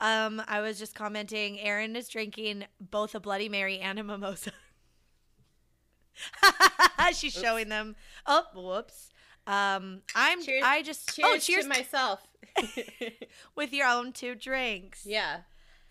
[0.00, 1.58] Um, I was just commenting.
[1.60, 4.52] Erin is drinking both a Bloody Mary and a mimosa.
[7.14, 7.96] She's showing them.
[8.26, 9.10] Oh, whoops.
[9.46, 10.42] Um, I'm.
[10.42, 11.14] Cheers- I just.
[11.14, 12.26] Cheers, oh, cheers to myself.
[13.54, 15.04] with your own two drinks.
[15.06, 15.40] yeah.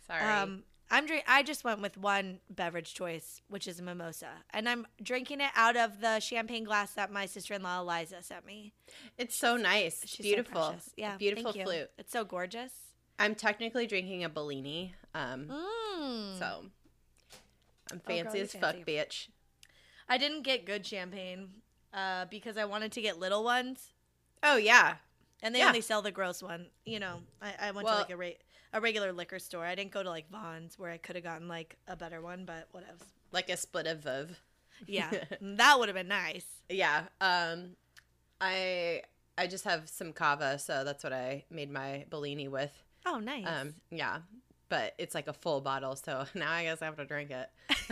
[0.08, 0.21] Sorry.
[0.23, 1.23] Um, I'm drink.
[1.27, 5.52] I just went with one beverage choice, which is a mimosa, and I'm drinking it
[5.55, 8.73] out of the champagne glass that my sister-in-law Eliza sent me.
[9.18, 10.02] it's so nice.
[10.07, 10.70] She's beautiful.
[10.70, 10.90] precious.
[10.98, 11.91] yeah, Beautiful flute.
[11.99, 12.71] It's so gorgeous.
[13.20, 14.96] I'm technically drinking a Bellini.
[15.14, 16.40] Um, Mm.
[16.40, 16.66] so
[17.91, 18.84] I'm Oh, fancy you as fuck, fancy.
[18.86, 19.27] bitch.
[20.08, 21.62] I didn't get good champagne
[21.94, 23.94] uh, because I wanted to get little ones,
[24.41, 24.98] Oh yeah.
[25.41, 25.68] and they Yeah.
[25.68, 26.68] only sell the gross one.
[26.86, 28.38] You know, I, I went Well- to like
[28.74, 29.65] a a regular liquor store.
[29.65, 32.46] I didn't go to like Vaughn's where I could have gotten like a better one,
[32.46, 33.04] but whatever.
[33.32, 34.36] Like a split of Veuve.
[34.86, 35.10] Yeah,
[35.41, 36.46] that would have been nice.
[36.70, 37.05] Yeah.
[37.20, 37.76] Um,
[38.40, 39.02] I
[39.38, 42.84] I just have some cava, so that's what I made my Bellini with.
[43.05, 43.46] Oh, nice.
[43.48, 44.20] Um, yeah.
[44.70, 47.50] But it's like a full bottle, so now I guess I have to drink it.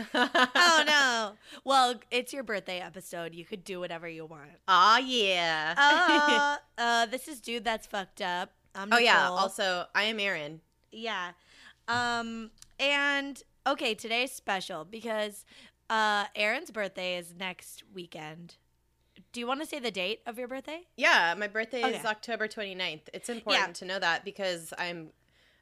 [0.14, 1.32] oh no.
[1.64, 3.34] Well, it's your birthday episode.
[3.34, 4.50] You could do whatever you want.
[4.68, 5.74] Aw yeah.
[5.76, 8.52] Uh, uh, this is dude that's fucked up.
[8.74, 9.28] I'm oh yeah.
[9.28, 10.60] Also, I am Erin.
[10.92, 11.32] Yeah.
[11.88, 15.44] Um and okay, today's special because
[15.90, 18.56] uh Erin's birthday is next weekend.
[19.38, 20.80] Do you want to say the date of your birthday?
[20.96, 23.02] Yeah, my birthday is October 29th.
[23.14, 25.10] It's important to know that because I'm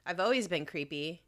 [0.03, 1.21] I've always been creepy.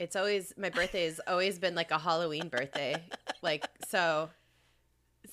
[0.00, 2.96] It's always my birthday has always been like a Halloween birthday.
[3.42, 4.28] like so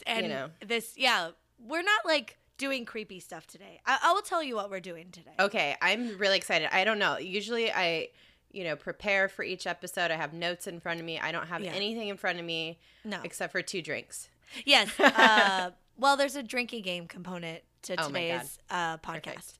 [0.05, 0.49] And you know.
[0.63, 1.31] this yeah,
[1.67, 3.81] we're not like doing creepy stuff today.
[3.87, 5.33] I, I will tell you what we're doing today.
[5.39, 6.69] okay, I'm really excited.
[6.71, 7.17] I don't know.
[7.17, 8.09] Usually I
[8.51, 10.11] you know, prepare for each episode.
[10.11, 11.17] I have notes in front of me.
[11.19, 11.71] I don't have Yeah.
[11.71, 13.17] anything in front of me No.
[13.23, 14.29] except for two drinks.
[14.63, 14.89] Yes.
[14.99, 19.53] Uh, well, there's a drinking game component to Oh today's uh, podcast.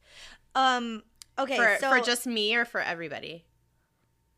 [0.56, 1.04] Um.
[1.40, 1.56] Okay.
[1.56, 3.46] for so, for just me or for everybody?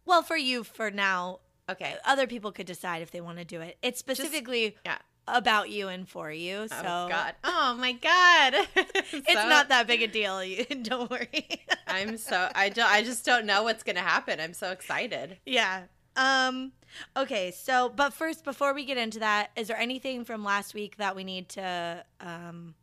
[0.06, 1.96] well, for you for now, Okay.
[2.06, 3.78] other people could decide if they want to do it.
[3.82, 4.98] It's specifically Yeah.
[5.28, 6.68] about you and for you.
[6.68, 7.36] So oh god.
[7.44, 8.54] Oh my god.
[8.76, 10.44] it's not that big a deal.
[10.44, 11.48] You, don't worry.
[11.88, 14.40] I'm so I don't I just don't know what's going to happen.
[14.42, 15.38] I'm so excited.
[15.46, 15.84] yeah.
[16.16, 16.72] Um.
[17.18, 17.52] Okay.
[17.52, 21.16] So, but first, before we get into that, is there anything from last week that
[21.16, 22.76] we need to um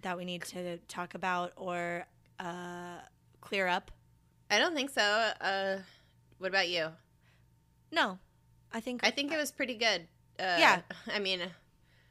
[0.00, 2.06] that we need to talk about or
[2.40, 2.98] uh
[3.40, 3.90] clear up?
[4.50, 5.02] I don't think so.
[5.40, 5.78] Uh,
[6.38, 6.88] what about you?
[7.90, 8.18] No,
[8.72, 10.08] I think I think it was pretty good.
[10.38, 10.80] Uh, Yeah.
[11.12, 11.40] I mean,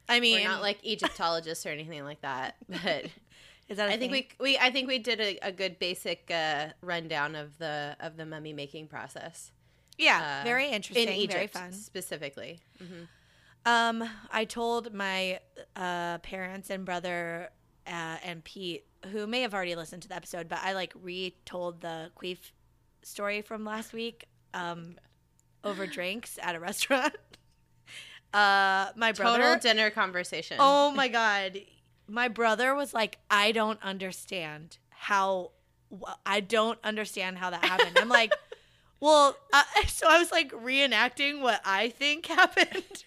[0.08, 3.08] I mean, we're not like Egyptologists or anything like that, but
[3.68, 3.90] is that?
[3.90, 7.36] I I think we we I think we did a, a good basic uh, rundown
[7.36, 9.52] of the of the mummy making process
[9.98, 11.72] yeah, uh, very interesting, in Egypt very fun.
[11.74, 12.60] specifically.
[12.80, 13.04] hmm
[13.66, 15.40] Um, I told my
[15.76, 17.50] uh parents and brother
[17.88, 21.82] uh, and Pete, who may have already listened to the episode, but I like retold
[21.82, 22.38] the queef
[23.04, 24.96] story from last week um
[25.64, 27.16] over drinks at a restaurant.
[28.34, 29.40] Uh, my brother.
[29.42, 30.58] Total dinner conversation.
[30.60, 31.60] Oh my god.
[32.08, 35.52] My brother was like, I don't understand how
[36.26, 37.98] I don't understand how that happened.
[37.98, 38.32] I'm like,
[39.02, 43.04] well, uh, so I was like reenacting what I think happened.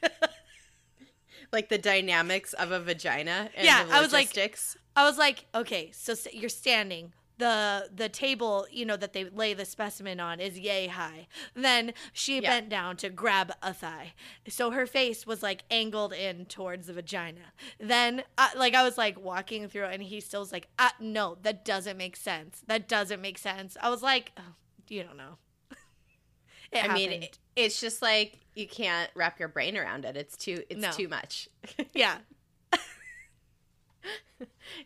[1.53, 3.51] like the dynamics of a vagina.
[3.57, 4.37] And Yeah, the I was like-.
[4.97, 7.13] I was like, okay, so you're standing.
[7.37, 11.27] The the table, you know, that they lay the specimen on is yay high.
[11.55, 12.51] Then she Yeah.
[12.51, 14.13] bent down to grab a thigh.
[14.49, 17.53] So her face was like angled in towards the vagina.
[17.81, 21.37] Then uh, like I was like walking through and he still was like, uh, no,
[21.43, 22.63] that doesn't make sense.
[22.69, 23.77] That doesn't make sense.
[23.83, 24.55] I was like, oh,
[24.89, 25.39] you don't know.
[26.75, 27.25] It I mean, happened.
[27.25, 30.17] it, it's just like you can't wrap your brain around it.
[30.17, 30.91] It's too it's No.
[30.91, 31.49] too much.
[31.95, 32.19] yeah.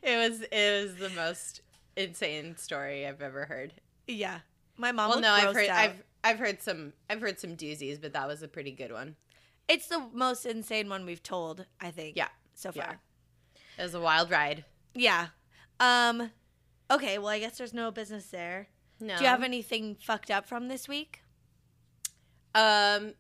[0.03, 1.62] it was it was the most
[1.97, 3.74] insane story I've ever heard.
[4.07, 4.41] Yeah.
[4.77, 5.78] My mom well, no, I've heard out.
[5.78, 9.16] I've I've heard some I've heard some doozies, but that was a pretty good one.
[9.68, 12.16] It's the most insane one we've told, I think.
[12.16, 12.28] Yeah.
[12.54, 12.84] So far.
[12.84, 12.95] Yeah.
[13.78, 14.65] It was a wild ride.
[14.95, 15.28] Yeah.
[15.80, 16.30] Um
[16.91, 18.68] okay, well I guess there's no business there.
[19.01, 19.16] No.
[19.16, 21.22] Do you have anything fucked up from this week?
[22.54, 23.15] Um,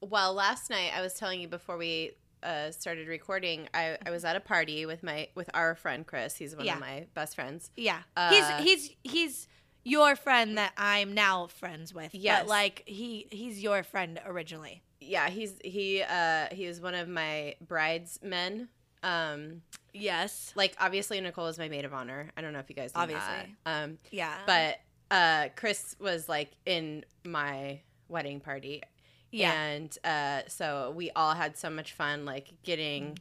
[0.00, 2.12] well, last night I was telling you before we
[2.42, 6.36] uh, started recording, I, I was at a party with my with our friend Chris.
[6.36, 6.74] He's one Yeah.
[6.74, 7.70] of my best friends.
[7.76, 8.00] Yeah.
[8.16, 9.48] Uh, he's he's he's
[9.84, 12.14] your friend that I'm now friends with.
[12.14, 12.40] Yes.
[12.42, 14.82] But like he he's your friend originally.
[15.00, 18.68] Yeah, he's he uh he was one of my bridesmen.
[19.02, 19.62] Um,
[19.92, 20.52] Yes.
[20.56, 22.30] like obviously Nicole is my maid of honor.
[22.36, 23.54] I don't know if you guys know Obviously.
[23.64, 23.84] that.
[23.84, 24.34] Um, Yeah.
[24.46, 28.82] but uh, Chris was like in my wedding party.
[29.30, 29.52] yeah.
[29.52, 33.18] and uh, so we all had so much fun like getting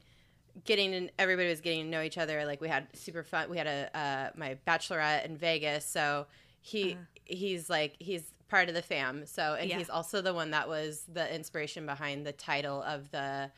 [0.66, 3.58] getting to, everybody was getting to know each other like we had super fun we
[3.58, 6.26] had a uh, my bachelorette in vegas so
[6.62, 7.02] he Uh-huh.
[7.26, 9.26] he's like he's part of the fam.
[9.26, 9.80] So and Yeah.
[9.80, 13.50] he's also the one that was the inspiration behind the title of the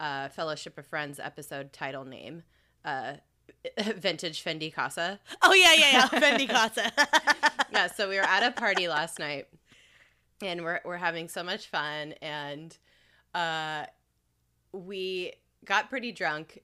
[0.00, 2.42] uh, Fellowship of Friends episode title name.
[2.84, 3.14] Uh,
[3.96, 5.20] vintage Fendi Casa.
[5.42, 6.08] Oh yeah, yeah, yeah.
[6.20, 6.90] Fendi Casa.
[7.72, 9.48] yeah, so we were at a party last night
[10.42, 12.76] and we're we're having so much fun and
[13.34, 13.84] uh
[14.72, 15.32] we
[15.64, 16.62] got pretty drunk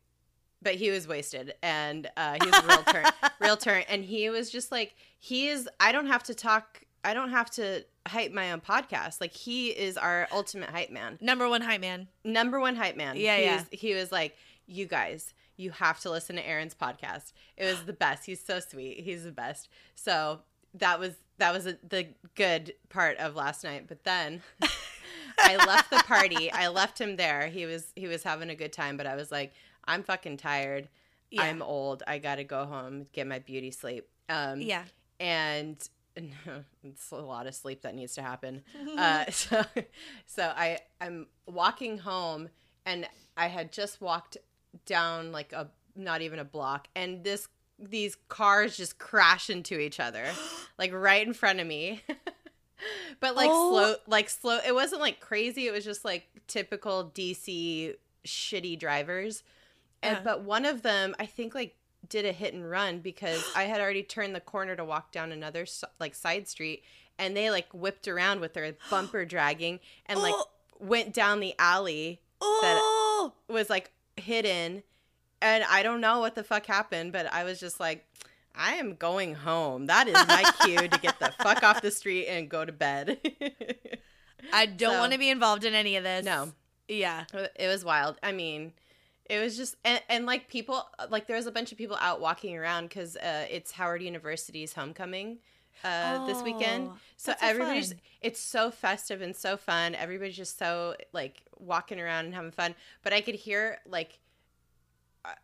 [0.62, 3.04] but he was wasted and uh he was a real turn
[3.40, 7.12] real turn and he was just like he is I don't have to talk I
[7.14, 9.20] don't have to hype my own podcast.
[9.20, 11.18] Like he is our ultimate hype man.
[11.20, 12.08] Number one hype man.
[12.24, 13.16] Number one hype man.
[13.16, 13.56] Yeah, he yeah.
[13.56, 14.36] Was, he was like,
[14.66, 17.32] you guys, you have to listen to Erin's podcast.
[17.56, 18.26] It was the best.
[18.26, 19.00] He's so sweet.
[19.00, 19.68] He's the best.
[19.94, 20.40] So
[20.74, 23.86] that was that was a, the good part of last night.
[23.88, 24.42] But then
[25.38, 26.50] I left the party.
[26.52, 27.48] I left him there.
[27.48, 29.52] He was he was having a good time, but I was like,
[29.84, 30.88] I'm fucking tired.
[31.30, 31.42] Yeah.
[31.42, 32.02] I'm old.
[32.06, 34.06] I got to go home, get my beauty sleep.
[34.28, 34.84] Um Yeah.
[35.18, 35.76] and
[36.84, 38.62] it's a lot of sleep that needs to happen.
[38.96, 39.64] Uh, so,
[40.26, 42.50] so I I'm walking home,
[42.86, 44.36] and I had just walked
[44.86, 47.48] down like a not even a block, and this
[47.78, 50.26] these cars just crash into each other,
[50.78, 52.02] like right in front of me.
[53.20, 53.70] but like Oh.
[53.72, 54.58] slow, like slow.
[54.66, 55.66] It wasn't like crazy.
[55.66, 57.94] It was just like typical DC
[58.26, 59.42] shitty drivers.
[60.02, 60.20] And Uh.
[60.24, 61.76] but one of them, I think like
[62.08, 65.32] did a hit and run because I had already turned the corner to walk down
[65.32, 65.66] another
[65.98, 66.82] like side street
[67.18, 70.46] and they like whipped around with their bumper dragging and like Oh.
[70.78, 74.82] went down the alley Oh, was like hidden
[75.42, 78.06] and I don't know what the fuck happened but I was just like
[78.56, 79.86] I am going home.
[79.86, 83.18] That is my cue to get the fuck off the street and go to bed.
[84.52, 86.24] I don't So- want to be involved in any of this.
[86.24, 86.52] no.
[86.86, 87.24] Yeah.
[87.56, 88.16] It was wild.
[88.22, 88.72] I mean,
[89.24, 92.20] it was just and, and like people like there was a bunch of people out
[92.20, 95.38] walking around because uh, it's Howard University's homecoming
[95.82, 96.88] uh, this weekend.
[96.92, 99.94] Oh, So that's so everybody's—it's so festive and so fun.
[99.94, 102.74] Everybody's just so like walking around and having fun.
[103.02, 104.18] But I could hear like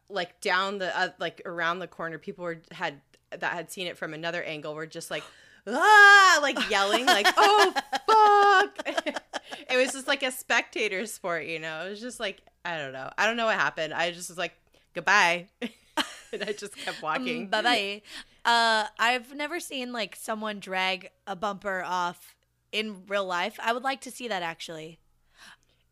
[0.08, 3.00] like down the uh, like around the corner, people were had
[3.30, 5.22] that had seen it from another angle were just like
[5.66, 7.72] ah like yelling like oh
[8.06, 8.78] fuck.
[9.70, 11.86] it was just like a spectator sport, you know.
[11.86, 13.10] It was just like I don't know.
[13.16, 13.94] I don't know what happened.
[13.94, 14.54] I just was like
[14.94, 17.46] goodbye, and I just kept walking.
[17.48, 18.02] bye bye.
[18.44, 22.34] Uh, I've never seen like someone drag a bumper off
[22.72, 23.58] in real life.
[23.62, 24.98] I would like to see that actually.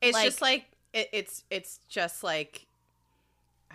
[0.00, 2.67] It's Like- just like it, it's it's just like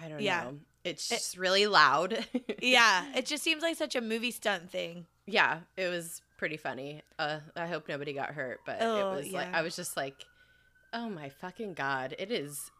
[0.02, 0.44] I don't Yeah.
[0.44, 0.60] know.
[0.84, 2.26] It's just really loud.
[2.62, 5.06] Yeah, it just seems like such a movie stunt thing.
[5.26, 7.02] yeah, it was pretty funny.
[7.20, 9.54] Uh, I hope nobody got hurt, but Oh, it was like.
[9.54, 10.26] I was just like,
[10.94, 12.16] oh my fucking god!
[12.20, 12.72] It is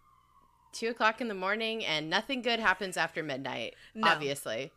[0.74, 3.76] two o'clock in the morning, and nothing good happens after midnight.
[3.96, 4.08] No.
[4.08, 4.72] Obviously,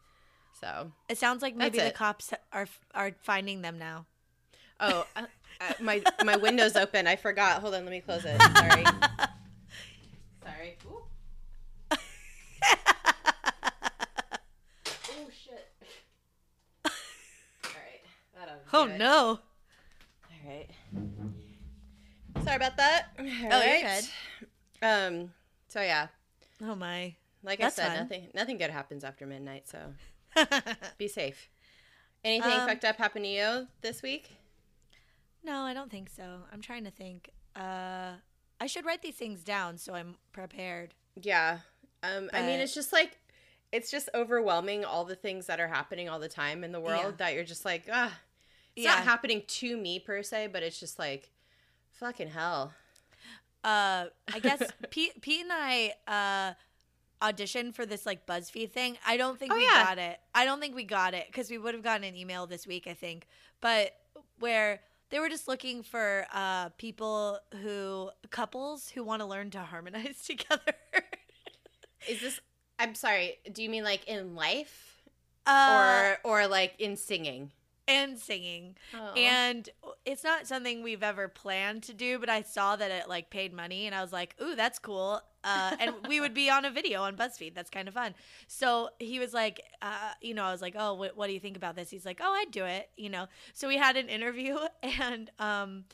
[0.61, 1.95] so It sounds like maybe the it.
[1.95, 4.07] cops are are finding them now.
[4.81, 5.23] oh uh,
[5.61, 7.07] uh, my my window's open.
[7.07, 7.61] I forgot.
[7.61, 8.41] Hold on, let me close it.
[8.57, 8.85] Sorry.
[10.45, 10.77] Sorry.
[10.87, 11.03] Ooh.
[14.87, 15.69] Oh shit.
[16.85, 16.91] All
[17.65, 18.03] right.
[18.35, 19.41] That Oh no.
[20.25, 20.69] All right.
[22.45, 23.07] Sorry about that.
[23.19, 24.11] All Oh, right.
[24.83, 25.33] Um.
[25.69, 26.09] So yeah,
[26.63, 27.15] Oh my.
[27.43, 27.99] like That's I said, fun.
[28.01, 29.69] nothing nothing good happens after midnight.
[29.69, 29.79] So
[30.99, 31.49] be safe.
[32.25, 34.31] Anything Um, fucked up happen to you this week?
[35.45, 36.41] no, I don't think so.
[36.53, 37.31] I'm trying to think.
[37.55, 38.15] Uh,
[38.61, 40.95] I should write these things down so I'm prepared.
[41.21, 41.59] Yeah.
[42.03, 42.31] Um.
[42.33, 43.19] I mean, it's just like
[43.73, 47.01] it's just overwhelming all the things that are happening all the time in the world
[47.05, 47.11] Yeah.
[47.19, 48.17] that you're just like ah.
[48.77, 48.95] It's Yeah.
[48.97, 51.31] not happening to me per se, but it's just like
[51.95, 52.73] fucking hell.
[53.65, 56.55] Uh, I guess Pete, Pete and I uh
[57.27, 58.99] auditioned for this like BuzzFeed thing.
[59.07, 59.85] I don't think Oh, we yeah.
[59.85, 60.19] got it.
[60.35, 62.87] I don't think we got it because we would have gotten an email this week,
[62.87, 63.27] I think.
[63.63, 63.97] But
[64.39, 69.61] where they were just looking for uh people who couples who want to learn to
[69.61, 70.75] harmonize together.
[72.09, 72.41] Is this?
[72.79, 73.39] I'm sorry.
[73.53, 75.03] Do you mean like in life?
[75.47, 77.51] uh, or or like in singing.
[77.89, 78.77] and singing.
[78.95, 79.13] Oh.
[79.15, 79.69] And
[80.05, 83.53] it's not something we've ever planned to do, but I saw that it like paid
[83.53, 85.21] money and I was like, ooh, that's cool.
[85.45, 87.55] Uh, and we would be on a video on BuzzFeed.
[87.55, 88.15] That's kind of fun.
[88.49, 91.39] So he was like, uh, you know, I was like, oh, what, what do you
[91.41, 91.89] think about this?
[91.89, 93.27] He's like, oh, I'd do it, you know.
[93.55, 95.85] So we had an interview and um,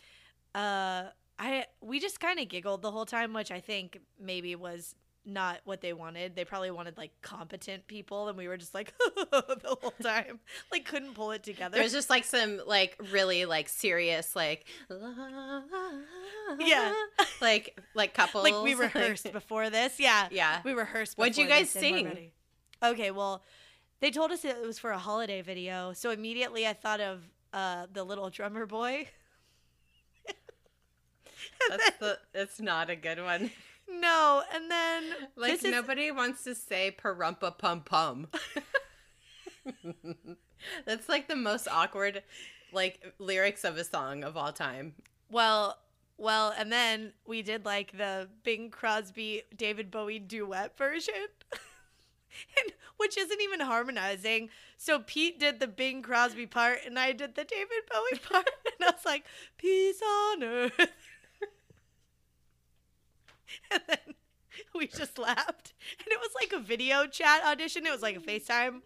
[0.55, 1.05] uh,
[1.39, 5.61] I we just kind of giggled the whole time, which I think maybe was not
[5.65, 6.35] what they wanted.
[6.35, 10.85] They probably wanted like competent people, and we were just like the whole time, like
[10.85, 11.79] couldn't pull it together.
[11.79, 14.67] There's just like some like really like serious like
[16.59, 16.93] Yeah.
[17.41, 19.99] like like couples like we rehearsed before this.
[20.01, 20.29] Yeah.
[20.31, 22.31] yeah We rehearsed What'd you guys sing?
[22.83, 23.43] Okay, well,
[24.01, 27.87] They told us it was for a holiday video, so immediately I thought of uh,
[27.93, 29.07] the little drummer boy.
[31.69, 32.19] That's the.
[32.35, 33.51] It's not a good one.
[34.01, 35.05] No, and then
[35.37, 38.29] Like this is- nobody wants to say parumpa pum pum.
[40.87, 42.23] That's like the most awkward,
[42.73, 44.95] like lyrics of a song of all time.
[45.31, 45.79] Well,
[46.19, 51.15] well, and then we did like the Bing Crosby David Bowie duet version.
[51.53, 54.49] and, which isn't even harmonizing.
[54.77, 58.49] So Pete did the Bing Crosby part and I did the David Bowie part.
[58.81, 59.25] and I was like,
[59.59, 60.91] Peace on earth.
[63.71, 64.15] and then
[64.75, 65.73] we just laughed.
[65.99, 67.87] And it was like a video chat audition.
[67.87, 68.81] It was like a FaceTime.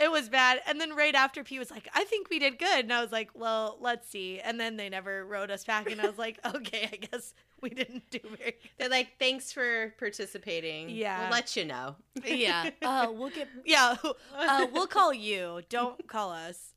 [0.00, 0.60] It was bad.
[0.66, 2.80] And then right after Pete was like, I think we did good.
[2.80, 4.40] And I was like, well, let's see.
[4.40, 5.90] And then they never wrote us back.
[5.90, 9.94] And I was like, okay, I guess we didn't do very They're like, thanks for
[9.98, 10.90] participating.
[10.90, 11.22] Yeah.
[11.22, 11.96] We'll let you know.
[12.24, 12.70] Yeah.
[12.82, 13.94] Uh, we'll get, yeah,
[14.34, 15.60] uh, we'll call you.
[15.68, 16.74] Don't call us.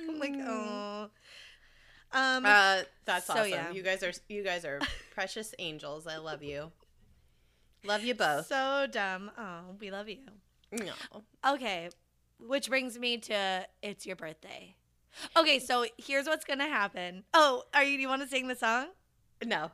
[0.00, 1.08] I'm like, oh.
[2.14, 3.50] Um, Uh, that's So, awesome.
[3.50, 3.70] yeah.
[3.72, 4.80] You guys are you guys are
[5.14, 6.06] precious angels.
[6.06, 6.72] I love you.
[7.84, 8.46] Love you both.
[8.46, 9.30] so dumb.
[9.36, 10.18] Oh, we love you.
[10.72, 10.92] No.
[11.46, 11.90] Okay,
[12.40, 14.74] which brings me to it's your birthday.
[15.36, 17.24] Okay, so here's what's gonna happen.
[17.34, 17.96] Oh, are you?
[17.96, 18.86] Do you want to sing the song?
[19.44, 19.70] No.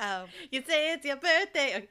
[0.00, 1.86] Oh, You say it's your birthday.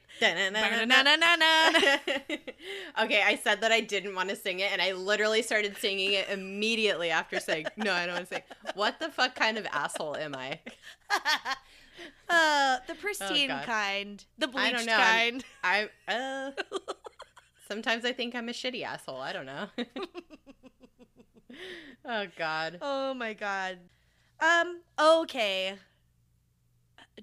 [3.02, 6.12] Okay, I said that I didn't want to sing it, and I literally started singing
[6.12, 8.42] it immediately after saying, "No, I don't want to sing."
[8.74, 10.60] What the fuck kind of asshole am I?
[12.28, 14.92] uh, the pristine Oh, kind, the I bleached don't know.
[14.94, 15.88] I'm- kind.
[16.08, 16.50] I uh,
[17.68, 19.20] sometimes I think I'm a shitty asshole.
[19.20, 19.66] I don't know.
[22.04, 22.78] oh God.
[22.82, 23.78] Oh my god.
[24.40, 24.80] Um.
[24.98, 25.74] Okay.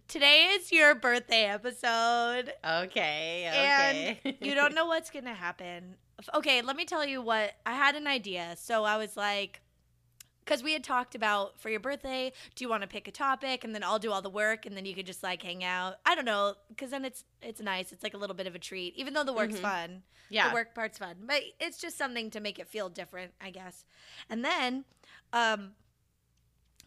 [0.08, 2.54] Today is your birthday episode.
[2.66, 3.44] Okay.
[3.46, 4.38] And Okay.
[4.42, 5.96] you don't know what's gonna happen.
[6.34, 8.56] Okay, let me tell you what I had an idea.
[8.58, 9.62] So I was like,
[10.44, 13.64] because we had talked about for your birthday, do you want to pick a topic
[13.64, 15.96] and then I'll do all the work and then you could just like hang out.
[16.06, 17.92] I don't know, because then it's it's nice.
[17.92, 19.62] It's like a little bit of a treat, even though the work's Mhm.
[19.62, 20.04] fun.
[20.30, 20.50] yeah.
[20.50, 23.86] The work part's fun, but it's just something to make it feel different, I guess.
[24.30, 24.86] And then,
[25.34, 25.72] um,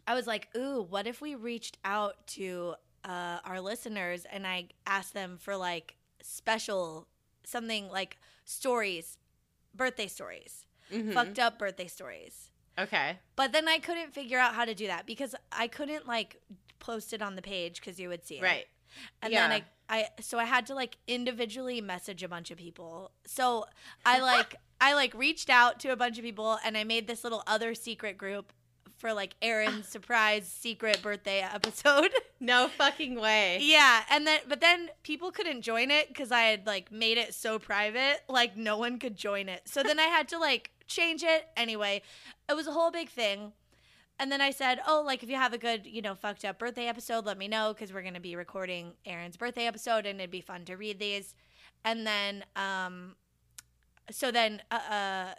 [0.06, 2.74] I was like, ooh, what if we reached out to
[3.04, 7.07] uh, our listeners and I asked them for like special
[7.45, 9.19] something like stories,
[9.75, 11.12] birthday stories, Mhm.
[11.14, 12.50] fucked up birthday stories.
[12.78, 13.19] Okay.
[13.37, 16.40] But then I couldn't figure out how to do that because I couldn't like
[16.78, 18.42] post it on the page because you would see it.
[18.42, 18.66] Right.
[19.23, 19.49] And Yeah.
[19.49, 23.12] then I, I, so I had to like individually message a bunch of people.
[23.26, 23.66] So
[24.04, 27.23] I like, I like reached out to a bunch of people and I made this
[27.25, 28.52] little other secret group
[29.00, 32.11] for like Erin's surprise secret birthday episode.
[32.42, 33.59] No fucking way.
[33.61, 34.00] yeah.
[34.09, 37.59] And then, but then people couldn't join it because I had like made it so
[37.59, 39.61] private, like no one could join it.
[39.66, 41.49] So then I had to like change it.
[41.54, 42.00] Anyway,
[42.49, 43.52] it was a whole big thing.
[44.19, 46.59] And then I said, "Oh, like if you have a good, you know, fucked up
[46.59, 50.30] birthday episode, let me know because we're gonna be recording Erin's birthday episode, and it'd
[50.30, 51.35] be fun to read these."
[51.85, 53.16] And then, um,
[54.11, 55.35] so then, uh, uh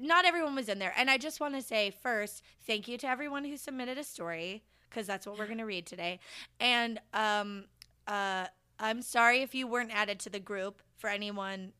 [0.00, 3.08] not everyone was in there, and I just want to say first, thank you to
[3.08, 6.20] everyone who submitted a story because that's what we're gonna read today,
[6.60, 7.64] and um,
[8.06, 8.46] uh,
[8.78, 11.72] I'm sorry if you weren't added to the group for anyone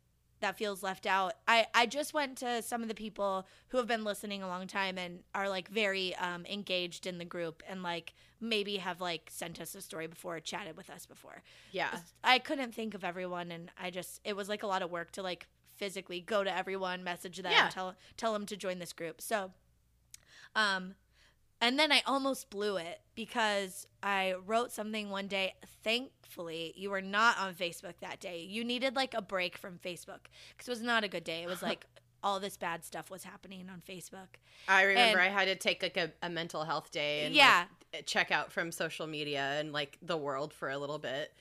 [0.42, 1.34] that feels left out.
[1.48, 4.66] I, I just went to some of the people who have been listening a long
[4.66, 9.30] time and are like very um, engaged in the group and like maybe have like
[9.32, 11.42] sent us a story before, chatted with us before.
[11.70, 11.96] Yeah.
[12.22, 15.12] I couldn't think of everyone and I just it was like a lot of work
[15.12, 15.46] to like
[15.82, 17.68] physically go to everyone, message them, Yeah.
[17.68, 19.20] tell tell them to join this group.
[19.20, 19.50] So
[20.54, 20.94] um
[21.60, 25.54] and then I almost blew it because I wrote something one day.
[25.84, 28.42] Thankfully, you were not on Facebook that day.
[28.42, 31.42] You needed like a break from Facebook because it was not a good day.
[31.42, 31.86] It was like
[32.24, 34.38] all this bad stuff was happening on Facebook.
[34.68, 37.64] I remember And- I had to take like a, a mental health day and Yeah.
[37.92, 41.32] like, check out from social media and like the world for a little bit.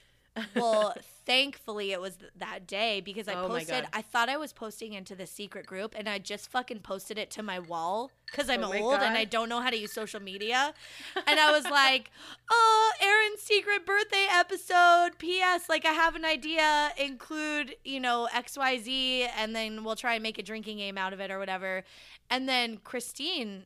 [0.56, 0.96] Well,
[1.26, 3.86] thankfully it was th- that day because I Oh posted.
[3.94, 7.30] I thought I was posting into the secret group, and I just fucking posted it
[7.32, 10.22] to my wall because I'm Oh old and I don't know how to use social
[10.22, 10.74] media.
[11.28, 12.12] and I was like,
[12.50, 15.18] "Oh, Erin's secret birthday episode.
[15.18, 15.68] P.S.
[15.70, 16.92] Like I have an idea.
[16.98, 20.98] Include you know X Y Z, and then we'll try and make a drinking game
[20.98, 21.84] out of it or whatever."
[22.30, 23.66] And then Christine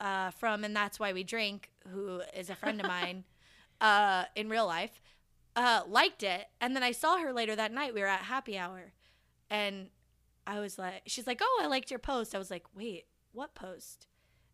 [0.00, 3.24] uh, from and that's why we drink, who is a friend of mine
[3.80, 5.00] uh, in real life
[5.56, 6.46] uh, liked it.
[6.60, 7.94] And then I saw her later that night.
[7.94, 8.92] We were at happy hour.
[9.50, 9.88] And
[10.46, 12.34] I was like, she's like, oh, I liked your post.
[12.34, 14.06] I was like, wait, what post?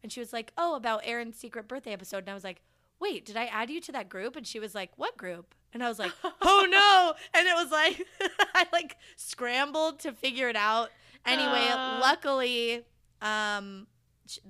[0.02, 2.18] And she was like, oh, about Erin's secret birthday episode.
[2.18, 2.62] And I was like,
[3.00, 4.37] wait, did I add you to that group?
[4.37, 5.54] And she was like, what group?
[5.75, 7.14] And I was like, oh no.
[7.38, 8.06] And it was like,
[8.54, 10.90] I like scrambled to figure it out.
[11.26, 11.99] Anyway, Ah.
[12.00, 12.85] luckily,
[13.21, 13.87] Um,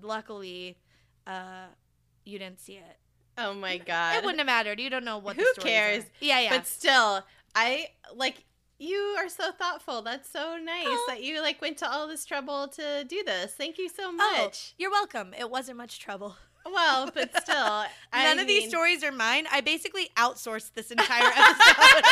[0.00, 0.78] luckily,
[1.26, 1.66] uh,
[2.24, 2.96] you didn't see it.
[3.38, 4.16] Oh my god.
[4.16, 4.78] It wouldn't have mattered.
[4.80, 5.36] You don't know what.
[5.36, 6.04] the Who cares?
[6.04, 6.08] are.
[6.20, 6.56] Yeah, yeah.
[6.56, 7.24] But still,
[7.54, 8.44] I like
[8.78, 10.02] you are so thoughtful.
[10.02, 11.04] That's so nice Oh.
[11.08, 13.54] that you like went to all this trouble to do this.
[13.54, 14.74] Thank you so oh, much.
[14.78, 15.34] you're welcome.
[15.38, 16.36] It wasn't much trouble.
[16.66, 19.46] Well, but still, I None of these stories are mine.
[19.50, 22.04] I basically outsourced this entire episode.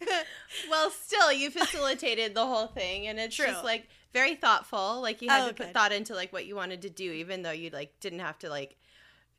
[0.70, 3.46] well, still, you facilitated the whole thing, and it's True.
[3.46, 5.00] just like very thoughtful.
[5.00, 5.74] Like you had Oh, to put good.
[5.74, 8.48] thought into like what you wanted to do, even though you like didn't have to
[8.48, 8.76] like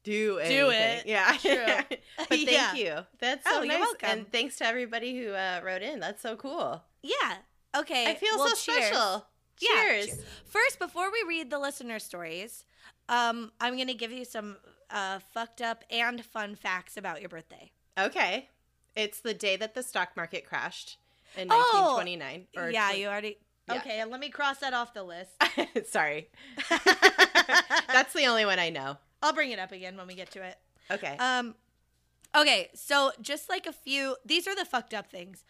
[0.03, 1.05] do Do it.
[1.05, 1.65] Yeah, True.
[2.17, 2.73] but thank Yeah.
[2.73, 2.95] you.
[3.19, 5.99] That's so Oh, nice, and thanks to everybody who uh, wrote in.
[5.99, 6.81] That's so cool.
[7.03, 7.35] yeah.
[7.77, 8.05] Okay.
[8.09, 8.85] I feel well, so cheers.
[8.87, 9.25] special.
[9.59, 10.05] Yeah, Cheers.
[10.07, 10.23] cheers.
[10.45, 12.65] First, before we read the listener stories,
[13.07, 14.57] um, I'm going to give you some
[14.89, 17.71] uh, fucked up and fun facts about your birthday.
[17.97, 18.49] Okay.
[18.95, 20.97] It's the day that the stock market crashed
[21.37, 22.47] in Oh, 1929.
[22.57, 23.37] Or yeah, twen- you already.
[23.67, 23.77] Yeah.
[23.77, 25.31] Okay, let me cross that off the list.
[25.89, 26.29] Sorry.
[27.87, 28.97] That's the only one I know.
[29.21, 30.57] I'll bring it up again when we get to it.
[30.89, 31.15] Okay.
[31.17, 31.55] Um,
[32.35, 35.43] okay, so just like a few, these are the fucked up things.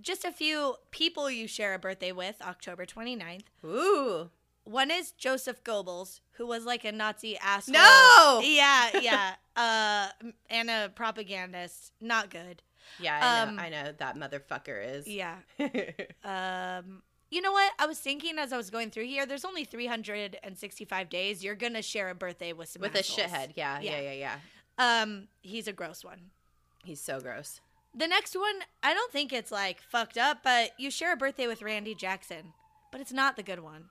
[0.00, 3.42] Just a few people you share a birthday with, October 29th.
[3.64, 4.30] Ooh.
[4.64, 7.72] One is Joseph Goebbels, who was like a Nazi asshole.
[7.72, 8.40] No!
[8.44, 9.34] Yeah, yeah.
[9.56, 10.08] uh,
[10.50, 11.92] and a propagandist.
[12.00, 12.62] Not good.
[13.00, 13.50] Yeah, I know.
[13.50, 15.06] Um, I know that motherfucker is.
[15.08, 15.36] Yeah.
[16.22, 17.72] Um, you know what?
[17.78, 21.44] I was thinking as I was going through here, there's only 365 days.
[21.44, 23.28] You're going to share a birthday with some With a assholes.
[23.30, 23.52] shithead.
[23.56, 24.12] Yeah, yeah, Yeah.
[24.12, 24.36] yeah,
[24.78, 25.02] yeah.
[25.02, 26.30] Um, he's a gross one.
[26.84, 27.60] He's so gross.
[27.94, 31.46] The next one, I don't think it's like fucked up, but you share a birthday
[31.46, 32.52] with Randy Jackson,
[32.92, 33.86] but it's not the good one.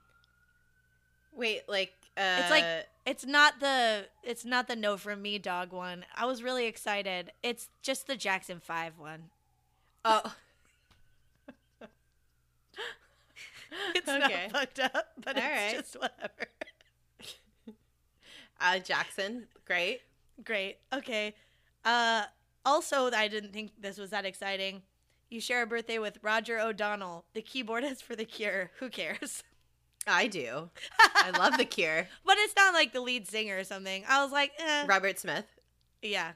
[1.35, 2.65] Wait, like uh It's like
[3.05, 6.05] it's not the it's not the no from me dog one.
[6.15, 7.31] I was really excited.
[7.43, 9.23] It's just the Jackson 5 one.
[10.05, 10.33] oh
[13.95, 14.49] It's Okay.
[14.53, 15.75] not fucked up, but All it's right.
[15.81, 16.47] just whatever.
[18.61, 20.01] uh Jackson, great.
[20.43, 20.77] Great.
[20.93, 21.35] Okay.
[21.85, 22.23] Uh
[22.65, 24.81] also I didn't think this was that exciting.
[25.29, 28.71] You share a birthday with Roger O'Donnell, the keyboardist for The Cure.
[28.79, 29.43] Who cares?
[30.09, 30.69] I do.
[31.15, 32.07] I love the cure.
[32.25, 34.05] But it's not like the lead singer or something.
[34.07, 34.85] I was like, eh.
[34.87, 35.43] Robert Smith.
[36.01, 36.31] Yeah.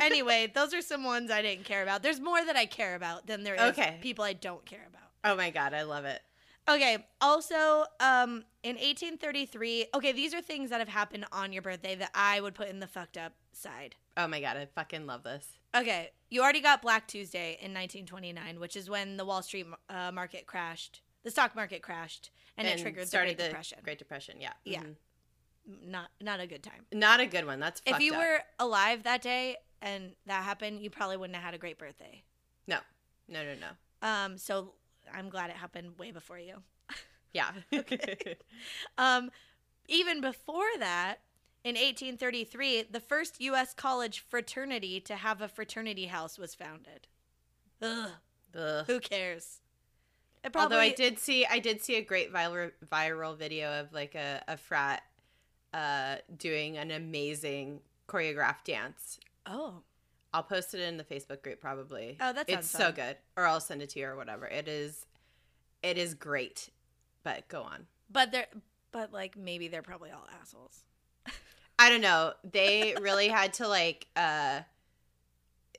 [0.00, 2.04] Anyway, those are some ones I didn't care about.
[2.04, 3.96] There's more that I care about than there is Okay.
[4.00, 5.02] people I don't care about.
[5.24, 6.22] Oh my god, I love it.
[6.68, 7.06] Okay.
[7.20, 12.10] Also, um, in 1833, okay, these are things that have happened on your birthday that
[12.14, 13.94] I would put in the fucked up side.
[14.16, 15.46] Oh my god, I fucking love this.
[15.74, 20.10] Okay, you already got Black Tuesday in 1929, which is when the Wall Street uh,
[20.12, 23.78] market crashed, the stock market crashed, and, it triggered the Great Depression.
[23.82, 24.52] Great Depression, yeah.
[24.64, 24.80] Yeah.
[24.80, 24.94] Mhm.
[25.86, 26.86] Not not a good time.
[26.92, 27.60] Not a good one.
[27.60, 28.18] That's if you up.
[28.18, 32.22] were alive that day and that happened, you probably wouldn't have had a great birthday.
[32.66, 32.78] No.
[33.28, 34.08] No, no, no.
[34.08, 34.72] Um, so
[35.14, 36.62] I'm glad it happened way before you.
[37.34, 37.50] Yeah.
[38.96, 39.30] Um,
[39.86, 41.18] even before that,
[41.62, 43.74] in 1833, the first U.S.
[43.74, 47.06] college fraternity to have a fraternity house was founded.
[47.82, 48.10] Ugh,
[48.58, 48.84] Ugh.
[48.86, 49.60] who cares?
[50.42, 54.14] Probably, Although I did see, I did see a great viral viral video of like
[54.14, 55.02] a, a frat
[55.74, 59.18] uh, doing an amazing choreographed dance.
[59.46, 59.82] Oh,
[60.38, 62.16] I'll post it in the Facebook group probably.
[62.20, 62.94] Oh, that's it's so fun.
[62.94, 64.46] good, or I'll send it to you or whatever.
[64.46, 65.04] It is,
[65.82, 66.70] it is great.
[67.24, 67.86] But go on.
[68.08, 68.46] but they're
[68.92, 70.84] but like maybe they're probably all assholes.
[71.80, 72.34] I don't know.
[72.48, 74.06] They really had to like.
[74.14, 74.60] uh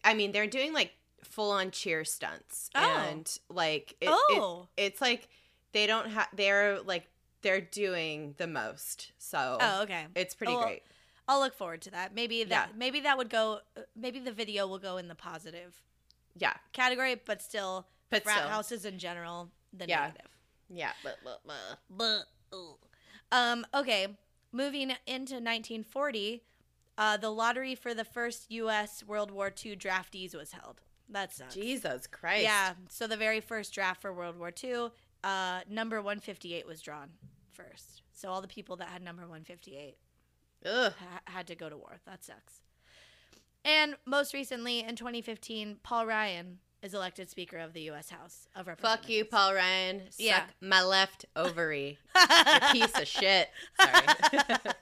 [0.04, 0.92] I mean, they're doing like
[1.24, 3.06] full on cheer stunts, Oh.
[3.10, 5.30] and like it, it- oh, it's like
[5.72, 6.28] they don't have.
[6.36, 7.08] They're like
[7.44, 9.14] they're doing the most.
[9.20, 10.08] So oh, okay.
[10.16, 10.84] it's pretty well, great.
[11.30, 12.14] I'll look forward to that.
[12.14, 12.76] Maybe that Yeah.
[12.76, 13.62] maybe that would go.
[13.78, 15.82] uh, Maybe the video will go in the positive
[16.36, 20.08] Yeah, category, but still, but frat still, houses in general, the Yeah.
[20.08, 20.32] negative.
[20.70, 20.94] yeah.
[21.04, 21.80] But, but, but.
[21.96, 22.24] Bleh.
[23.32, 24.18] Um, okay,
[24.52, 26.44] moving into 1940,
[26.98, 29.04] uh, the lottery for the first U.S.
[29.04, 30.82] World War II draftees was held.
[31.08, 31.54] That sucks.
[31.54, 32.44] Jesus Christ.
[32.44, 34.90] Yeah, so the very first draft for World War II,
[35.24, 37.12] uh, number 158 was drawn
[37.54, 38.02] first.
[38.14, 39.98] So all the people that had number 158
[40.66, 40.94] Ugh.
[41.00, 42.00] ha- had to go to war.
[42.06, 42.62] That sucks.
[43.66, 48.10] And most recently, in 2015, Paul Ryan is elected Speaker of the U.S.
[48.10, 49.06] House of Representatives.
[49.06, 50.00] Fuck you, Paul Ryan.
[50.12, 50.44] Suck Yeah.
[50.62, 51.98] my left ovary.
[52.72, 53.50] piece of shit.
[53.80, 54.06] Sorry.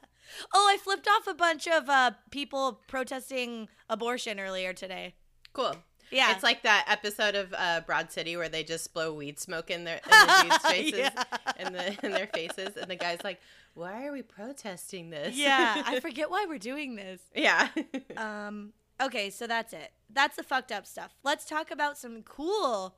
[0.54, 5.16] oh, I flipped off a bunch of uh, people protesting abortion earlier today.
[5.54, 5.76] cool.
[6.10, 6.32] Yeah.
[6.32, 9.84] It's like that episode of uh, Broad City where they just blow weed smoke in
[9.84, 11.24] their in the dudes' faces yeah.
[11.60, 13.42] in the in their faces, and the guy's like,
[13.78, 17.22] "Why are we protesting this?" yeah, I forget why we're doing this.
[17.36, 17.70] yeah.
[18.16, 19.92] Um, okay, so that's it.
[20.10, 21.14] That's the fucked up stuff.
[21.24, 22.96] Let's talk about some cool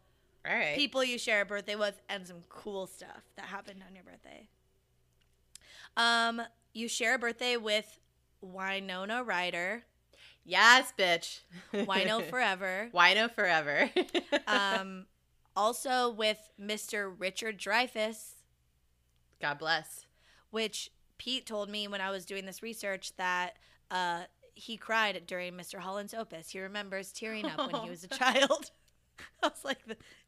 [0.48, 0.76] All right.
[0.76, 4.48] people you share a birthday with and some cool stuff that happened on your birthday.
[5.98, 6.42] Um,
[6.74, 8.00] you share a birthday with
[8.42, 9.84] Winona Ryder,
[10.46, 11.42] yes, bitch.
[11.74, 12.90] Wino Forever.
[12.94, 13.90] Wino forever.
[14.48, 15.06] Um,
[15.56, 17.14] also with Mr.
[17.16, 18.32] Richard Dreyfuss,
[19.42, 20.06] God bless.
[20.52, 23.58] Which Pete told me when I was doing this research that
[23.92, 24.24] uh,
[24.56, 25.80] he cried during Mr.
[25.80, 26.50] Holland's opus.
[26.50, 28.72] He remembers tearing up when he was a child.
[29.44, 29.80] I was like,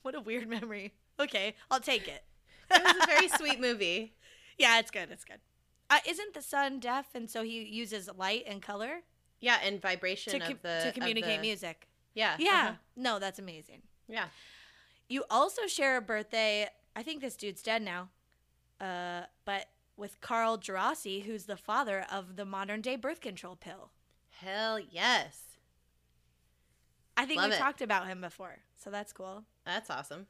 [0.01, 0.93] what a weird memory.
[1.19, 2.23] Okay, I'll take it.
[2.69, 4.13] It was a very sweet movie.
[4.57, 5.09] Yeah, it's good.
[5.09, 5.39] It's good.
[5.89, 9.01] Uh, isn't the son deaf, and so he uses light and color
[9.39, 11.87] Yeah, and vibration to, of com- the to communicate the- music?
[12.13, 12.35] Yeah.
[12.37, 12.49] Yeah.
[12.51, 12.71] uh-huh.
[12.95, 13.81] No, that's amazing.
[14.07, 14.25] Yeah.
[15.09, 16.67] You also share a birthday.
[16.95, 18.09] I think this dude's dead now,
[18.79, 19.65] uh, but
[19.97, 23.91] with Carl Djerassi, who's the father of the modern day birth control pill.
[24.39, 25.39] Hell yes.
[27.17, 27.59] I think Love we it.
[27.59, 29.43] talked about him before, so that's cool.
[29.65, 30.27] That's awesome.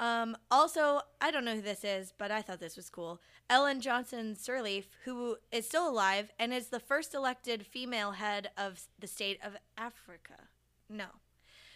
[0.00, 3.20] Um, also, I don't know who this is, but I thought this was cool.
[3.48, 8.80] Ellen Johnson Sirleaf, who is still alive and is the first elected female head of
[8.98, 10.48] the state of Africa.
[10.88, 11.06] No,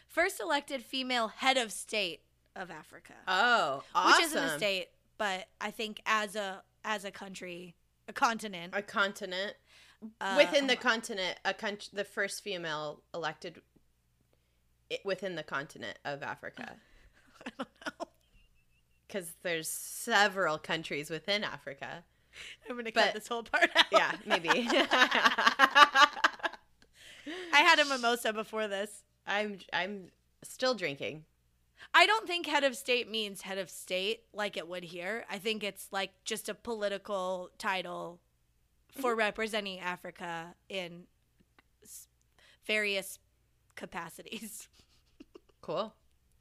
[0.08, 2.20] first elected female head of state
[2.56, 4.10] of Africa, Oh, awesome.
[4.16, 4.88] which isn't a state,
[5.18, 7.74] but I think as a as a country,
[8.08, 9.54] a continent A continent
[10.20, 13.60] uh, within the continent, a country, the first female elected
[15.04, 16.76] within the continent of Africa.
[17.46, 18.06] I don't know.
[19.06, 22.04] Because there's several countries within Africa.
[22.68, 23.86] I'm gonna But- cut this whole part out.
[23.90, 24.50] Yeah, maybe.
[27.52, 29.02] I had a mimosa before this.
[29.26, 30.08] I'm I'm
[30.44, 31.24] still drinking.
[31.94, 35.24] I don't think head of state means head of state like it would here.
[35.30, 38.20] I think it's like just a political title
[38.90, 41.04] for representing Africa in
[42.66, 43.18] various
[43.74, 44.68] capacities.
[45.62, 45.92] Cool.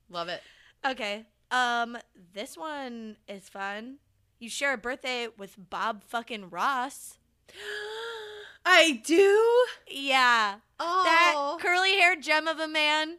[0.07, 0.43] Love it.
[0.85, 1.25] okay.
[1.49, 1.97] Um
[2.33, 3.97] this one is fun.
[4.37, 7.17] You share a birthday with Bob fucking Ross.
[8.65, 9.65] I do.
[9.89, 10.57] Yeah.
[10.79, 13.17] Oh, That curly haired gem of a man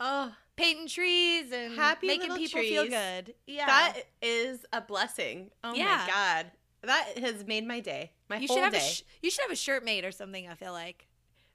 [0.00, 3.34] oh, painting trees and Happy making people feel good.
[3.46, 3.66] Yeah.
[3.66, 5.50] that is a blessing.
[5.62, 6.04] Oh Yeah.
[6.06, 6.50] my god,
[6.82, 8.12] that has made my day.
[8.28, 8.78] My you whole should have day.
[8.78, 10.48] a sh- you should have a shirt made or something.
[10.48, 11.06] I feel like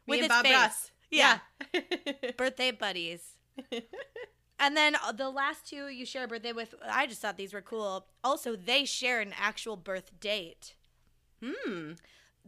[0.08, 0.54] Me and Bob face.
[0.56, 0.92] Ross.
[1.12, 1.40] Yeah.
[1.74, 1.82] Yeah.
[2.38, 3.36] birthday buddies.
[4.60, 6.76] and then uh, the last two you share a birthday with.
[6.90, 8.06] I just thought these were cool.
[8.24, 10.76] Also, they share an actual birth date.
[11.44, 11.92] hmm.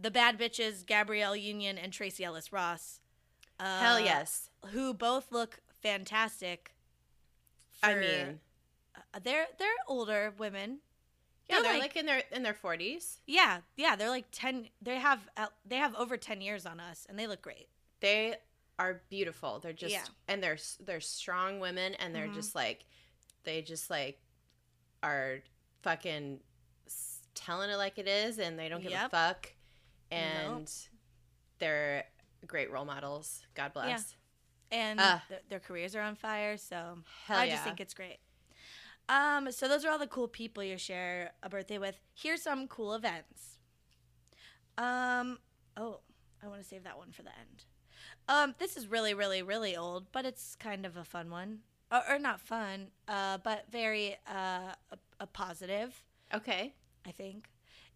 [0.01, 2.99] The bad bitches Gabrielle Union and Tracee Ellis Ross.
[3.59, 4.49] Uh, Hell yes.
[4.71, 6.73] Who both look fantastic.
[7.83, 8.39] I mean,
[9.13, 10.79] uh, they're they're older women.
[11.49, 13.21] yeah, they're they're like- like, in their in their forties.
[13.25, 14.69] Yeah, yeah, they're like ten.
[14.81, 17.69] They have uh, they have over ten years on us, and they look great.
[17.99, 18.35] They
[18.79, 19.59] are beautiful.
[19.59, 20.03] They're just Yeah.
[20.27, 22.35] and they're they're strong women, and they're Mhm.
[22.35, 22.85] just like
[23.43, 24.19] they just like
[25.03, 25.41] are
[25.81, 26.39] fucking
[27.33, 29.07] telling it like it is, and they don't give Yep.
[29.07, 29.53] a fuck,
[30.11, 30.71] and
[31.59, 32.05] they're
[32.45, 33.45] great role models.
[33.55, 34.15] God bless.
[34.71, 35.23] And Ah.
[35.27, 36.57] th- their careers are on fire.
[36.57, 37.51] So I yeah.
[37.53, 38.19] just think it's great.
[39.09, 41.99] Um, so those are all the cool people you share a birthday with.
[42.13, 43.57] Here's some cool events.
[44.77, 45.39] Um,
[45.77, 45.99] oh,
[46.43, 47.65] I want to save that one for the end.
[48.27, 51.59] Um, this is really, really, really old, but it's kind of a fun one,
[51.91, 56.03] or, or not fun, uh, but very uh, a, a positive.
[56.33, 56.73] okay.
[57.05, 57.49] I think.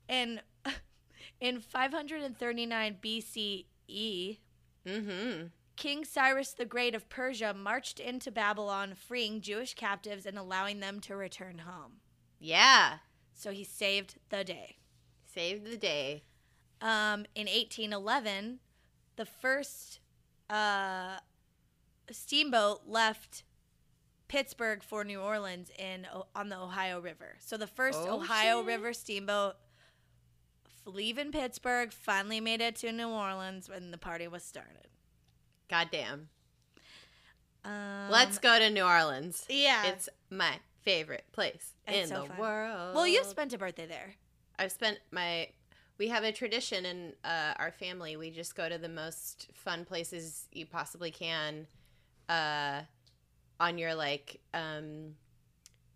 [0.09, 0.41] In
[1.39, 4.38] in 539 BCE,
[4.85, 5.47] Mm-hmm.
[5.75, 10.99] King Cyrus the Great of Persia marched into Babylon, freeing Jewish captives and allowing them
[11.01, 11.93] to return home.
[12.39, 12.99] Yeah.
[13.33, 14.77] So he saved the day.
[15.25, 16.23] Saved the day.
[16.81, 18.59] Um, in 1811,
[19.17, 19.99] the first
[20.49, 21.17] uh,
[22.11, 23.43] steamboat left
[24.27, 27.35] Pittsburgh for New Orleans in on the Ohio River.
[27.39, 28.67] So the first Oh, Ohio shit.
[28.67, 29.55] River steamboat
[30.85, 34.88] leaving Pittsburgh finally made it to New Orleans when the party was started.
[35.69, 36.30] Goddamn.
[37.63, 39.45] Um, Let's go to New Orleans.
[39.49, 39.86] Yeah.
[39.88, 42.38] It's my favorite place It's in so the fun.
[42.38, 42.95] world.
[42.95, 44.13] well, you've spent a birthday there.
[44.60, 45.49] I've spent my.
[45.97, 48.17] We have a tradition in uh, our family.
[48.17, 51.67] We just go to the most fun places you possibly can,
[52.28, 52.82] uh,
[53.60, 55.15] on your like um,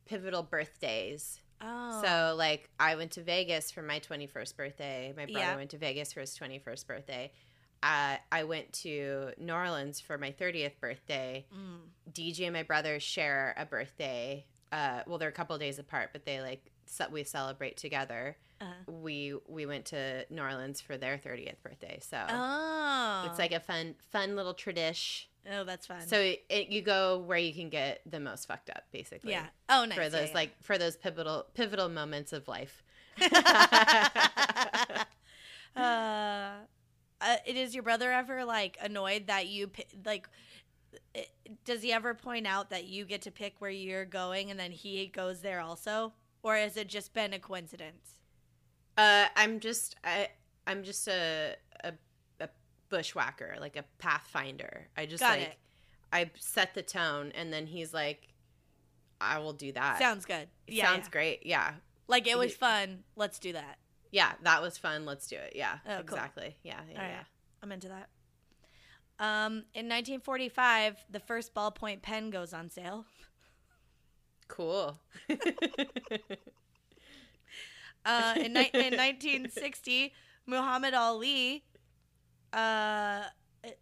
[0.06, 1.40] pivotal birthdays.
[1.62, 2.02] Oh.
[2.04, 5.14] So like I went to Vegas for my 21st birthday.
[5.16, 5.56] My brother Yeah.
[5.58, 7.32] went to Vegas for his 21st birthday.
[7.82, 11.46] Uh, I went to New Orleans for my 30th birthday.
[11.54, 12.14] Mm.
[12.14, 16.26] DJ and my brother share a birthday uh, well, they're a couple days apart, but
[16.26, 16.72] they like
[17.12, 18.38] we celebrate together.
[18.62, 18.92] Uh-huh.
[18.92, 23.60] We we went to New Orleans for their thirtieth birthday, so Oh, it's like a
[23.60, 25.30] fun fun little tradition.
[25.52, 26.06] oh, that's fun.
[26.06, 29.32] So it, it, you go where you can get the most fucked up, basically.
[29.32, 29.48] yeah.
[29.70, 29.96] Oh, nice.
[29.98, 30.36] For Yeah, those yeah.
[30.36, 32.84] like for those pivotal pivotal moments of life.
[35.76, 36.52] uh,
[37.22, 39.70] uh, it is your brother ever like annoyed that you
[40.06, 40.30] like?
[41.16, 41.28] i-
[41.66, 44.72] Does he ever point out that you get to pick where you're going and then
[44.72, 48.16] he goes there also, or has it just been a coincidence?
[48.98, 50.30] Uh, I'm just I
[50.68, 51.94] I'm just a a,
[52.40, 52.50] a
[52.90, 54.88] bushwhacker, like a pathfinder.
[54.98, 55.58] I just Got like it.
[56.12, 58.34] I set the tone, and then he's like,
[59.22, 60.48] "I will do that." Sounds good.
[60.68, 61.12] Yeah, sounds yeah.
[61.12, 61.46] great.
[61.46, 61.74] Yeah,
[62.08, 63.04] Like it was fun.
[63.16, 63.79] Let's do that.
[64.12, 65.06] Yeah, that was fun.
[65.06, 65.54] Let's do it.
[65.56, 66.00] Yeah, Oh, cool.
[66.00, 66.56] exactly.
[66.64, 67.10] Yeah, yeah, right.
[67.10, 67.24] yeah.
[67.62, 68.08] I'm into that.
[69.20, 73.06] Um, in 1945, the first ballpoint pen goes on sale.
[74.48, 74.98] Cool.
[78.06, 80.14] Uh, in, ni- in 1960,
[80.46, 81.64] Muhammad Ali
[82.54, 83.24] uh,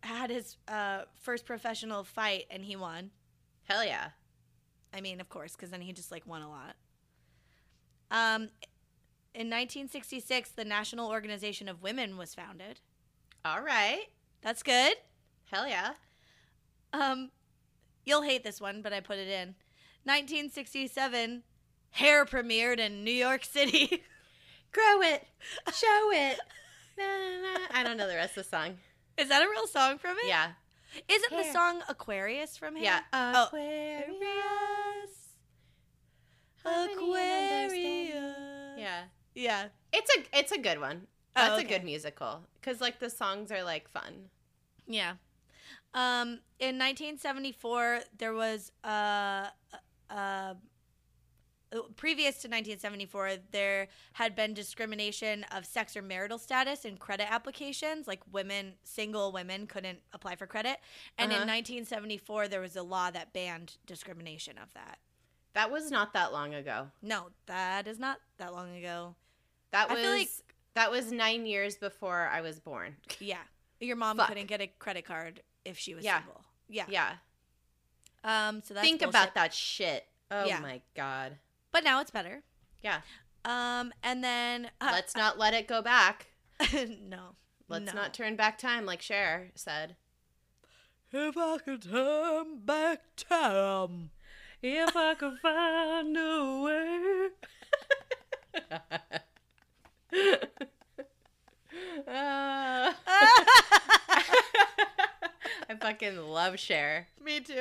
[0.02, 3.12] had his uh, first professional fight and he won.
[3.66, 4.10] Hell yeah.
[4.94, 6.76] I mean, of course, because then he just like won a lot.
[8.10, 8.50] Um,
[9.38, 12.80] in 1966, the National Organization of Women was founded.
[13.46, 14.06] All right.
[14.42, 14.96] That's good.
[15.52, 15.92] Hell yeah.
[16.92, 17.30] Um,
[18.04, 19.54] you'll hate this one, but I put it in.
[20.06, 21.44] 1967,
[21.92, 24.02] Hair premiered in New York City.
[24.72, 25.28] Grow it.
[25.72, 26.40] Show it.
[26.98, 27.60] Na, na, na.
[27.76, 28.80] I don't know the rest of the song.
[29.20, 30.28] Is that a real song from it?
[30.28, 30.54] Yeah.
[31.08, 32.84] Isn't the song Aquarius from Hair?
[32.84, 33.00] Yeah.
[33.14, 33.48] Aquarius.
[33.48, 33.97] Aquarius.
[39.38, 39.68] Yeah.
[39.94, 41.08] It's a it's a good one.
[41.36, 41.76] Oh, That's okay.
[41.76, 44.30] a good musical because like the songs are like fun.
[44.88, 45.14] Yeah.
[45.94, 49.48] Um, in 1974, there was uh,
[50.10, 50.54] uh,
[51.96, 58.08] previous to 1974, there had been discrimination of sex or marital status in credit applications.
[58.08, 60.78] Like women, single women couldn't apply for credit.
[61.18, 61.46] And in Uh-huh.
[61.48, 65.00] 1974, there was a law that banned discrimination of that.
[65.54, 66.90] That was not that long ago.
[67.02, 69.16] No, that is not that long ago.
[69.72, 70.30] That I was feel like-
[70.76, 72.96] that was nine years before I was born.
[73.20, 73.38] Yeah.
[73.80, 74.28] Your mom Fuck.
[74.30, 76.20] couldn't get a credit card if she was Yeah.
[76.20, 76.42] single.
[76.70, 76.86] Yeah.
[76.90, 77.14] Yeah.
[78.24, 79.10] Um, so that's Think bullshit.
[79.10, 80.06] about that shit.
[80.32, 80.60] Oh Yeah.
[80.60, 81.38] my god.
[81.72, 82.42] But now it's better.
[82.84, 83.02] Yeah.
[83.46, 86.28] Um, and then uh, Let's not let it go back.
[86.74, 87.36] no,
[87.70, 88.02] Let's no.
[88.02, 89.96] not turn back time like Cher said.
[91.12, 94.10] If I could turn back time,
[94.62, 97.30] If I could find a way.
[102.08, 102.92] Uh,
[105.70, 107.08] I fucking love Cher.
[107.24, 107.54] me too.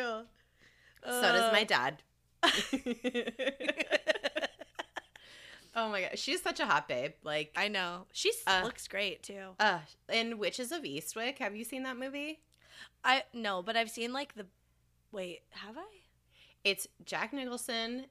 [1.05, 2.03] So does my Uh, dad.
[5.75, 7.13] oh my god, she's such a hot babe.
[7.23, 9.51] Like, I know she Uh, looks great too.
[9.61, 9.81] uh,
[10.13, 12.41] in Witches of Eastwick, have you seen that movie?
[13.05, 14.47] I no, but I've seen like the.
[15.13, 15.85] Wait, have I?
[16.65, 18.07] It's Jack Nicholson,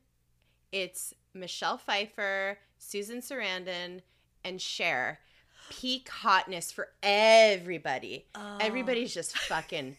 [0.71, 4.01] it's Michelle Pfeiffer, Susan Sarandon,
[4.45, 5.19] and Cher
[5.69, 8.27] Peak hotness for everybody.
[8.35, 8.57] Oh.
[8.61, 9.97] Everybody's just fucking,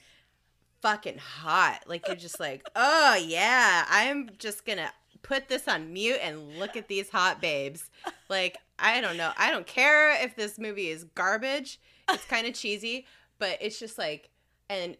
[0.80, 1.82] fucking hot.
[1.86, 4.90] Like you're just like, oh yeah, I'm just gonna
[5.22, 7.90] put this on mute and look at these hot babes.
[8.28, 9.32] Like I don't know.
[9.36, 11.80] I don't care if this movie is garbage.
[12.10, 13.06] It's kind of cheesy,
[13.40, 14.30] but it's just like,
[14.70, 14.96] and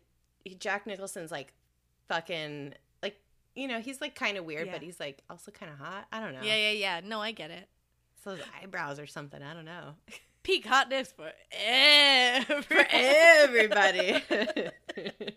[0.59, 1.53] Jack Nicholson's like,
[2.09, 3.21] fucking like,
[3.55, 4.73] you know, he's like kind of weird, Yeah.
[4.73, 6.07] but he's like also kind of hot.
[6.11, 6.43] I don't know.
[6.43, 7.01] Yeah, yeah, yeah.
[7.05, 7.69] No, I get it.
[8.33, 9.43] His eyebrows or something.
[9.43, 9.95] I don't know.
[10.43, 14.23] Peak hotness for every For everybody.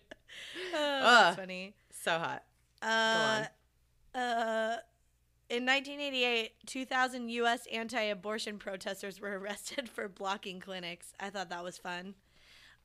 [0.72, 1.74] Oh, that's funny.
[1.90, 2.44] so hot.
[2.80, 3.44] Uh,
[4.16, 4.76] uh,
[5.48, 7.66] in 1988, 2,000 U.S.
[7.72, 11.12] anti-abortion protesters were arrested for blocking clinics.
[11.18, 12.14] I thought that was fun.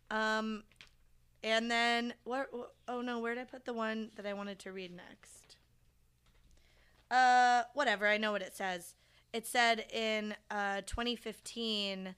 [0.10, 0.64] Um,
[1.44, 2.48] and then where?
[2.88, 5.58] Oh no, where did I put the one that I wanted to read next?
[7.12, 8.08] Uh, whatever.
[8.08, 8.96] I know what it says.
[9.36, 12.16] It said in uh 2015.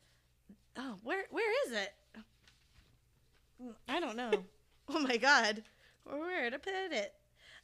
[0.77, 1.93] Oh, where where is it?
[3.89, 4.29] I don't know.
[4.89, 5.63] oh my god,
[6.03, 7.15] where to put it?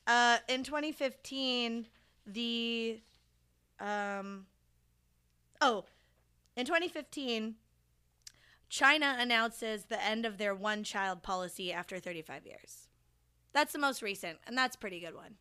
[0.07, 1.85] Uh, in 2015,
[2.25, 2.99] the
[3.79, 4.47] um,
[5.61, 5.85] oh,
[6.57, 7.53] in 2015,
[8.69, 12.87] China announces the end of their one-child policy after 35 years.
[13.53, 15.35] That's the most recent, and that's a pretty good one.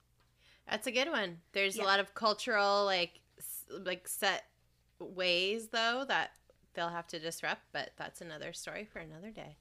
[0.71, 1.39] That's a good one.
[1.53, 1.85] There's Yeah.
[1.85, 3.22] a lot of cultural like
[3.71, 4.45] like set
[4.99, 6.33] ways though that
[6.75, 9.57] they'll have to disrupt, but that's another story for another day.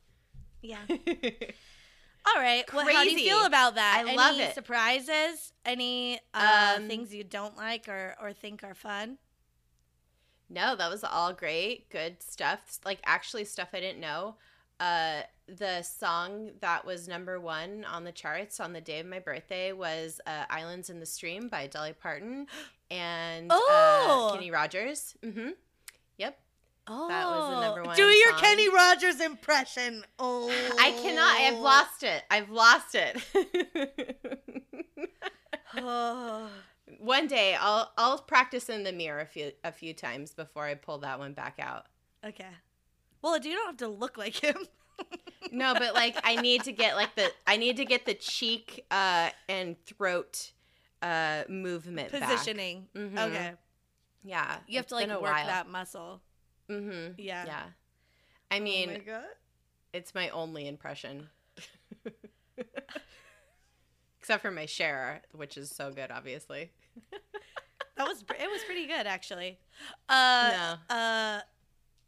[0.61, 0.79] Yeah.
[0.89, 2.63] All right.
[2.71, 4.03] Well, how do you feel about that?
[4.05, 4.53] I Any love it.
[4.53, 5.53] surprises?
[5.65, 9.17] Any uh, Um, things you don't like or, or think are fun?
[10.49, 11.89] No, that was all great.
[11.89, 12.77] Good stuff.
[12.85, 14.35] Like actually stuff I didn't know.
[14.79, 19.19] Uh the song that was number 1 on the charts on the day of my
[19.19, 22.47] birthday was uh, Islands in the Stream by Dolly Parton
[22.91, 24.29] and Oh!
[24.29, 25.15] uh, Kenny Rogers.
[25.23, 25.49] Mm-hmm.
[26.17, 26.37] Yep.
[26.87, 28.39] Oh, That was the number one Do your song.
[28.39, 30.03] Kenny Rogers impression.
[30.19, 30.49] Oh,
[30.79, 31.39] I cannot.
[31.39, 32.23] I've lost it.
[32.29, 34.17] I've lost it.
[35.77, 36.47] Oh.
[36.99, 40.75] One day I'll I'll practice in the mirror a few a few times before I
[40.75, 41.85] pull that one back out.
[42.23, 42.45] Okay.
[43.23, 44.55] Well, you don't have to look like him.
[45.51, 48.85] No, but like I need to get like the I need to get the cheek
[48.91, 50.51] uh and throat
[51.01, 52.21] uh movement back.
[52.29, 52.87] Positioning.
[52.95, 53.17] Mhm.
[53.17, 53.53] Okay.
[54.23, 54.57] Yeah.
[54.67, 55.47] You have to like work while.
[55.47, 56.21] that muscle.
[56.69, 57.15] Mhm.
[57.17, 57.45] Yeah.
[57.45, 57.63] Yeah.
[58.49, 59.25] I mean, oh my god.
[59.93, 61.29] it's my only impression.
[64.19, 66.71] Except for my Cher, which is so good obviously.
[67.97, 69.59] That was it was pretty good actually.
[70.09, 70.51] Uh
[70.89, 70.95] No.
[70.95, 71.41] uh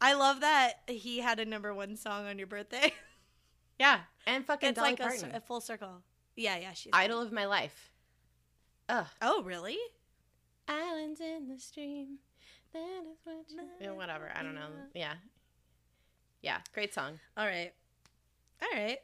[0.00, 2.92] I love that he had a number 1 song on your birthday.
[3.78, 5.18] Yeah, and fucking it's Dolly like Parton.
[5.18, 6.02] cir- a full circle.
[6.36, 7.90] Yeah, yeah, she's Idol of my life.
[8.88, 9.06] Ugh.
[9.22, 9.78] Oh, really?
[10.68, 12.18] Islands in the stream.
[12.72, 13.60] That is what you...
[13.80, 14.30] Yeah, whatever.
[14.34, 14.68] I don't know.
[14.94, 15.14] Yeah.
[16.42, 16.58] Yeah.
[16.72, 17.20] Great song.
[17.36, 17.72] All right.
[18.62, 18.98] All right.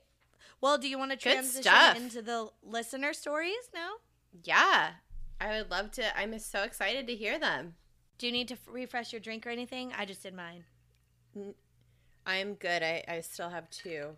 [0.60, 3.92] Well, do you want to transition into the listener stories now?
[4.44, 4.90] Yeah.
[5.40, 6.18] I would love to.
[6.18, 7.74] I'm so excited to hear them.
[8.18, 9.92] Do you need to f- refresh your drink or anything?
[9.96, 10.64] I just did mine.
[12.26, 12.82] I'm good.
[12.82, 14.08] I, I still have two.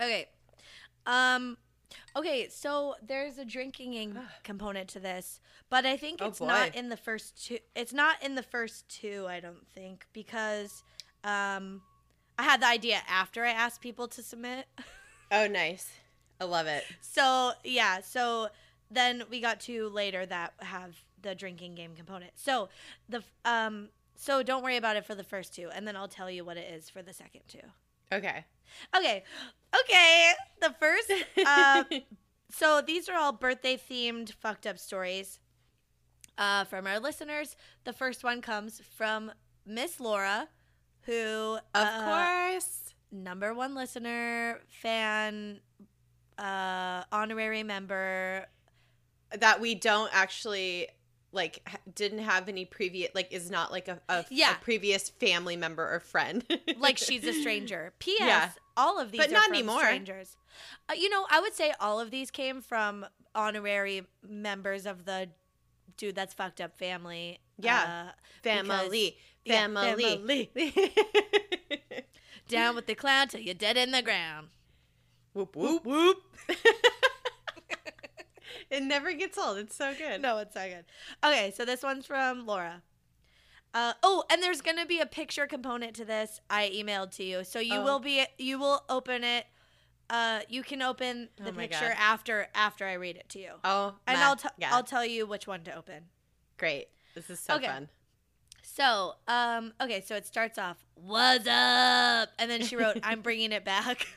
[0.00, 0.28] Okay.
[1.06, 1.58] Um
[2.16, 6.88] okay, so there's a drinking component to this, but I think Oh, it's not in
[6.88, 7.58] the first two.
[7.74, 10.82] It's not in the first two, I don't think, because
[11.24, 11.82] um
[12.38, 14.66] I had the idea after I asked people to submit.
[15.30, 15.90] Oh, nice.
[16.40, 16.84] I love it.
[17.02, 18.48] So, yeah, so
[18.90, 22.30] then we got two later that have the drinking game component.
[22.36, 22.70] So,
[23.10, 26.30] the um so don't worry about it for the first two and then I'll tell
[26.30, 27.60] you what it is for the second two.
[28.12, 28.44] Okay.
[28.96, 29.24] Okay.
[29.80, 30.32] Okay.
[30.60, 31.10] The first
[31.44, 31.84] uh,
[32.50, 35.38] so these are all birthday themed fucked up stories
[36.38, 37.56] uh, from our listeners.
[37.84, 39.32] The first one comes from
[39.66, 40.48] Miss Laura,
[41.02, 42.94] who Of uh, course.
[43.12, 45.60] number one listener, fan,
[46.38, 48.46] uh, honorary member.
[49.38, 50.88] That we don't actually
[51.32, 54.52] like didn't have any previous like is not like a, a, Yeah.
[54.56, 56.44] a previous family member or friend.
[56.78, 57.92] Like she's a stranger.
[57.98, 58.18] P.S.
[58.20, 58.50] Yeah.
[58.76, 59.80] All of these, But are not from anymore.
[59.80, 60.36] Strangers.
[60.88, 65.28] Uh, you know, I would say all of these came from honorary members of the
[65.96, 67.40] dude that's fucked up family.
[67.58, 68.06] Yeah.
[68.08, 68.12] uh,
[68.42, 69.16] family.
[69.44, 70.50] yeah, Family.
[72.48, 74.48] down with the clown till you're dead in the ground.
[75.34, 75.84] whoop whoop.
[75.84, 76.22] Whoop.
[78.70, 79.56] It never gets old.
[79.58, 80.20] It's so good.
[80.20, 80.84] No, it's not good.
[81.24, 82.82] Okay, so this one's from Laura.
[83.72, 86.40] Uh, oh, and there's gonna be a picture component to this.
[86.50, 87.84] I emailed to you, so you Oh.
[87.84, 89.46] will be you will open it.
[90.10, 91.96] Uh, you can open the Oh picture God.
[91.98, 94.48] after after I read it to you, Oh, and I'll t-.
[94.66, 96.06] I'll tell you which one to open.
[96.56, 96.88] Great.
[97.14, 97.66] This is so Okay.
[97.66, 97.88] fun.
[98.62, 103.52] So, um, okay, so it starts off, "What's up?" and then she wrote, "I'm bringing
[103.52, 104.06] it back."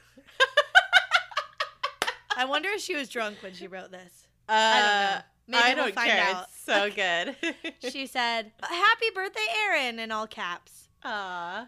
[2.38, 4.28] I wonder if she was drunk when she wrote this.
[4.52, 5.22] Uh, I don't know.
[5.48, 6.24] Maybe I we'll don't find care.
[6.36, 6.44] out.
[6.44, 7.36] It's so good.
[7.92, 10.90] She said, "Happy birthday, Erin!" in all caps.
[11.04, 11.68] Aw.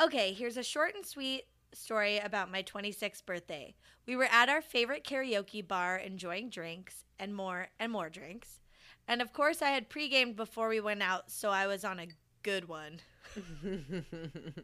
[0.00, 3.74] Okay, here's a short and sweet story about my 26th birthday.
[4.06, 8.60] We were at our favorite karaoke bar enjoying drinks and more and more drinks.
[9.06, 12.08] And of course, I had pre-gamed before we went out, so I was on a
[12.42, 13.00] good one.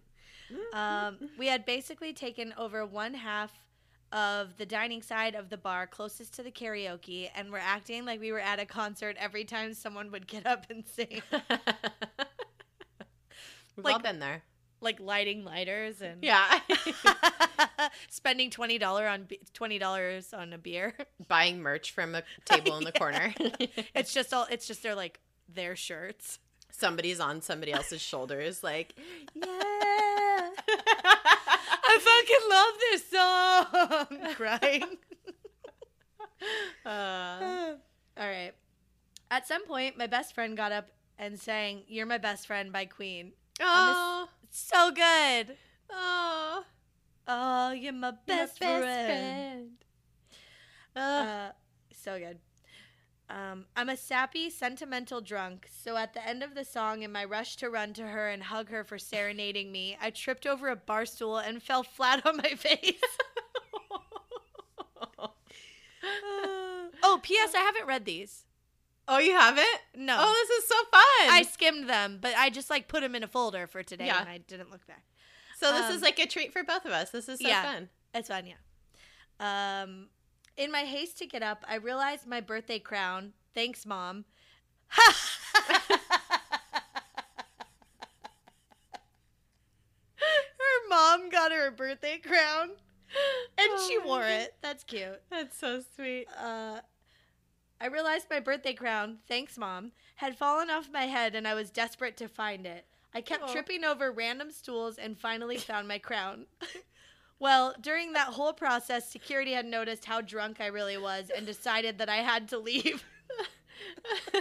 [0.75, 3.51] Um, we had basically taken over one half
[4.15, 8.21] of the dining side of the bar closest to the karaoke and were acting like
[8.21, 11.21] we were at a concert every time someone would get up and sing.
[13.77, 14.43] We've all Like- been there.
[14.81, 16.61] like lighting lighters and Yeah.
[18.09, 20.95] spending twenty dollar on twenty dollars on a beer.
[21.29, 22.99] Buying merch from a table in the Yeah.
[23.01, 23.35] corner.
[23.95, 24.47] It's just all.
[24.51, 25.19] It's just their like
[25.53, 26.39] their shirts.
[26.71, 28.95] Somebody's on somebody else's shoulders, like,
[29.35, 30.51] Yeah,
[31.97, 34.35] I fucking love this song.
[34.35, 34.99] Crying.
[36.85, 37.75] uh,
[38.21, 38.53] all right.
[39.31, 40.89] At some point, my best friend got up
[41.19, 43.33] and sang "You're My Best Friend" by Queen.
[43.61, 45.57] oh, So good.
[45.91, 46.65] oh,
[47.27, 49.71] Oh, you're my best, my friend.
[50.95, 51.27] Ugh.
[51.27, 51.53] Uh,
[51.93, 52.39] so good.
[53.31, 57.25] Um, I'm a sappy, sentimental drunk, so at the end of the song, in my
[57.25, 60.77] rush to run to her and hug her for serenading me, I tripped over a
[60.77, 63.01] bar stool and fell flat on my face.
[67.03, 67.55] oh, P.S.
[67.55, 68.45] I haven't read these.
[69.09, 69.67] Oh, you haven't?
[69.97, 70.17] No.
[70.19, 71.31] Oh, this is so fun.
[71.31, 74.21] I skimmed them, but I just like put them in a folder for today yeah.
[74.21, 75.05] and I didn't look back.
[75.59, 77.11] So this um, is like a treat for both of us.
[77.11, 77.89] This is so yeah, fun.
[78.15, 78.55] It's fun, yeah.
[79.41, 80.09] Um,
[80.57, 83.33] in my haste to get up, I realized my birthday crown.
[83.55, 84.25] Thanks, mom.
[90.17, 92.71] her mom got her a birthday crown,
[93.59, 94.55] and she Oh, wore it.
[94.63, 95.21] That's cute.
[95.31, 96.27] That's so sweet.
[96.39, 96.81] Uh,
[97.81, 101.71] I realized my birthday crown, thanks mom, had fallen off my head and I was
[101.71, 102.87] desperate to find it.
[103.13, 103.53] I kept Aw.
[103.53, 106.47] tripping over random stools and finally found my crown.
[107.45, 111.99] well, during that whole process, security had noticed how drunk I really was and decided
[111.99, 113.05] that I had to leave.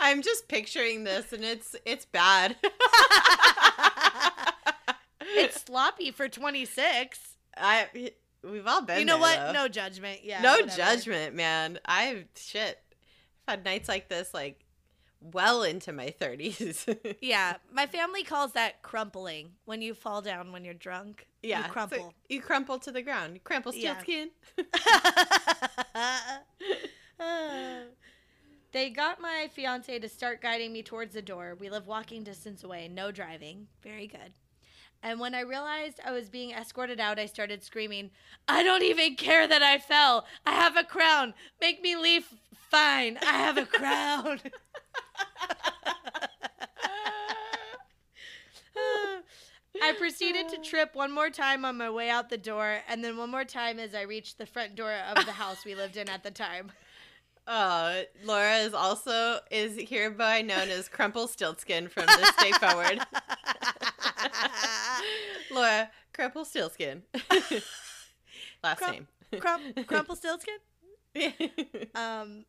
[0.00, 2.56] I'm just picturing this, and it's it's bad.
[5.20, 7.18] it's sloppy for 26.
[7.54, 8.12] I
[8.42, 9.00] we've all been.
[9.00, 9.36] you know there, what?
[9.36, 9.52] though.
[9.52, 10.24] No judgment.
[10.24, 10.40] Yeah.
[10.40, 10.74] no whatever.
[10.74, 11.80] judgment, man.
[11.84, 12.78] I've shit.
[13.46, 14.64] I've had nights like this, like
[15.20, 16.86] well into my thirties.
[17.20, 21.26] Yeah, my family calls that crumpling when you fall down when you're drunk.
[21.42, 22.14] yeah, You so crumple.
[22.28, 23.34] you crumple to the ground.
[23.34, 23.98] You crumple steel Yeah.
[24.00, 24.30] skin.
[27.18, 27.82] Uh,
[28.72, 31.54] they got my fiance to start guiding me towards the door.
[31.60, 33.66] We live walking distance away, no driving.
[33.82, 34.32] Very good.
[35.02, 38.10] And when I realized I was being escorted out, I started screaming,
[38.46, 40.26] I don't even care that I fell.
[40.44, 41.34] I have a crown.
[41.60, 42.26] Make me leave.
[42.70, 43.18] Fine.
[43.22, 44.40] I have a crown.
[49.82, 53.16] I proceeded to trip one more time on my way out the door, and then
[53.16, 56.08] one more time as I reached the front door of the house we lived in
[56.08, 56.70] at the time.
[57.46, 63.00] Oh, Laura is also is hereby known as Crumple Stiltskin from this day forward.
[65.50, 67.02] Laura Crumple Stiltskin.
[68.62, 69.06] Last Crump- name.
[69.40, 70.58] Crump, crumple Stiltskin?
[71.94, 72.44] Um,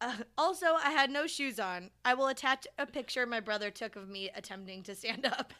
[0.00, 1.90] uh, also, I had no shoes on.
[2.04, 5.52] I will attach a picture my brother took of me attempting to stand up.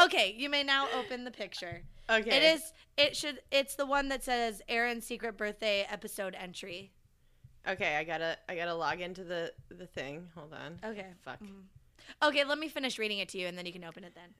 [0.00, 1.82] okay, you may now open the picture.
[2.10, 2.36] okay.
[2.36, 2.72] It is.
[2.96, 3.40] It should.
[3.52, 6.92] It's the one that says Erin's secret birthday episode entry.
[7.68, 10.28] Okay, I gotta I gotta log into the the thing.
[10.36, 10.78] Hold on.
[10.90, 11.06] Okay.
[11.24, 11.40] Fuck.
[11.42, 11.64] Mhm.
[12.22, 14.14] Okay, let me finish reading it to you, and then you can open it.
[14.14, 14.30] Then.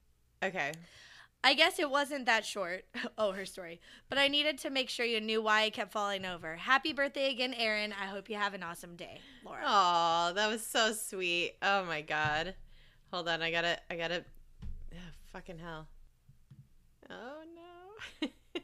[0.43, 0.71] Okay.
[1.43, 2.85] I guess it wasn't that short.
[3.17, 3.81] Oh, her story.
[4.07, 6.55] But I needed to make sure you knew why I kept falling over.
[6.55, 7.93] Happy birthday again, Erin.
[7.93, 9.61] I hope you have an awesome day, Laura.
[9.65, 11.55] Oh, that was so sweet.
[11.61, 12.55] Oh my god.
[13.11, 14.23] Hold on, I gotta I gotta
[14.93, 14.97] oh,
[15.33, 15.87] fucking hell.
[17.09, 17.41] Oh
[18.21, 18.29] no.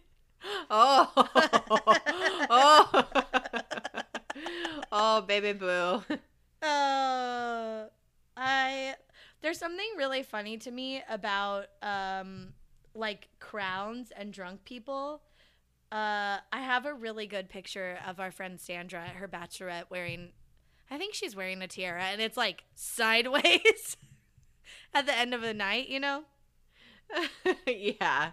[0.70, 1.12] oh.
[2.50, 3.04] oh.
[4.92, 6.02] oh baby boo.
[6.62, 7.88] Uh,
[8.38, 8.96] I
[9.46, 12.48] there's something really funny to me about um
[12.96, 15.22] like crowns and drunk people.
[15.92, 20.30] Uh, I have a really good picture of our friend Sandra at her bachelorette wearing,
[20.90, 23.98] I think she's wearing a tiara, and it's like sideways
[24.96, 26.24] at the end of the night, you know.
[27.68, 28.32] yeah.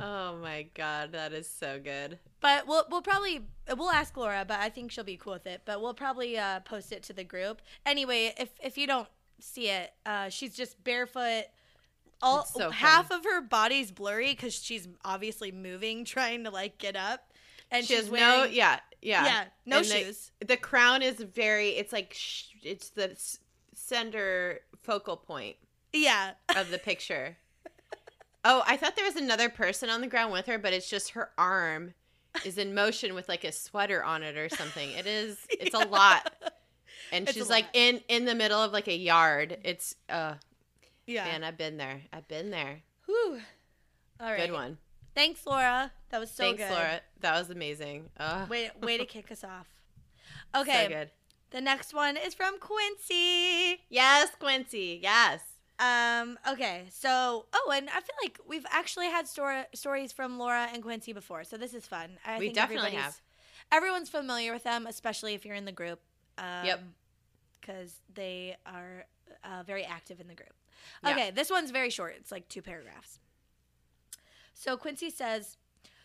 [0.00, 2.18] Oh my god, that is so good.
[2.40, 3.42] But we'll we'll probably
[3.76, 5.62] we'll ask Laura, but I think she'll be cool with it.
[5.66, 8.32] But we'll probably uh, post it to the group anyway.
[8.38, 9.08] If if you don't
[9.40, 11.44] see it, uh, she's just barefoot.
[12.22, 16.96] All so half of her body's blurry because she's obviously moving, trying to like get
[16.96, 17.32] up,
[17.70, 19.24] and she she's has wearing no yeah, yeah.
[19.24, 20.30] yeah no And shoes.
[20.46, 23.40] The crown is very it's like sh- it's the s-
[23.74, 25.56] center focal point
[25.92, 27.36] yeah, of the picture.
[28.44, 31.10] oh, I thought there was another person on the ground with her, but it's just
[31.10, 31.94] her arm
[32.44, 34.90] is in motion with like a sweater on it or something.
[34.92, 36.32] It is it's a lot.
[37.12, 39.58] And It's she's like in in the middle of like a yard.
[39.64, 40.34] It's uh
[41.06, 41.24] yeah.
[41.24, 42.00] man, I've been there.
[42.12, 42.80] I've been there.
[43.06, 43.40] Whew.
[44.20, 44.38] All right.
[44.46, 44.78] Good one.
[45.14, 45.92] Thanks, Laura.
[46.10, 46.70] That was so Thanks, good.
[46.72, 47.00] Laura.
[47.20, 48.10] That was amazing.
[48.18, 49.68] Oh, Way way to kick us off.
[50.56, 50.84] Okay.
[50.84, 51.10] so good.
[51.50, 53.80] the next one is from Quincy.
[53.88, 55.00] Yes, Quincy.
[55.02, 55.40] Yes.
[55.78, 56.38] Um.
[56.48, 56.84] Okay.
[56.90, 61.12] So, oh, and I feel like we've actually had stor- stories from Laura and Quincy
[61.12, 62.10] before, so this is fun.
[62.24, 63.20] I We think definitely have.
[63.72, 66.00] Everyone's familiar with them, especially if you're in the group.
[66.38, 66.80] Um, Yep.
[67.60, 69.06] Because they are
[69.42, 70.52] uh, very active in the group.
[71.02, 71.12] Yeah.
[71.12, 71.30] Okay.
[71.30, 72.14] This one's very short.
[72.18, 73.18] It's like two paragraphs.
[74.52, 75.56] So Quincy says,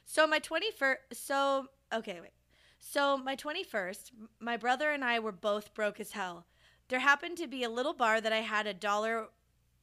[0.06, 1.02] "So my twenty first.
[1.14, 2.32] So okay, wait.
[2.80, 6.46] So my twenty first, my brother and I were both broke as hell.
[6.88, 9.28] There happened to be a little bar that I had a dollar.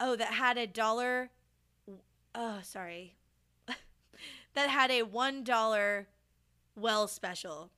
[0.00, 1.30] Oh, that had a dollar.
[2.34, 3.16] Oh, sorry.
[4.54, 6.08] that had a one dollar
[6.74, 7.70] well special.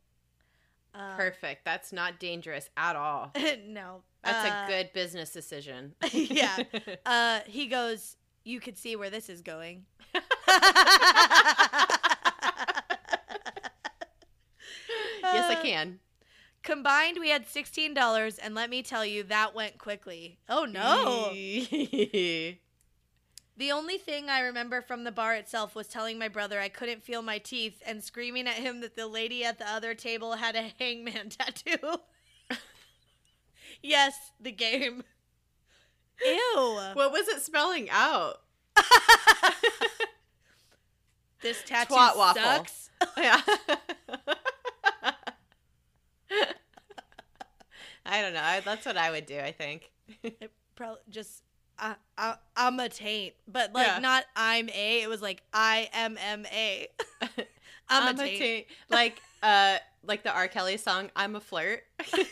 [0.95, 1.64] Uh, Perfect.
[1.64, 3.32] That's not dangerous at all.
[3.66, 5.95] no, That's Uh, a good business decision.
[6.12, 6.57] yeah.
[7.07, 8.16] Uh, he goes.
[8.45, 9.84] You could see where this is going.
[10.14, 10.24] yes,
[15.22, 15.99] I can.
[16.62, 20.39] Combined, we had $16, and let me tell you, that went quickly.
[20.49, 21.32] Oh no.
[23.59, 27.02] The only thing I remember from the bar itself was telling my brother I couldn't
[27.02, 30.54] feel my teeth and screaming at him that the lady at the other table had
[30.54, 31.96] a hangman tattoo.
[33.82, 35.02] yes, the game.
[36.24, 36.80] Ew.
[36.94, 38.40] what was it spelling out?
[41.40, 42.42] This tattoo Twat waffle.
[42.42, 42.90] sucks.
[43.16, 43.40] Yeah.
[48.04, 48.61] I don't know.
[48.64, 49.38] That's what I would do.
[49.38, 49.92] I think.
[50.24, 51.42] It probably just
[51.79, 53.99] I, I I'm a taint, but like Yeah.
[53.99, 55.03] not I'm a.
[55.03, 56.89] It was like I am M A.
[57.89, 58.39] I'm, a taint.
[58.39, 58.66] taint.
[58.91, 60.49] Like uh, like the R.
[60.49, 61.11] Kelly song.
[61.16, 61.83] I'm a flirt.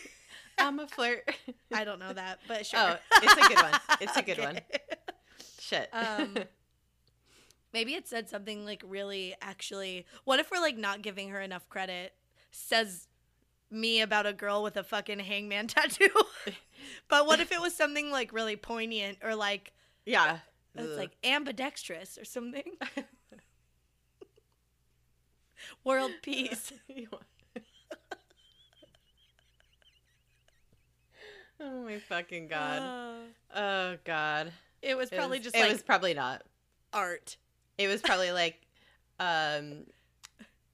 [0.59, 1.31] I'm a flirt.
[1.73, 2.81] I don't know that, but sure.
[2.81, 3.81] Oh, it's a good one.
[4.01, 4.61] It's a good one.
[5.61, 5.89] Shit.
[5.93, 6.37] Um,
[7.73, 10.07] maybe it said something like really actually.
[10.25, 12.15] What if we're like not giving her enough credit?
[12.53, 13.07] Says
[13.77, 16.09] me about a girl with a fucking hangman tattoo.
[17.09, 19.73] but what if it was something like really poignant or like
[20.05, 20.39] yeah.
[20.75, 22.73] it's like ambidextrous or something?
[25.85, 26.73] World peace.
[31.61, 32.83] oh my fucking god.
[32.83, 34.53] Uh, Oh god.
[34.83, 36.43] it was It probably was- just It like was probably not.
[36.93, 37.37] art.
[37.79, 38.61] It was probably like
[39.19, 39.85] um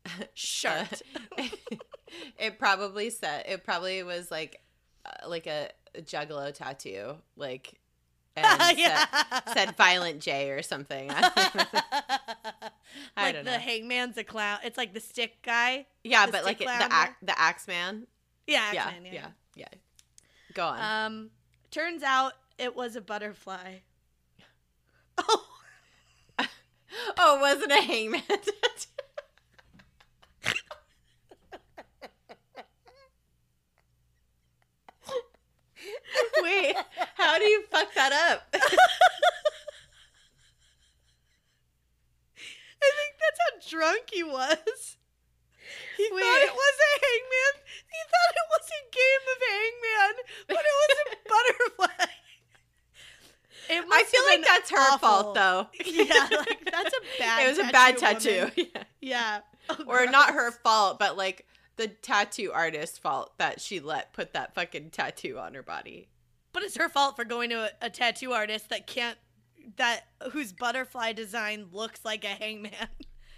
[0.35, 1.03] Shart.
[1.39, 1.45] Uh,
[2.39, 4.61] it probably said it probably was like
[5.05, 7.79] uh, like a, a juggalo tattoo like
[8.37, 9.05] and yeah.
[9.45, 12.71] said, said Violent J or something I
[13.17, 13.59] like the know.
[13.59, 14.59] hangman's a clown.
[14.65, 15.87] It's like the stick guy.
[16.03, 18.07] yeah but like it, the ax the axe man
[18.47, 19.69] Yeah, yeah, X-Men, yeah yeah
[20.55, 21.31] go on Um,
[21.71, 23.81] turns out it was a butterfly.
[25.19, 25.45] Oh,
[27.19, 29.02] oh it wasn't a hangman tattoo
[36.43, 36.77] wait
[37.15, 38.55] how do you fuck that up
[42.85, 44.97] I think that's how drunk he was.
[45.97, 47.55] He thought it was a hangman.
[47.87, 50.15] He thought it was a game of hangman,
[50.49, 51.07] but it was a
[51.79, 52.07] butterfly.
[53.71, 55.09] It I feel like that's her awful.
[55.09, 55.67] fault though.
[55.87, 57.45] Yeah, like that's a bad.
[57.47, 58.73] it was a bad tattoo, woman.
[59.01, 59.41] Yeah,
[59.71, 64.33] Oh, or not her fault, but like the tattoo artist's fault that she let put
[64.33, 66.09] that fucking tattoo on her body.
[66.53, 69.17] But it's her fault for going to a, a tattoo artist that can't
[69.77, 72.73] that whose butterfly design looks like a hangman.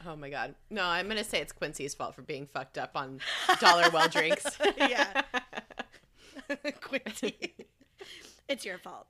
[0.06, 0.54] Oh my god.
[0.70, 3.20] No, I'm gonna say it's Quincy's fault for being fucked up on
[3.60, 4.44] dollar well drinks.
[4.76, 5.22] Yeah.
[6.82, 7.54] Quincy.
[8.48, 9.06] it's your fault.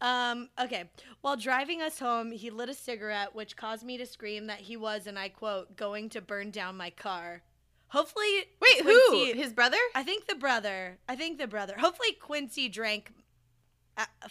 [0.00, 0.90] Um, okay.
[1.22, 4.76] While driving us home, he lit a cigarette, which caused me to scream that he
[4.76, 7.42] was, and I quote, going to burn down my car.
[7.88, 9.40] Hopefully, Wait, Quincy- who?
[9.40, 9.78] His brother?
[9.94, 10.98] I think the brother.
[11.08, 11.74] I think the brother.
[11.78, 13.12] Hopefully, Quincy drank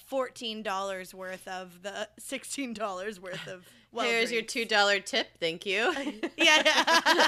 [0.08, 3.66] fourteen dollars worth of the sixteen dollars worth of.
[3.92, 5.28] Well Here's your two dollar tip.
[5.40, 5.94] Thank you.
[6.38, 7.28] Yeah.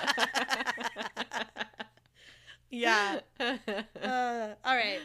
[2.70, 3.20] yeah.
[3.40, 5.00] Uh, all right.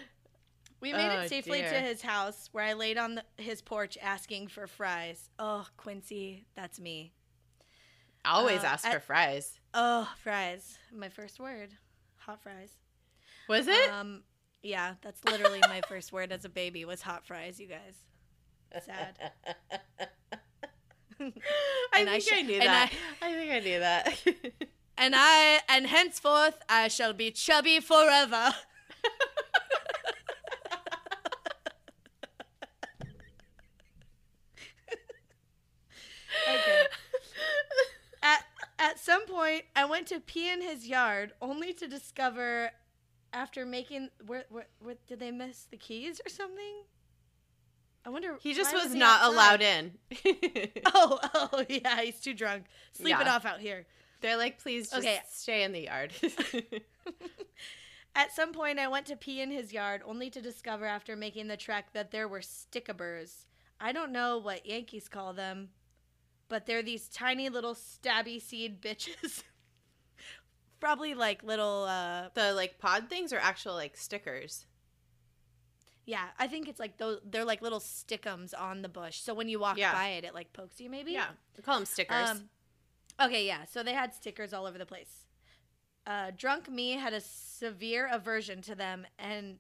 [0.81, 3.99] We made Oh, it safely to his house where I laid on the, his porch
[4.01, 5.29] asking for fries.
[5.39, 7.13] Oh, Quincy, that's me.
[8.25, 9.61] Always Uh, ask I- for fries.
[9.75, 10.79] Oh, fries.
[10.93, 11.71] My first word.
[12.21, 12.73] Hot fries.
[13.49, 13.91] Was it?
[13.91, 14.23] Um,
[14.63, 17.97] yeah, that's literally my first word as a baby was hot fries, you guys.
[18.85, 19.33] Sad.
[21.21, 21.33] I
[21.99, 22.93] and I think sh- I, knew that.
[23.21, 24.19] I, think I knew that.
[24.97, 28.51] And I and henceforth I shall be chubby forever.
[36.49, 36.87] okay.
[38.23, 38.45] At
[38.79, 42.71] at some point I went to pee in his yard only to discover
[43.33, 46.85] after making where, where did they miss the keys or something?
[48.05, 49.33] I wonder he just was he not outside?
[49.35, 49.93] allowed in.
[50.87, 52.65] Oh, oh yeah, he's too drunk.
[52.93, 53.87] Sleep it off out here.
[54.21, 55.21] They're like, please just Okay.
[55.31, 56.13] stay in the yard.
[58.15, 61.47] At some point, I went to pee in his yard, only to discover after making
[61.47, 63.45] the trek that there were stickabers.
[63.81, 65.69] I don't know what Yankees call them,
[66.49, 69.43] but they're these tiny little stabby seed bitches.
[70.81, 74.67] Probably like little, uh, the like pod things are actual like stickers.
[76.07, 79.21] yeah, I think it's like those, they're like little stickums on the bush.
[79.21, 79.93] So when you walk Yeah.
[79.93, 81.13] by it, it like pokes you maybe?
[81.13, 81.27] Yeah,
[81.57, 82.31] we call them stickers.
[82.31, 82.49] Um,
[83.21, 83.65] okay, yeah.
[83.71, 85.27] So they had stickers all over the place.
[86.07, 89.59] Uh, drunk me had a severe aversion to them and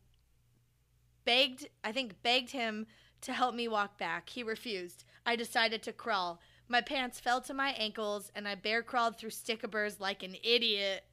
[1.25, 2.87] begged, I think, begged him
[3.21, 4.31] to help me walk back.
[4.31, 5.05] He refused.
[5.27, 6.41] I decided to crawl.
[6.66, 11.05] My pants fell to my ankles and I bear crawled through stickabers like an idiot.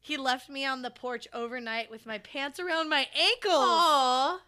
[0.00, 3.54] He left me on the porch overnight with my pants around my ankles.
[3.54, 4.40] Aw.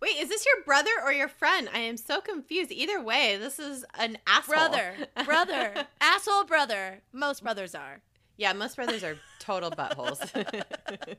[0.00, 1.68] Wait, is this your brother or your friend?
[1.72, 2.70] I am so confused.
[2.70, 4.54] Either way, this is an asshole.
[4.54, 7.00] Brother, brother, asshole brother.
[7.12, 8.00] Most brothers are.
[8.36, 10.20] yeah, most brothers are total buttholes.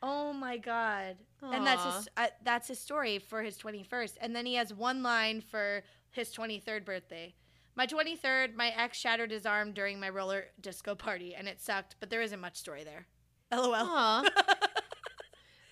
[0.00, 1.16] Oh my god!
[1.42, 4.12] And that's his, uh, that's his story for his 21st.
[4.20, 7.34] And then he has one line for his 23rd birthday.
[7.78, 11.94] My 23rd, my ex shattered his arm during my roller disco party, and it sucked.
[12.00, 13.06] But there isn't much story there.
[13.52, 14.24] LOL.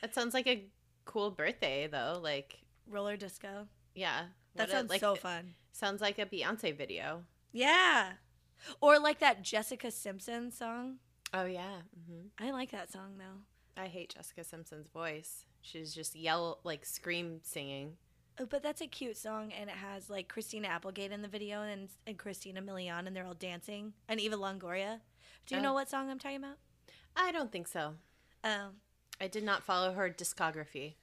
[0.02, 0.66] That sounds like a
[1.04, 2.20] cool birthday, though.
[2.22, 3.66] Like, roller disco.
[3.94, 4.26] yeah.
[4.54, 5.54] That what a- sounds like, so fun.
[5.72, 7.24] Sounds like a Beyonce video.
[7.52, 8.12] Yeah.
[8.80, 10.98] Or like that Jessica Simpson song.
[11.34, 11.80] Oh yeah.
[12.09, 13.82] hmm I like that song though.
[13.82, 15.44] I hate Jessica Simpson's voice.
[15.61, 17.94] She's just yell like scream singing.
[18.39, 21.62] Oh, But that's a cute song, and it has like Christina Applegate in the video,
[21.62, 25.01] and and Christina Milian, and they're all dancing, and Eva Longoria.
[25.47, 25.64] Do you Oh.
[25.64, 26.59] know what song I'm talking about?
[27.14, 27.95] I don't think so.
[28.45, 28.70] Oh,
[29.20, 30.95] I did not follow her discography,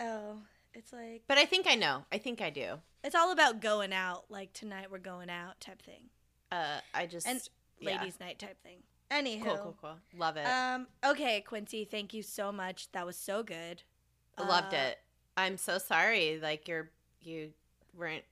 [0.00, 0.42] oh,
[0.74, 2.04] it's like but I think I know.
[2.10, 2.80] I think I do.
[3.04, 6.10] it's all about going out, like tonight we're going out type thing,
[6.50, 7.40] Uh, I just and
[7.78, 7.98] yeah.
[8.00, 8.82] ladies' night type thing.
[9.10, 9.96] Anywho, Cool, cool, cool.
[10.18, 10.46] Love it.
[10.46, 12.90] um, okay, Quincy, thank you so much.
[12.92, 13.82] That was so good.
[14.38, 14.98] I Loved uh, it.
[15.36, 16.38] I'm so sorry.
[16.42, 16.90] Like you're
[17.22, 17.50] you
[17.96, 18.24] weren't,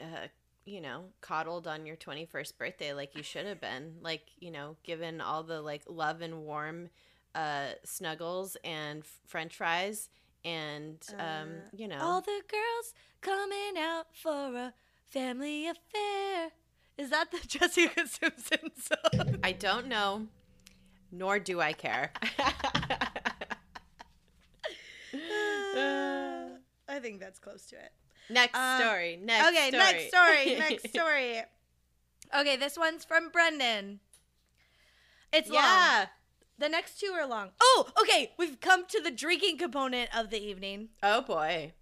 [0.00, 0.28] uh,
[0.64, 3.94] you know, coddled on your 21st birthday like you should have been.
[4.02, 6.90] Like you know, given all the like love and warm,
[7.34, 10.08] uh, snuggles and f- French fries
[10.44, 11.42] and um, Uh,
[11.76, 14.74] you know, All the girls coming out for a
[15.06, 16.50] family affair.
[16.98, 19.36] Is that the Jessica Simpson song?
[19.42, 20.26] I don't know,
[21.10, 22.12] nor do I care.
[25.76, 27.92] I think that's close to it.
[28.28, 29.16] next Um, story.
[29.22, 29.78] Next okay, story.
[29.82, 30.54] next story.
[30.58, 31.42] Next story.
[32.38, 34.00] Okay, this one's from Brendan.
[35.32, 35.62] It's long.
[35.62, 36.06] yeah.
[36.58, 37.50] The next two are long.
[37.60, 38.32] Oh, okay.
[38.38, 40.90] We've come to the drinking component of the evening.
[41.02, 41.72] Oh boy.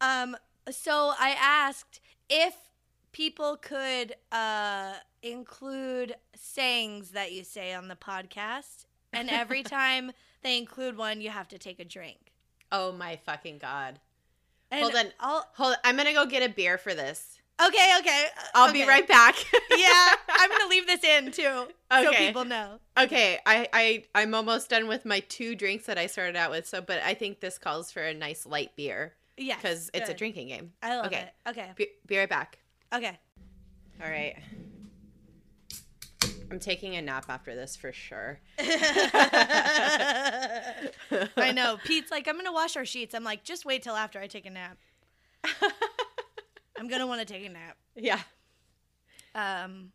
[0.00, 0.36] Um,
[0.70, 2.54] so I asked if
[3.12, 10.58] people could uh include sayings that you say on the podcast, and every time they
[10.58, 12.32] include one, you have to take a drink.
[12.72, 13.98] Oh my fucking god.
[14.70, 15.06] And Hold on.
[15.20, 15.76] I'll, Hold.
[15.84, 17.38] I'm gonna go get a beer for this.
[17.64, 18.26] okay, okay.
[18.54, 19.36] I'll be right back.
[19.76, 22.80] yeah, I'm gonna leave this in too, so people know.
[22.98, 23.38] okay.
[23.46, 26.66] I I I'm almost done with my two drinks that I started out with.
[26.66, 30.14] So, but I think this calls for a nice light beer Yeah, because it's a
[30.14, 30.72] drinking game.
[30.82, 31.30] I love okay.
[31.46, 31.50] it.
[31.50, 32.58] Okay, Be, be right back.
[32.92, 33.18] okay.
[34.02, 34.36] All right.
[36.50, 38.40] I'm taking a nap after this for sure.
[38.58, 38.62] I
[41.54, 41.78] know.
[41.84, 43.14] Pete's like, I'm gonna wash our sheets.
[43.14, 44.78] I'm like, just wait till after I take a nap.
[46.78, 47.76] I'm gonna want to take a nap.
[47.94, 48.20] Yeah.
[49.34, 49.92] Um,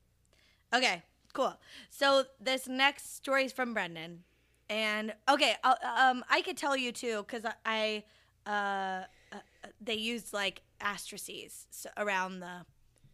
[0.73, 1.55] okay, cool.
[1.89, 4.23] So this next story is from Brendan,
[4.69, 8.03] and okay, uh, um, I could tell you too because I,
[8.45, 9.37] uh, uh,
[9.79, 12.65] they used like asterisks around the,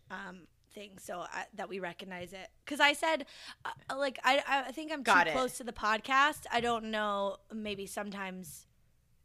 [0.10, 0.48] um,
[0.78, 2.48] thing so I, that we recognize it.
[2.64, 3.26] Because I said,
[3.66, 5.34] uh, like, I, I think I'm Got too it.
[5.34, 6.46] close to the podcast.
[6.52, 7.38] I don't know.
[7.54, 8.68] Maybe sometimes,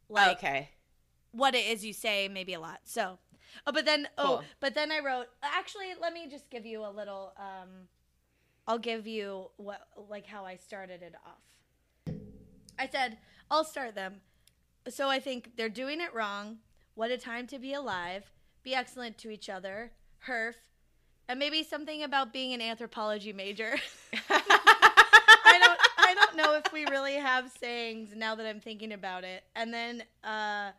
[0.08, 0.70] like, okay.
[1.32, 3.18] what it is you say maybe a lot so
[3.66, 4.42] oh but then oh Cool.
[4.60, 7.88] but then i wrote actually let me just give you a little um
[8.66, 9.80] i'll give you what
[10.10, 12.14] like how i started it off
[12.78, 13.16] i said
[13.50, 14.20] i'll start them
[14.88, 16.58] so i think they're doing it wrong
[16.94, 18.24] what a time to be alive
[18.62, 19.92] be excellent to each other
[20.26, 20.54] herf
[21.28, 23.74] and maybe something about being an anthropology major
[24.30, 29.24] I don't I don't know if we really have sayings now that I'm thinking about
[29.24, 29.44] it.
[29.54, 30.70] And then uh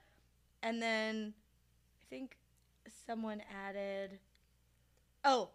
[0.62, 1.34] and then
[2.02, 2.38] I think
[3.06, 4.20] someone added
[5.26, 5.50] Oh,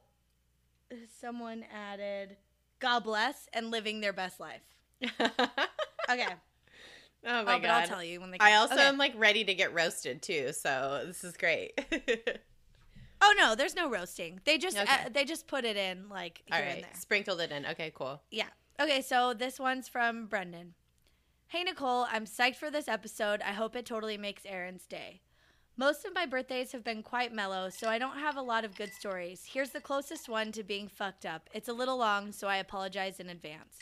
[1.21, 2.37] someone added
[2.81, 4.63] God bless and living their best life.
[6.11, 6.25] Okay.
[7.27, 8.49] Oh oh, my but I'll tell you when they Come.
[8.49, 8.87] I also Okay.
[8.87, 11.79] am like ready to get roasted too, so this is great.
[13.21, 14.41] Oh no, there's no roasting.
[14.45, 14.93] They just Okay.
[15.07, 16.91] uh, they just put it in like All here and there.
[16.95, 17.67] sprinkled it in.
[17.67, 18.23] Okay, cool.
[18.31, 18.47] Yeah.
[18.81, 20.75] Okay, so this one's from Brendan.
[21.49, 23.41] Hey, Nicole, I'm psyched for this episode.
[23.43, 25.21] I hope it totally makes Erin's day.
[25.77, 28.77] Most of my birthdays have been quite mellow, so I don't have a lot of
[28.77, 29.45] good stories.
[29.53, 31.49] Here's the closest one to being fucked up.
[31.55, 33.79] It's a little long, so I apologize in advance.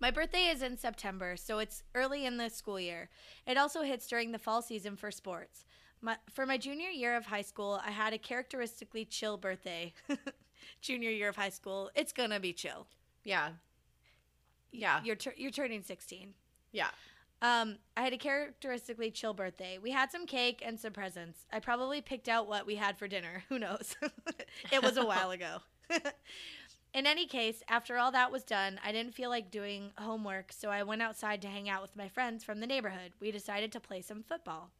[0.00, 3.08] My birthday is in September, so it's early in the school year.
[3.46, 5.64] It also hits during the fall season for sports.
[6.02, 9.94] My, for my junior year of high school, I had a characteristically chill birthday.
[10.80, 12.86] junior year of high school, it's gonna be chill.
[13.24, 13.50] Yeah.
[14.72, 15.00] Yeah.
[15.04, 16.34] You're tur- you're turning 16.
[16.72, 16.88] Yeah.
[17.40, 19.78] Um, I had a characteristically chill birthday.
[19.78, 21.46] We had some cake and some presents.
[21.52, 23.44] I probably picked out what we had for dinner.
[23.48, 23.96] Who knows?
[24.72, 25.58] it was a while ago.
[26.94, 30.68] In any case, after all that was done, I didn't feel like doing homework, so
[30.68, 33.12] I went outside to hang out with my friends from the neighborhood.
[33.18, 34.70] We decided to play some football.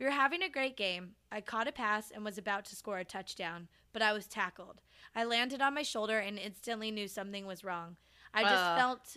[0.00, 1.10] We were having a great game.
[1.30, 4.80] I caught a pass and was about to score a touchdown, but I was tackled.
[5.14, 7.96] I landed on my shoulder and instantly knew something was wrong.
[8.32, 8.78] I just Ugh.
[8.78, 9.16] felt,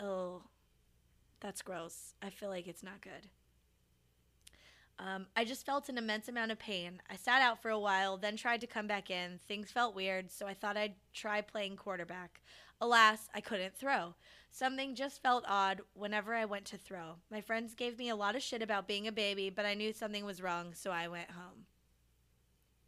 [0.00, 0.42] oh,
[1.40, 2.14] that's gross.
[2.22, 3.28] I feel like it's not good.
[4.98, 7.02] Um, I just felt an immense amount of pain.
[7.10, 9.38] I sat out for a while, then tried to come back in.
[9.46, 12.40] Things felt weird, so I thought I'd try playing quarterback.
[12.82, 14.14] Alas, I couldn't throw.
[14.50, 17.14] Something just felt odd whenever I went to throw.
[17.30, 19.92] My friends gave me a lot of shit about being a baby, but I knew
[19.92, 21.66] something was wrong, so I went home.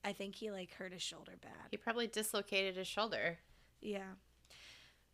[0.04, 1.68] I think he like hurt his shoulder bad.
[1.70, 3.38] He probably dislocated his shoulder.
[3.80, 4.14] Yeah.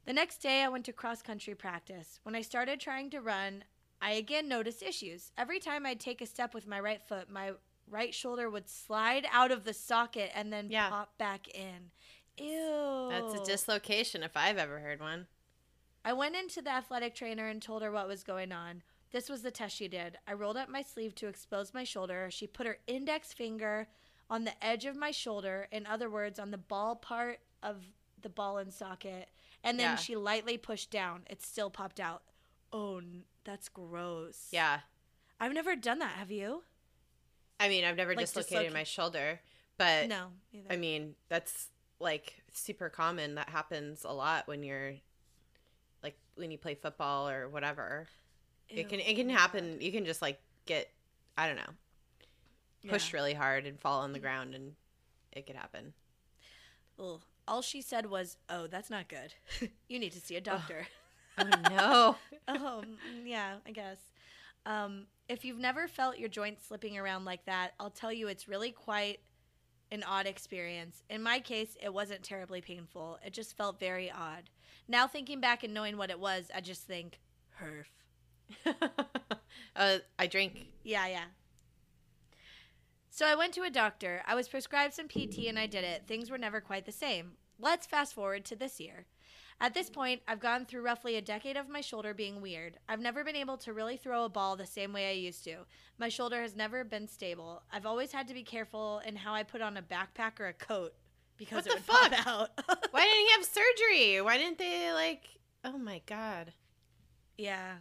[0.06, 2.18] The next day, I went to cross country practice.
[2.22, 3.64] When I started trying to run,
[4.00, 5.30] I again noticed issues.
[5.36, 7.52] Every time I'd take a step with my right foot, my
[7.86, 10.88] right shoulder would slide out of the socket and then Yeah.
[10.88, 11.90] pop back in.
[12.40, 13.08] Ew.
[13.10, 15.26] That's a dislocation if I've ever heard one.
[16.04, 18.82] I went into the athletic trainer and told her what was going on.
[19.12, 20.18] This was the test she did.
[20.26, 22.28] I rolled up my sleeve to expose my shoulder.
[22.30, 23.88] She put her index finger
[24.30, 27.82] on the edge of my shoulder, in other words, on the ball part of
[28.22, 29.28] the ball and socket,
[29.64, 29.96] and then Yeah.
[29.96, 31.24] she lightly pushed down.
[31.28, 32.22] It still popped out.
[32.72, 33.02] Oh,
[33.44, 34.48] that's gross.
[34.52, 34.80] Yeah.
[35.40, 36.12] I've never done that.
[36.12, 36.62] Have you?
[37.58, 39.40] I mean, I've never Like dislocated disloca- my shoulder,
[39.76, 40.28] but no.
[40.52, 40.72] Neither.
[40.72, 41.68] I mean, that's
[42.00, 43.34] like super common.
[43.36, 44.94] That happens a lot when you're
[46.02, 48.08] like when you play football or whatever.
[48.68, 49.78] It can it can happen.
[49.80, 50.90] You can just like get
[51.36, 51.74] I don't know,
[52.82, 52.90] Yeah.
[52.92, 54.74] pushed really hard and fall on the ground and
[55.32, 55.92] it could happen.
[56.98, 57.20] Ugh.
[57.48, 59.34] All she said was, "Oh, that's not good.
[59.88, 60.86] you need to see a doctor."
[61.38, 62.16] Oh no.
[62.48, 63.98] oh, mm, yeah, I guess.
[64.66, 68.46] Um, if you've never felt your joints slipping around like that, I'll tell you it's
[68.46, 69.20] really quite
[69.92, 71.02] an odd experience.
[71.10, 73.18] In my case, it wasn't terribly painful.
[73.24, 74.50] It just felt very odd.
[74.88, 77.20] Now, thinking back and knowing what it was, I just think,
[77.60, 77.86] herf.
[79.76, 80.66] uh, I drink.
[80.82, 81.24] Yeah, yeah.
[83.10, 84.22] So I went to a doctor.
[84.26, 86.04] I was prescribed some PT and I did it.
[86.06, 87.32] Things were never quite the same.
[87.58, 89.06] Let's fast forward to this year.
[89.62, 92.78] At this point, I've gone through roughly a decade of my shoulder being weird.
[92.88, 95.58] I've never been able to really throw a ball the same way I used to.
[95.98, 97.62] My shoulder has never been stable.
[97.70, 100.54] I've always had to be careful in how I put on a backpack or a
[100.54, 100.94] coat
[101.36, 102.26] because What it the would pop fuck?
[102.26, 102.50] out.
[102.90, 104.22] Why didn't he have surgery?
[104.22, 105.24] Why didn't they like?
[105.62, 106.54] Oh my god.
[107.36, 107.74] Yeah.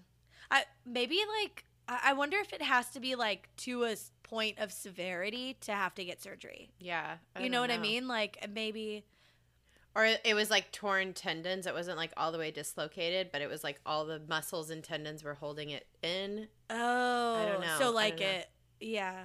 [0.51, 4.71] I maybe like I wonder if it has to be like to a point of
[4.71, 6.69] severity to have to get surgery.
[6.79, 7.15] Yeah.
[7.35, 8.07] I you know what I mean?
[8.07, 9.05] Like maybe
[9.95, 11.65] Or it was like torn tendons.
[11.65, 14.83] It wasn't like all the way dislocated, but it was like all the muscles and
[14.83, 16.47] tendons were holding it in.
[16.69, 17.75] oh, i don't know.
[17.79, 18.33] So like don't know.
[18.35, 18.49] it
[18.81, 19.15] yeah.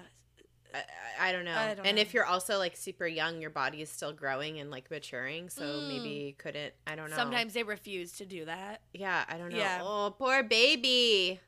[0.74, 1.54] I, I- don't know.
[1.54, 2.02] I don't and know.
[2.02, 5.62] if you're also like super young, your body is still growing and like maturing, so
[5.62, 5.88] Mm.
[5.88, 6.74] maybe you couldn't.
[6.86, 7.16] I don't know.
[7.16, 8.80] Sometimes they refuse to do that.
[8.92, 9.58] yeah, I don't know.
[9.58, 9.80] Yeah.
[9.82, 11.38] Oh, poor baby.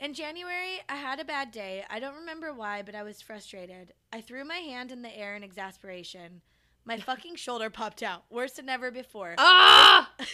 [0.00, 1.84] In January, I had a bad day.
[1.90, 3.92] I don't remember why, but I was frustrated.
[4.12, 6.40] I threw my hand in the air in exasperation.
[6.86, 9.34] My fucking shoulder popped out, worse than ever before.
[9.38, 10.10] Ah!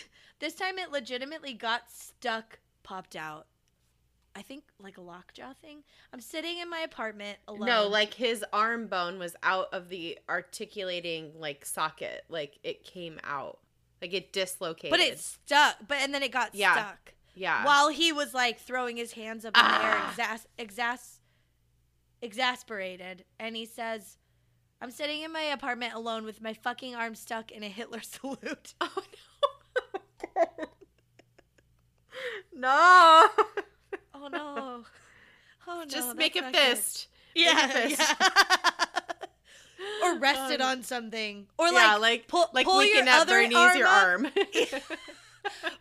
[0.41, 3.47] This time it legitimately got stuck, popped out.
[4.35, 5.83] I think like a lockjaw thing.
[6.15, 7.67] I'm sitting in my apartment alone.
[7.67, 12.25] No, like his arm bone was out of the articulating like socket.
[12.31, 13.59] Like it came out.
[14.01, 14.91] Like it dislocated.
[14.93, 15.77] but it stuck.
[15.87, 16.73] But and then it got Yeah.
[16.73, 17.63] stuck yeah.
[17.67, 20.15] while he was like throwing his hands up in the air, Ah.
[20.17, 21.19] exas- exas-
[22.23, 24.17] exasperated, and he says,
[24.81, 28.75] "I'm sitting in my apartment alone with my fucking arm stuck in a Hitler salute."
[28.81, 29.03] Oh
[30.37, 30.45] no.
[32.55, 33.29] no.
[34.15, 34.85] Oh no.
[35.69, 35.85] Oh no.
[35.87, 36.61] Just make a not good.
[36.61, 37.07] fist.
[37.35, 37.55] Yeah.
[37.55, 38.15] Make a fist.
[38.21, 38.27] yeah.
[40.03, 41.47] or rest Um, on something.
[41.59, 44.05] Or yeah, like like pull, like pull your other arm your up.
[44.05, 44.29] arm.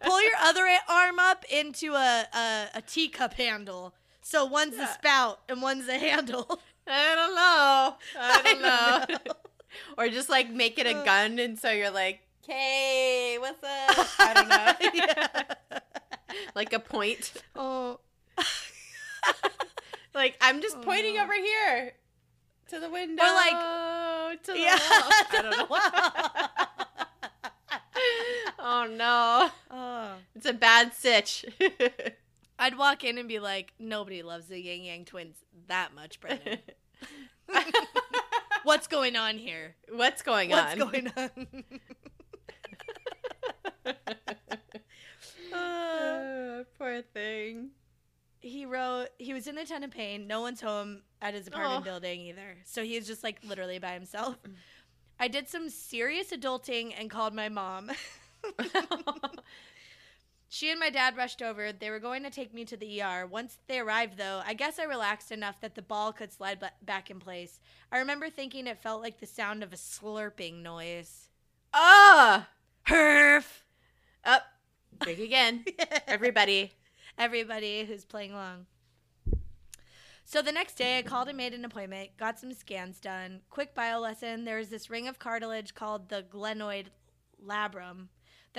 [0.01, 3.95] pull your other arm up into a, a, a teacup handle.
[4.21, 6.59] So one's the spout and one's the handle.
[6.89, 7.95] I don't know.
[8.19, 9.15] I don't I know.
[9.27, 9.33] know.
[9.97, 11.03] or just like make it a Uh.
[11.05, 15.79] gun, and so you're like, "Hey, what's up?" I don't know.
[16.55, 17.33] Like a point.
[17.55, 17.99] Oh.
[20.15, 21.23] Like I'm just Oh, pointing no.
[21.23, 21.93] over here
[22.69, 23.23] to the window.
[23.23, 24.77] Or like- to the Yeah.
[24.77, 25.11] wall.
[25.31, 25.67] I don't know.
[28.59, 30.11] oh no, oh.
[30.35, 31.45] it's a bad sitch.
[32.59, 35.37] I'd walk in and be like, nobody loves the Ying Yang twins
[35.67, 36.59] that much, Brendan.
[38.63, 39.75] What's going on here?
[39.91, 40.77] What's going on?
[40.77, 40.89] What's on?
[40.91, 41.63] going on?
[45.53, 47.69] Uh, poor thing.
[48.41, 51.81] he wrote he was in a ton of pain no one's home at his apartment
[51.81, 51.83] Oh.
[51.83, 54.37] building either so he was just like literally by himself
[55.19, 57.91] I did some serious adulting and called my mom.
[60.51, 61.71] she and my dad rushed over.
[61.71, 63.27] They were going to take me to the ER.
[63.27, 66.71] Once they arrived, though, I guess I relaxed enough that the ball could slide ba-
[66.81, 67.59] back in place.
[67.91, 71.29] I remember thinking it felt like the sound of a slurping noise.
[71.71, 72.49] Ah,
[72.87, 73.63] Herf!
[74.25, 74.41] up,
[74.99, 75.65] drink again,
[76.07, 76.73] everybody.
[77.15, 78.65] Everybody who's playing along.
[80.25, 83.41] So the next day, I called and made an appointment, got some scans done.
[83.51, 86.87] Quick bio lesson there is this ring of cartilage called the glenoid
[87.43, 88.07] labrum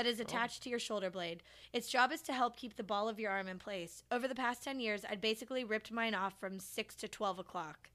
[0.00, 1.42] that is attached to your shoulder blade.
[1.74, 4.02] Its job is to help keep the ball of your arm in place.
[4.10, 7.90] Over the past 10 years, I'd basically ripped mine off from 6 to 12 o'clock.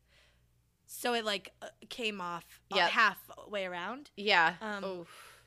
[0.85, 2.89] So it like uh, came off uh, Yep.
[2.91, 4.11] halfway around.
[4.15, 4.53] Yeah.
[4.61, 5.41] Um, Oof.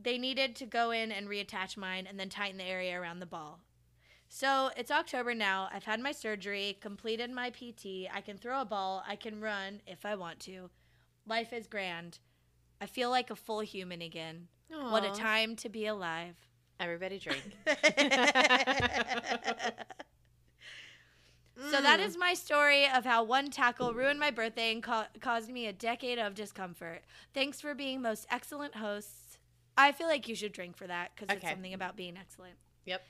[0.00, 3.26] They needed to go in and reattach mine and then tighten the area around the
[3.26, 3.58] ball.
[4.28, 5.68] So it's October now.
[5.72, 8.06] I've had my surgery, completed my PT.
[8.14, 9.02] I can throw a ball.
[9.04, 10.70] I can run if I want to.
[11.26, 12.20] Life is grand.
[12.80, 14.46] I feel like a full human again.
[14.70, 16.36] What a time to be alive.
[16.80, 17.42] Everybody drink.
[21.70, 22.16] So that Mm.
[22.20, 26.20] my story of how one tackle ruined my birthday and ca- caused me a decade
[26.20, 27.02] of discomfort.
[27.34, 29.38] Thanks for being most excellent hosts.
[29.76, 32.54] I feel like you should drink for that because it's something about being excellent.
[32.86, 33.02] Yep.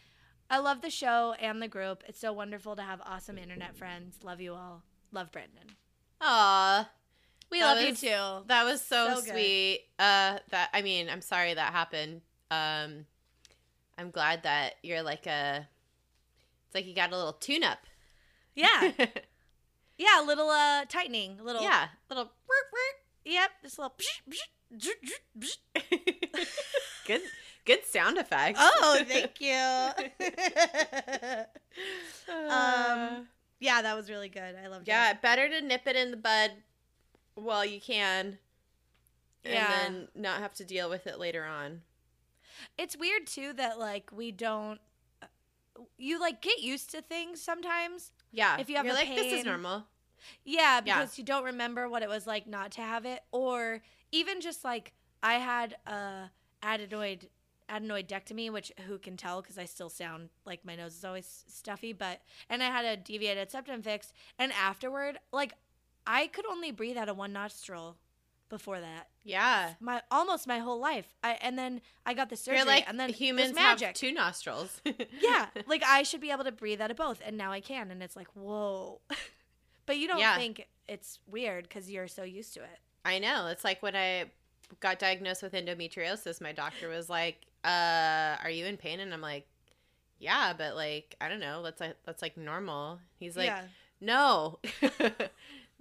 [0.49, 2.03] I love the show and the group.
[2.09, 4.17] It's so wonderful to have awesome internet friends.
[4.25, 4.83] Love you all.
[5.13, 5.77] Love Brendan.
[6.23, 6.89] Aw.
[7.51, 8.45] We That love was- you too.
[8.49, 9.31] That was so, So good.
[9.33, 9.85] sweet.
[9.99, 12.21] Uh that I mean, I'm sorry that happened.
[12.51, 13.07] Um
[13.97, 15.67] I'm glad that you're like a
[16.67, 17.79] it's like you got a little tune up.
[18.55, 18.93] Yeah.
[19.99, 21.39] yeah, a little uh tightening.
[21.41, 22.31] A little yeah, little
[23.25, 23.95] Yep, this little
[27.07, 27.21] good
[27.65, 28.59] good sound effects.
[28.63, 29.55] Oh, thank you.
[32.29, 33.27] Um
[33.61, 34.55] yeah, that was really good.
[34.63, 35.21] I loved yeah, it.
[35.23, 36.53] better to nip it in the bud
[37.39, 38.39] while you can
[39.45, 39.69] and Yeah.
[39.69, 41.83] then not have to deal with it later on.
[42.77, 44.81] It's weird too that like we don't
[45.97, 48.11] you like get used to things sometimes.
[48.33, 48.59] Yeah.
[48.59, 49.87] If you have you're a like this is normal.
[50.45, 50.99] Yeah, Yeah.
[51.01, 54.65] because you don't remember what it was like not to have it, or even just
[54.65, 56.31] like I had a
[56.63, 57.29] adenoid
[57.71, 61.93] adenoidectomy, which who can tell because I still sound like my nose is always stuffy,
[61.93, 62.21] but
[62.51, 65.53] and I had a deviated septum fixed and afterward, like
[66.09, 67.97] I could only breathe out of one nostril
[68.49, 69.09] before that.
[69.25, 69.75] Yeah.
[69.79, 73.11] My almost my whole life, I and then I got the surgery, like and then
[73.11, 73.87] humans magic.
[73.89, 74.81] have two nostrils.
[75.21, 77.91] yeah, like I should be able to breathe out of both, and now I can,
[77.91, 79.01] and it's like whoa.
[79.87, 80.37] but you don't Yeah.
[80.37, 82.79] think it's weird because you're so used to it.
[83.05, 83.49] I know.
[83.49, 84.25] It's like when I
[84.81, 89.21] got diagnosed with endometriosis, my doctor was like, "Uh, are you in pain?" And I'm
[89.21, 89.47] like,
[90.19, 91.63] "Yeah, but like, I don't know.
[91.63, 93.65] That's like that's like normal." He's like, yeah.
[94.01, 94.59] "No."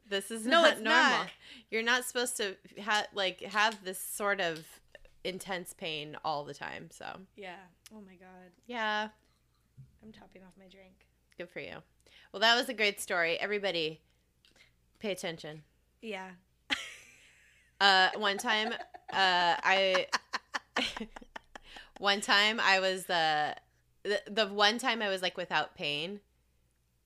[0.10, 1.02] This is No, not it's normal.
[1.02, 1.28] not.
[1.70, 4.66] You're not supposed to ha- like have this sort of
[5.24, 6.90] intense pain all the time.
[6.92, 7.06] So,
[7.36, 7.58] Yeah.
[7.94, 8.52] Oh my god.
[8.66, 9.10] yeah,
[10.04, 11.06] I'm topping off my drink.
[11.38, 11.78] good for you.
[12.32, 13.38] Well, that was a great story.
[13.40, 14.02] Everybody
[15.00, 15.64] pay attention.
[16.02, 16.32] Yeah.
[17.80, 18.74] Uh, one time,
[19.14, 20.08] uh, I
[22.00, 23.54] one time I was uh,
[24.04, 26.20] the the one time I was like without pain,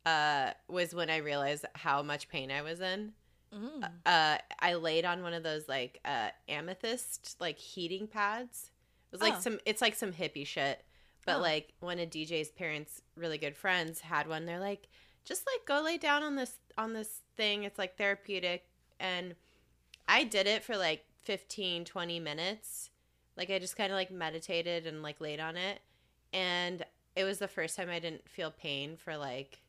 [0.06, 3.14] uh, was when I realized how much pain I was in.
[3.54, 3.84] Mm.
[4.06, 8.72] Uh, I laid on one of those like uh amethyst like heating pads.
[9.12, 9.40] It was like Oh.
[9.42, 10.84] some it's like some hippie shit.
[11.26, 11.42] But Oh.
[11.42, 14.46] like one of DJ's parents, really good friends, had one.
[14.46, 14.88] They're like,
[15.26, 17.64] just like go lay down on this on this thing.
[17.64, 18.66] It's like therapeutic.
[19.00, 19.36] And
[20.08, 22.90] I did it for like 15, 20 minutes.
[23.38, 25.82] Like I just kind of like meditated and like laid on it.
[26.34, 26.86] And
[27.18, 29.60] it was the first time I didn't feel pain for like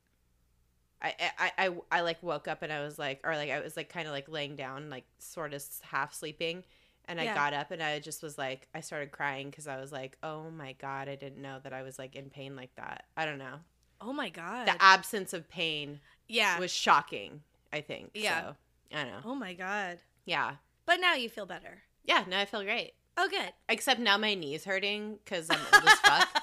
[1.02, 3.76] I, I, I, I like woke up and I was like, or like I was
[3.76, 6.62] like kind of like laying down, like sort of half sleeping,
[7.06, 7.34] and I Yeah.
[7.34, 10.50] got up and I just was like, I started crying because I was like, oh
[10.50, 13.04] my god, I didn't know that I was like in pain like that.
[13.16, 13.56] I don't know.
[14.00, 14.68] Oh my god.
[14.68, 16.58] The absence of pain yeah.
[16.58, 17.42] was shocking.
[17.72, 18.10] I think.
[18.14, 18.40] Yeah.
[18.40, 18.56] So,
[18.94, 19.20] I don't know.
[19.24, 19.98] oh my god.
[20.24, 20.56] Yeah.
[20.86, 21.78] But now you feel better.
[22.04, 22.24] Yeah.
[22.28, 22.92] Now I feel great.
[23.16, 23.52] Oh good.
[23.68, 26.28] Except now my knee's hurting because I'm old as fuck.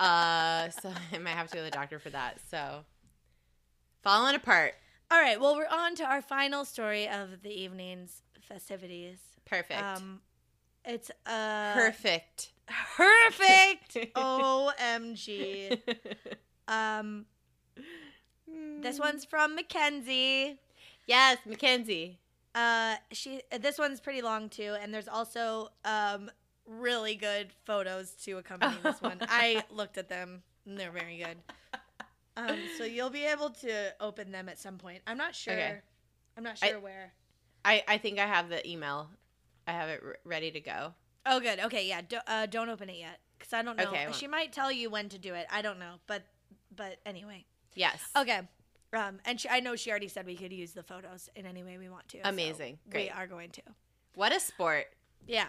[0.00, 2.40] Uh, so I might have to go to the doctor for that.
[2.50, 2.84] So
[4.02, 4.74] falling apart.
[5.10, 5.40] All right.
[5.40, 9.18] Well, we're on to our final story of the evening's festivities.
[9.44, 9.82] Perfect.
[9.82, 10.20] Um,
[10.84, 12.52] it's uh Perfect.
[12.96, 13.96] perfect.
[14.16, 15.78] Omg.
[16.68, 17.26] Um,
[18.80, 20.58] this one's from Mackenzie.
[21.06, 22.18] Yes, Mackenzie.
[22.54, 23.42] Uh, she.
[23.60, 26.30] This one's pretty long too, and there's also um
[26.66, 29.18] really good photos to accompany this one.
[29.22, 31.36] I looked at them; and they're very good.
[32.36, 35.02] Um, so you'll be able to open them at some point.
[35.06, 35.52] I'm not sure.
[35.52, 35.78] Okay.
[36.36, 37.12] I'm not I- sure where.
[37.64, 39.08] I, I think I have the email.
[39.68, 40.94] I have it r- ready to go.
[41.24, 41.60] Oh, good.
[41.60, 42.00] Okay, yeah.
[42.02, 43.84] Do, uh, don't open it yet, because I don't know.
[43.84, 45.46] Okay, I she might tell you when to do it.
[45.48, 46.24] I don't know, but
[46.74, 47.44] but anyway.
[47.74, 48.02] Yes.
[48.16, 48.40] Okay.
[48.92, 51.62] Um, and she, I know she already said we could use the photos in any
[51.62, 52.18] way we want to.
[52.18, 52.78] so Amazing.
[52.90, 53.04] Great.
[53.04, 53.62] We are going to.
[54.16, 54.86] What a sport.
[55.26, 55.46] Yeah.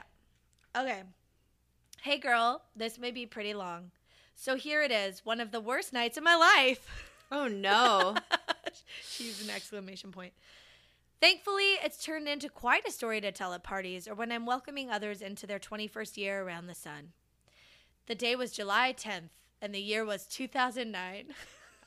[0.77, 1.01] Okay.
[2.01, 2.61] Hey, girl.
[2.75, 3.91] This may be pretty long.
[4.35, 5.25] So here it is.
[5.25, 7.11] One of the worst nights of my life.
[7.31, 8.15] Oh no.
[9.09, 10.33] She's an exclamation point.
[11.21, 14.89] Thankfully, it's turned into quite a story to tell at parties or when I'm welcoming
[14.89, 17.13] others into their 21st year around the sun.
[18.07, 19.29] The day was July 10th,
[19.61, 21.27] and the year was 2009.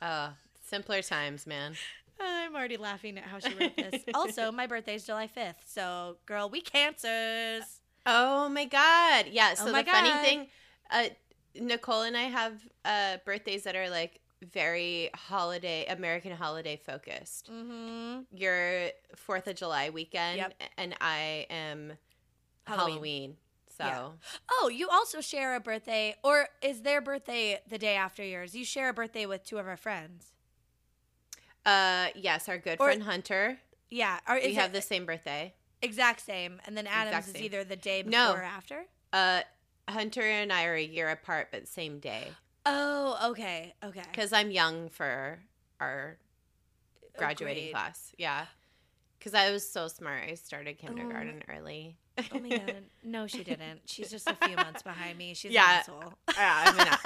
[0.01, 0.29] oh,
[0.67, 1.75] simpler times, man.
[2.19, 4.03] I'm already laughing at how she wrote this.
[4.15, 7.63] also, my birthday's July 5th, so girl, we cancers.
[8.07, 9.27] Oh my god.
[9.31, 10.47] Yeah, so Oh my the funny thing
[10.89, 11.09] uh
[11.59, 12.53] Nicole and I have
[12.85, 14.19] uh birthdays that are like
[14.53, 17.49] very holiday American holiday focused.
[17.51, 18.21] Mm-hmm.
[18.35, 18.89] Your
[19.27, 20.53] 4th of July weekend Yep.
[20.77, 21.93] and I am
[22.65, 22.91] Halloween.
[22.93, 23.37] Halloween.
[23.77, 24.07] So Yeah.
[24.51, 28.55] Oh, you also share a birthday, or is their birthday the day after yours?
[28.55, 30.33] You share a birthday with two of our friends.
[31.65, 33.59] uh yes, our good Or- friend Hunter.
[33.89, 35.53] Yeah, or is we have it the same birthday.
[35.81, 37.43] exact same, and then Adam's Exact is same.
[37.45, 38.33] either the day before No.
[38.33, 38.85] or after.
[39.13, 39.41] Uh
[39.89, 42.27] Hunter and I are a year apart but same day
[42.65, 44.03] Oh, okay, okay.
[44.13, 45.39] cuz I'm young for
[45.79, 46.17] our
[47.17, 47.71] graduating Agreed.
[47.73, 48.11] class.
[48.17, 48.45] Yeah.
[49.21, 50.23] Cuz I was so smart.
[50.29, 51.97] I started kindergarten early.
[52.33, 53.81] Oh my god, no, she didn't.
[53.85, 55.33] She's just a few months behind me.
[55.33, 55.71] She's Yeah.
[55.71, 56.13] an asshole.
[56.35, 56.97] Yeah, I'm, an,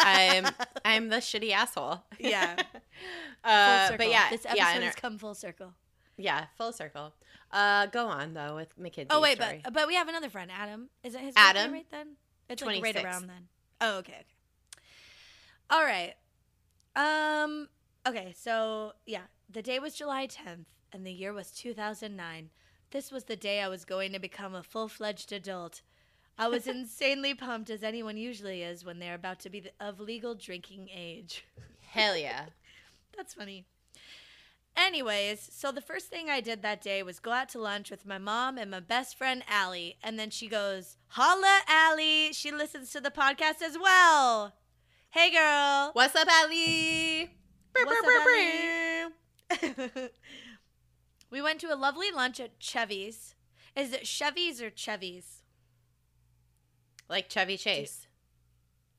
[0.46, 0.54] I'm
[0.86, 2.02] I'm the shitty asshole.
[2.20, 2.56] Yeah.
[3.44, 3.98] Full Uh, circle.
[3.98, 5.74] but yeah, this episode yeah, has our- come full circle.
[6.18, 7.14] yeah, full circle.
[7.52, 9.10] Uh, go on though with Mackenzie.
[9.12, 9.62] Oh wait, story.
[9.64, 10.90] but but we have another friend, Adam.
[11.04, 11.72] Is it his Adam?
[11.72, 12.16] right then?
[12.52, 13.48] It's like right around then.
[13.80, 14.26] Oh, okay, okay.
[15.70, 16.14] All right.
[16.96, 17.70] Um.
[18.08, 22.50] Okay, so yeah, the day was July 10th, and the year was 2009.
[22.92, 25.82] This was the day I was going to become a full fledged adult.
[26.38, 30.00] I was insanely pumped, as anyone usually is when they're about to be the, of
[30.00, 31.46] legal drinking age.
[31.82, 32.46] hell yeah.
[33.16, 33.66] That's funny.
[34.76, 38.06] Anyways, so the first thing I did that day was go out to lunch with
[38.06, 42.32] my mom and my best friend Allie, and then she goes, "Holla, Allie!
[42.34, 44.54] She listens to the podcast as well.
[45.10, 45.92] Hey, girl.
[45.94, 47.30] What's up, Allie?
[47.74, 48.06] What's up,
[49.62, 50.10] Allie?
[51.30, 53.36] we went to a lovely lunch at Chevy's.
[53.76, 55.44] Is it Chevy's or Chevy's?
[57.10, 58.08] Like Chevy Chase.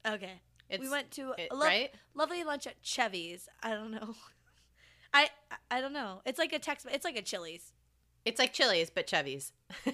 [0.06, 0.42] Okay.
[0.68, 1.90] It's, we went to a lo- right?
[2.14, 3.48] lovely lunch at Chevy's.
[3.62, 4.14] I don't know.
[5.14, 5.28] I
[5.70, 6.20] I don't know.
[6.24, 6.86] It's like a text.
[6.90, 7.72] It's like a Chili's.
[8.24, 9.52] It's like Chili's, but Chevy's.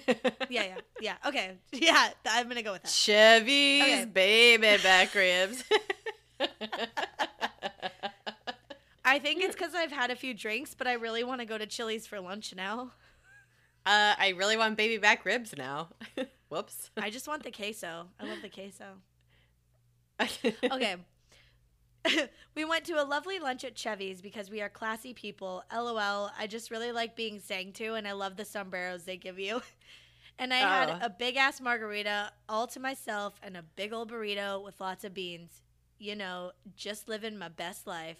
[0.49, 1.15] Yeah, yeah, yeah.
[1.25, 2.09] Okay, yeah.
[2.25, 2.89] I'm gonna go with that.
[2.91, 4.05] Chevy's Okay.
[4.05, 5.63] baby back ribs.
[9.05, 11.57] I think it's because I've had a few drinks, but I really want to go
[11.57, 12.91] to Chili's for lunch now.
[13.85, 15.89] uh, I really want baby back ribs now.
[16.49, 16.91] Whoops.
[16.97, 18.07] I just want the queso.
[18.19, 18.85] I love the queso.
[20.71, 20.95] Okay.
[22.55, 25.63] we went to a lovely lunch at Chevy's because we are classy people.
[25.73, 26.31] LOL.
[26.37, 29.61] I just really like being sang to, and I love the sombreros they give you.
[30.41, 34.63] And I had a big ass margarita all to myself and a big old burrito
[34.63, 35.61] with lots of beans.
[35.97, 38.19] You know, just living my best life.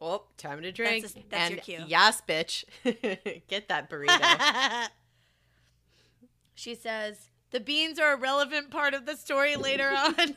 [0.00, 1.02] Oh, time to drink.
[1.02, 1.84] That's a- that's your cue.
[1.88, 2.62] Yes, bitch.
[3.48, 4.86] Get that burrito.
[6.54, 10.36] she says, the beans are a relevant part of the story later on.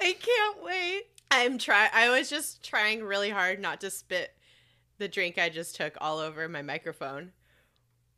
[0.00, 1.02] I can't wait.
[1.30, 1.88] I'm try.
[1.92, 4.30] I was just trying really hard not to spit
[4.98, 7.32] the drink I just took all over my microphone.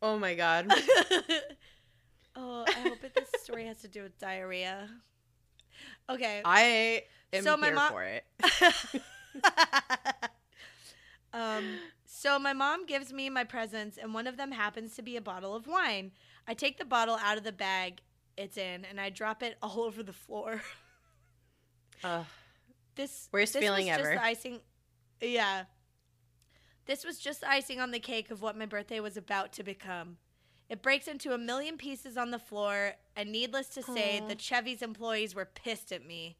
[0.02, 0.66] Oh my god.
[2.36, 4.88] oh, I hope that this story has to do with diarrhea.
[6.08, 6.42] Okay.
[6.44, 8.24] I am So my here mom- for it.
[11.32, 11.64] um,
[12.20, 15.22] so my mom gives me my presents, and one of them happens to be a
[15.22, 16.12] bottle of wine.
[16.46, 18.02] I take the bottle out of the bag
[18.36, 20.60] it's in, and I drop it all over the floor.
[22.04, 22.26] Ugh.
[22.94, 24.20] This Worst this feeling was just ever.
[24.20, 24.60] icing.
[25.22, 25.64] Yeah.
[26.84, 30.18] This was just icing on the cake of what my birthday was about to become.
[30.68, 34.28] It breaks into a million pieces on the floor, and needless to say, Aw.
[34.28, 36.36] the Chevy's employees were pissed at me.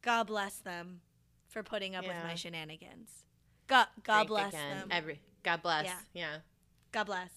[0.00, 1.02] God bless them
[1.48, 3.24] for putting up with my shenanigans.
[3.72, 4.78] God, God bless again.
[4.80, 4.88] them.
[4.90, 5.86] Every God bless.
[5.86, 5.94] Yeah.
[6.12, 6.36] Yeah.
[6.92, 7.30] God bless.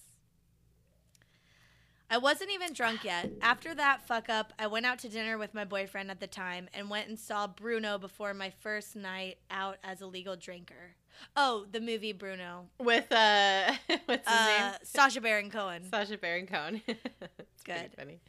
[2.08, 3.30] I wasn't even drunk yet.
[3.42, 6.68] After that fuck up, I went out to dinner with my boyfriend at the time
[6.72, 10.94] and went and saw Bruno before my first night out as a legal drinker.
[11.34, 12.66] Oh, the movie Bruno.
[12.78, 13.72] With uh,
[14.06, 14.72] what's his Uh, name?
[14.84, 15.82] Sacha Baron Cohen.
[15.90, 16.82] Sacha Baron Cohen.
[16.86, 17.90] it's Good.
[17.98, 18.20] funny.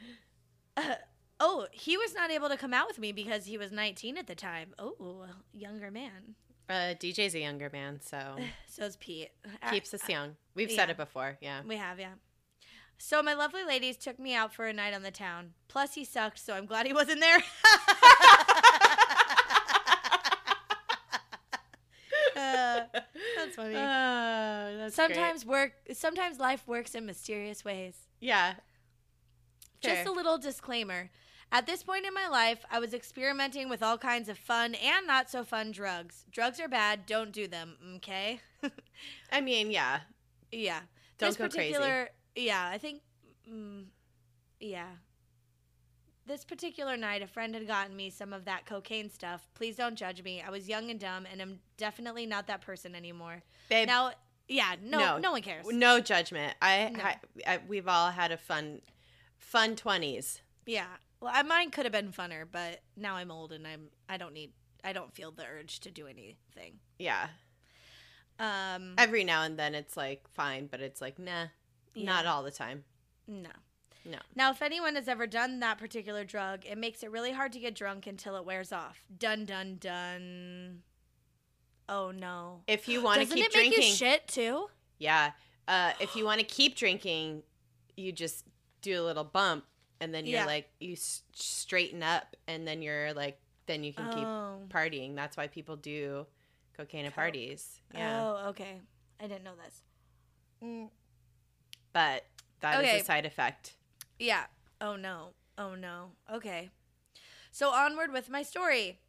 [1.40, 4.26] oh, he was not able to come out with me because he was 19 at
[4.26, 4.74] the time.
[4.80, 6.36] Oh, younger man.
[6.70, 8.38] Uh, DJ's a younger man, so
[8.68, 9.30] So's Pete.
[9.62, 10.36] Uh, keeps us young.
[10.56, 10.92] We've said yeah.
[10.92, 11.38] it before.
[11.42, 11.62] Yeah.
[11.66, 12.14] We have, yeah.
[12.98, 15.54] So my lovely ladies took me out for a night on the town.
[15.68, 17.40] Plus he sucked, so I'm glad he wasn't there.
[22.38, 22.86] Uh,
[23.36, 23.74] that's funny.
[23.76, 25.08] Oh, that's great.
[25.08, 27.96] sometimes work sometimes life works in mysterious ways.
[28.20, 28.56] Yeah.
[29.82, 31.10] Just a little disclaimer.
[31.52, 35.08] At this point in my life, I was experimenting with all kinds of fun and
[35.08, 36.26] not so fun drugs.
[36.30, 38.42] Drugs are bad, don't do them, okay?
[39.32, 40.02] I mean, yeah.
[40.52, 40.82] yeah.
[41.18, 41.74] Don't this go crazy.
[41.74, 43.02] particular yeah, I think
[43.52, 43.86] mm,
[44.60, 44.88] yeah.
[46.26, 49.48] This particular night, a friend had gotten me some of that cocaine stuff.
[49.56, 50.44] Please don't judge me.
[50.46, 53.44] I was young and dumb, and I'm definitely not that person anymore.
[53.70, 54.12] Babe, Now,
[54.50, 55.18] yeah, no, No.
[55.20, 55.66] no, one cares.
[55.70, 56.54] no judgment.
[56.62, 57.04] I, No.
[57.04, 58.82] I, I we've all had a fun
[59.38, 60.42] fun 20s.
[60.66, 60.88] Yeah.
[61.20, 64.52] Well, mine could have been funner, but now I'm old and I'm I don't need
[64.84, 66.80] I don't feel the urge to do anything.
[67.00, 67.28] Yeah.
[68.40, 71.48] Um, Every now and then it's like fine, but it's like nah,
[71.96, 72.84] not all the time.
[73.28, 73.50] No.
[74.06, 74.20] No.
[74.36, 77.60] Now, if anyone has ever done that particular drug, it makes it really hard to
[77.60, 79.02] get drunk until it wears off.
[79.18, 80.84] Dun dun dun.
[81.90, 82.62] Oh no.
[82.68, 84.68] If you want to keep it make drinking, you shit too?
[85.00, 85.32] yeah.
[85.68, 87.44] Uh, if you want to keep drinking,
[87.98, 88.46] you just
[88.82, 89.66] do a little bump,
[90.00, 90.46] and then you're Yeah.
[90.46, 94.64] like you s- straighten up, and then you're like then you can keep Oh.
[94.70, 95.16] partying.
[95.16, 96.26] That's why people do
[96.74, 97.82] cocaine at parties.
[97.94, 98.22] Yeah.
[98.24, 98.80] Oh, okay.
[99.20, 99.82] I didn't know this.
[100.64, 100.90] Mm,
[101.94, 102.26] But
[102.62, 103.00] that is Okay.
[103.00, 103.76] a side effect.
[104.20, 104.46] Yeah.
[104.80, 105.34] Oh no.
[105.58, 106.12] Oh no.
[106.32, 106.70] Okay.
[107.52, 109.00] So onward with my story.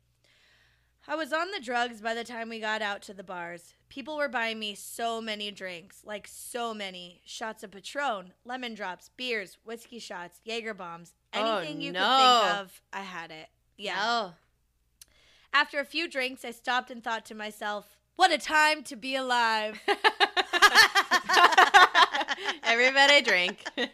[1.11, 3.73] I was on the drugs by the time we got out to the bars.
[3.89, 9.09] People were buying me so many drinks, like so many shots of Patron, lemon drops,
[9.17, 12.83] beers, whiskey shots, Jaeger bombs, Oh, anything you could think of.
[12.93, 13.49] I had it.
[13.79, 13.97] Yeah.
[13.99, 14.35] Oh.
[15.55, 19.17] After a few drinks, I stopped and thought to myself, "What a time to be
[19.17, 19.81] alive."
[22.65, 23.65] Everybody drink.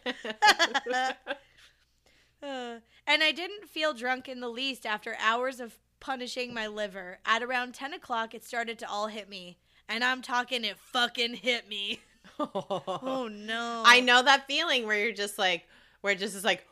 [2.43, 7.19] Uh, and I didn't feel drunk in the least after hours of punishing my liver.
[7.25, 9.57] At around 10 o'clock, it started to all hit me.
[9.87, 11.99] And I'm talking, it fucking hit me.
[12.37, 13.83] Oh no.
[13.85, 15.63] I know that feeling where you're just like,
[16.01, 16.65] where it just is like,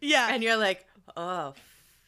[0.00, 0.28] Yeah.
[0.30, 0.86] and you're like,
[1.16, 1.52] oh,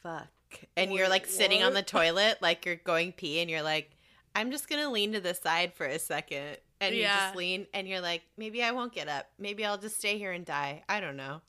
[0.02, 0.28] fuck.
[0.76, 3.90] And you're like Wait, sitting on the toilet, like you're going pee, and you're like,
[4.34, 6.58] I'm just going to lean to the side for a second.
[6.80, 9.26] And you just lean, and you're like, maybe I won't get up.
[9.38, 10.82] Maybe I'll just stay here and die.
[10.88, 11.40] I don't know.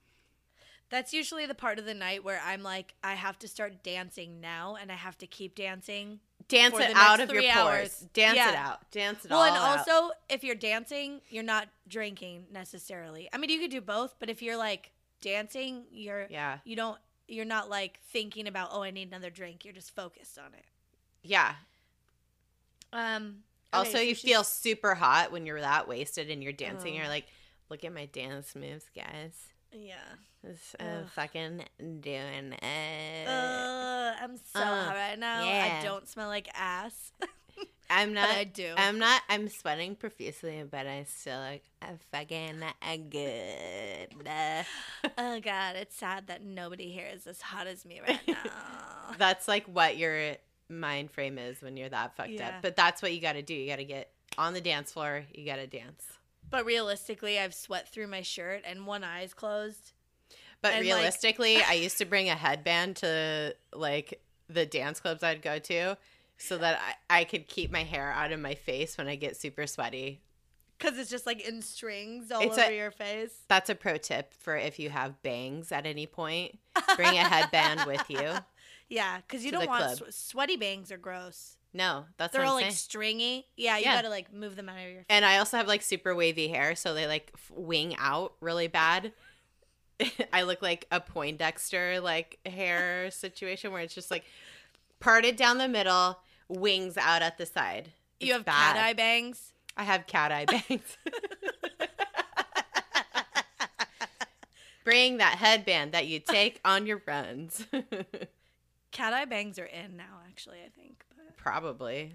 [0.89, 4.39] That's usually the part of the night where I'm like, I have to start dancing
[4.39, 6.19] now and I have to keep dancing.
[6.47, 7.55] Dance it out of your pores.
[7.55, 8.05] hours.
[8.13, 8.91] Dance it out.
[8.91, 9.53] Dance it well, all out.
[9.53, 13.27] Well, and also, if you're dancing, you're not drinking necessarily.
[13.33, 16.59] I mean, you could do both, but if you're like dancing, you're Yeah.
[16.63, 20.37] you don't you're not like thinking about, "Oh, I need another drink." You're just focused
[20.37, 20.65] on it.
[21.23, 21.55] Yeah.
[22.93, 23.43] Um.
[23.73, 26.93] Also, so you feel super hot when you're that wasted and you're dancing.
[26.93, 26.97] Oh.
[26.97, 27.25] You're like,
[27.69, 29.33] look at my dance moves, guys.
[29.73, 29.95] Yeah.
[30.45, 31.63] This, uh, fucking
[32.01, 33.27] doing it.
[33.27, 35.43] Uh, I'm so uh, hot right now.
[35.43, 35.79] yeah.
[35.81, 37.11] I don't smell like ass,
[37.89, 38.29] I'm not.
[38.29, 38.73] I do.
[38.77, 39.21] I'm not.
[39.29, 44.09] I'm sweating profusely, but I still look uh, fucking uh, good.
[45.17, 48.35] Oh God, it's sad that nobody here is as hot as me right now.
[49.17, 50.35] that's like what your
[50.69, 52.47] mind frame is when you're that fucked Yeah.
[52.49, 52.53] up.
[52.61, 53.53] But that's what you got to do.
[53.53, 55.25] You got to get on the dance floor.
[55.33, 56.03] You got to dance.
[56.49, 59.91] but realistically, I've sweat through my shirt and one eye's closed.
[60.65, 64.19] But And, like- realistically, I used to bring a headband to like
[64.49, 65.95] the dance clubs I'd go to
[66.37, 66.79] so that
[67.09, 70.21] I, I could keep my hair out of my face when I get super sweaty.
[70.77, 73.31] Cause it's just like in strings all It's over a- your face.
[73.47, 76.57] That's a pro tip for if you have bangs at any point.
[76.95, 78.31] Bring a headband with you.
[78.87, 81.57] Yeah, because you don't want sw- sweaty bangs are gross.
[81.73, 82.67] No, that's They're all saying.
[82.67, 83.47] like stringy.
[83.57, 83.95] Yeah, you Yeah.
[83.95, 84.97] gotta like move them out of your.
[84.97, 85.05] face.
[85.09, 88.67] and I also have like super wavy hair, so they like f- wing out really
[88.67, 89.11] bad.
[90.33, 94.25] I look like a Poindexter like hair situation where it's just like
[94.99, 97.91] parted down the middle, wings out at the side.
[98.19, 99.53] you It's have cat eye bangs.
[99.77, 100.97] I have cat eye bangs.
[104.83, 107.65] Bring that headband that you take on your runs.
[108.91, 110.59] Cat eye bangs are in now, actually.
[110.63, 111.03] I think.
[111.17, 111.35] But.
[111.35, 112.13] Probably.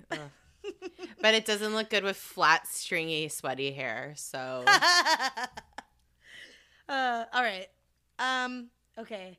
[1.20, 4.14] But it doesn't look good with flat, stringy, sweaty hair.
[4.16, 4.64] So
[6.90, 7.68] uh, all right.
[8.18, 8.66] Um,
[8.98, 9.38] okay.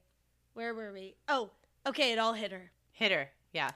[0.54, 1.16] Where were we?
[1.28, 1.52] Oh,
[1.86, 2.14] okay.
[2.14, 2.72] It all hit her.
[2.94, 3.30] Hit her.
[3.52, 3.72] Yeah.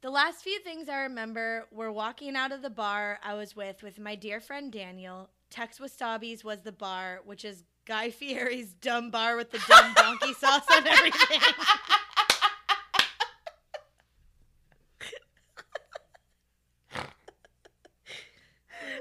[0.00, 3.82] The last few things I remember were walking out of the bar I was with
[3.84, 5.30] with my dear friend Daniel.
[5.48, 10.34] Tex Wasabi's was the bar, which is Guy Fieri's dumb bar with the dumb donkey
[10.34, 11.40] sauce on everything.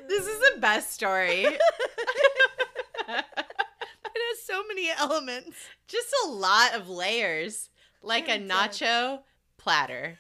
[0.08, 1.48] this is the best story.
[4.54, 5.58] So many elements.
[5.88, 7.70] Just a lot of layers,
[8.02, 9.22] like a nacho
[9.58, 10.20] platter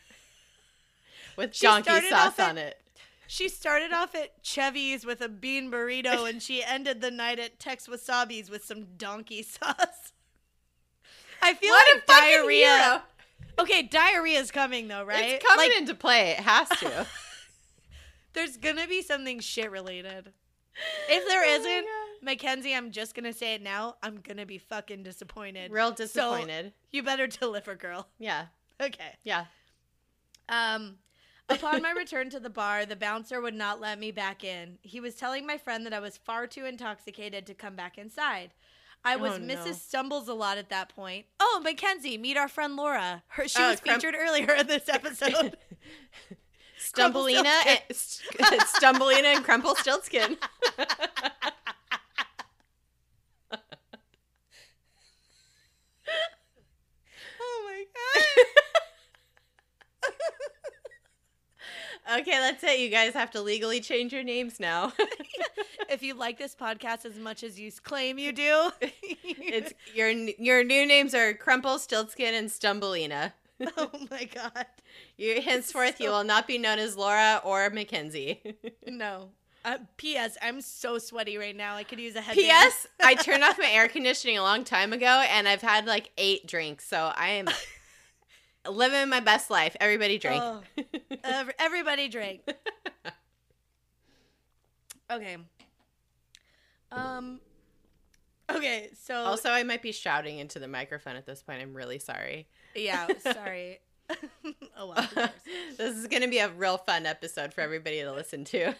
[1.37, 2.77] with She donkey sauce at- on it.
[3.25, 7.59] She started off at Chevy's with a bean burrito and she ended the night at
[7.59, 10.13] Tex Wasabi's with some donkey sauce.
[11.41, 12.77] I feel What like diarrhea.
[12.77, 13.01] hero.
[13.59, 15.33] Okay, diarrhea is coming though, right?
[15.35, 16.31] It's coming like, into play.
[16.31, 17.05] It has to.
[18.33, 20.31] there's gonna be something shit related.
[21.09, 21.85] If there oh isn't.
[22.23, 23.95] Mackenzie, I'm just gonna say it now.
[24.01, 25.71] I'm gonna be fucking disappointed.
[25.71, 26.73] Real disappointed.
[26.91, 28.07] You better deliver, girl.
[28.19, 28.45] yeah.
[28.81, 29.15] Okay.
[29.23, 29.45] Yeah.
[30.49, 30.95] Um,
[31.49, 34.77] upon my return to the bar, the bouncer would not let me back in.
[34.81, 38.51] He was telling my friend that I was far too intoxicated to come back inside.
[39.05, 39.53] I was Oh, no.
[39.55, 39.75] Mrs.
[39.75, 41.27] Stumbles a lot at that point.
[41.39, 43.23] Oh, Mackenzie, meet our friend Laura.
[43.27, 45.55] Her, she Oh, was crump- featured earlier in this episode.
[46.79, 50.35] Stumbleina and, Stumbleina and Crumple Stiltskin.
[57.41, 57.81] oh my
[62.19, 62.79] okay, that's it.
[62.79, 64.93] You guys have to legally change your names now.
[65.89, 70.63] if you like this podcast as much as you claim you do, it's your your
[70.63, 73.33] new names are Crumple Stiltskin and Stumbleina.
[73.77, 74.65] oh my god.
[75.17, 78.41] You henceforth you will not be known as Laura or Mackenzie.
[78.87, 79.29] No.
[79.65, 80.37] Uh, P.S.
[80.41, 81.75] I'm so sweaty right now.
[81.75, 82.45] I could use a headband.
[82.45, 82.87] P.S.
[83.01, 86.45] I turned off my air conditioning a long time ago, and I've had like eight
[86.45, 87.47] drinks, so I am
[88.69, 89.75] living my best life.
[89.79, 90.41] Everybody drink.
[90.43, 90.61] Oh,
[91.23, 92.41] ev- everybody drink.
[95.11, 95.37] Okay.
[96.91, 97.39] Um.
[98.49, 101.61] Okay, so also, I might be shouting into the microphone at this point.
[101.61, 102.47] I'm really sorry.
[102.75, 103.79] yeah, sorry.
[104.77, 105.29] oh well.
[105.77, 108.73] this is going to be a real fun episode for everybody to listen to.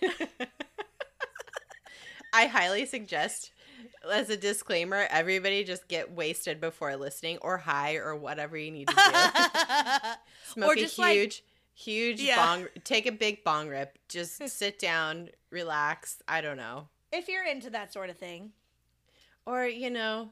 [2.34, 3.52] I highly suggest,
[4.12, 8.88] as a disclaimer, everybody just get wasted before listening or high or whatever you need
[8.88, 9.02] to do.
[10.54, 11.44] Smoke Or a just, like- huge,
[11.74, 12.36] huge Yeah.
[12.38, 12.68] bong.
[12.84, 13.98] Take a big bong rip.
[14.10, 16.22] Just sit down, relax.
[16.28, 16.88] I don't know.
[17.12, 18.52] if you're into that sort of thing,
[19.46, 20.30] Or, you know,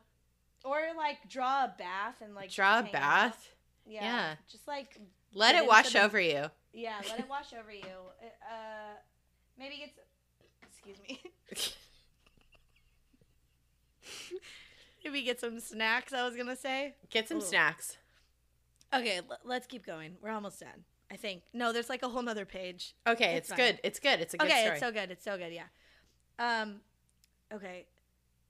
[0.64, 3.10] or like draw a bath and like draw a just hang out.
[3.32, 3.50] bath.
[3.88, 4.36] Yeah, Yeah.
[4.52, 4.98] Just like
[5.34, 6.46] Let it wash the- over you.
[6.74, 7.82] yeah, let it wash over you.
[8.44, 8.94] Uh,
[9.58, 9.90] maybe get.
[9.90, 10.00] s-
[10.84, 11.22] Excuse me.
[15.04, 16.14] Maybe get some snacks.
[16.14, 16.96] I was gonna say.
[17.10, 17.42] Get some Ooh.
[17.42, 17.98] snacks.
[18.94, 20.18] Okay, l- let's keep going.
[20.22, 20.84] We're almost done.
[21.12, 21.44] I think.
[21.54, 22.96] No, there's like a whole nother page.
[23.06, 23.80] Okay, It's it's, good.
[23.84, 24.20] It's good.
[24.22, 24.72] It's a good okay, story.
[24.72, 25.12] it's so good.
[25.12, 25.52] It's so good.
[25.54, 25.64] Yeah.
[26.40, 26.82] Um.
[27.54, 27.86] Okay.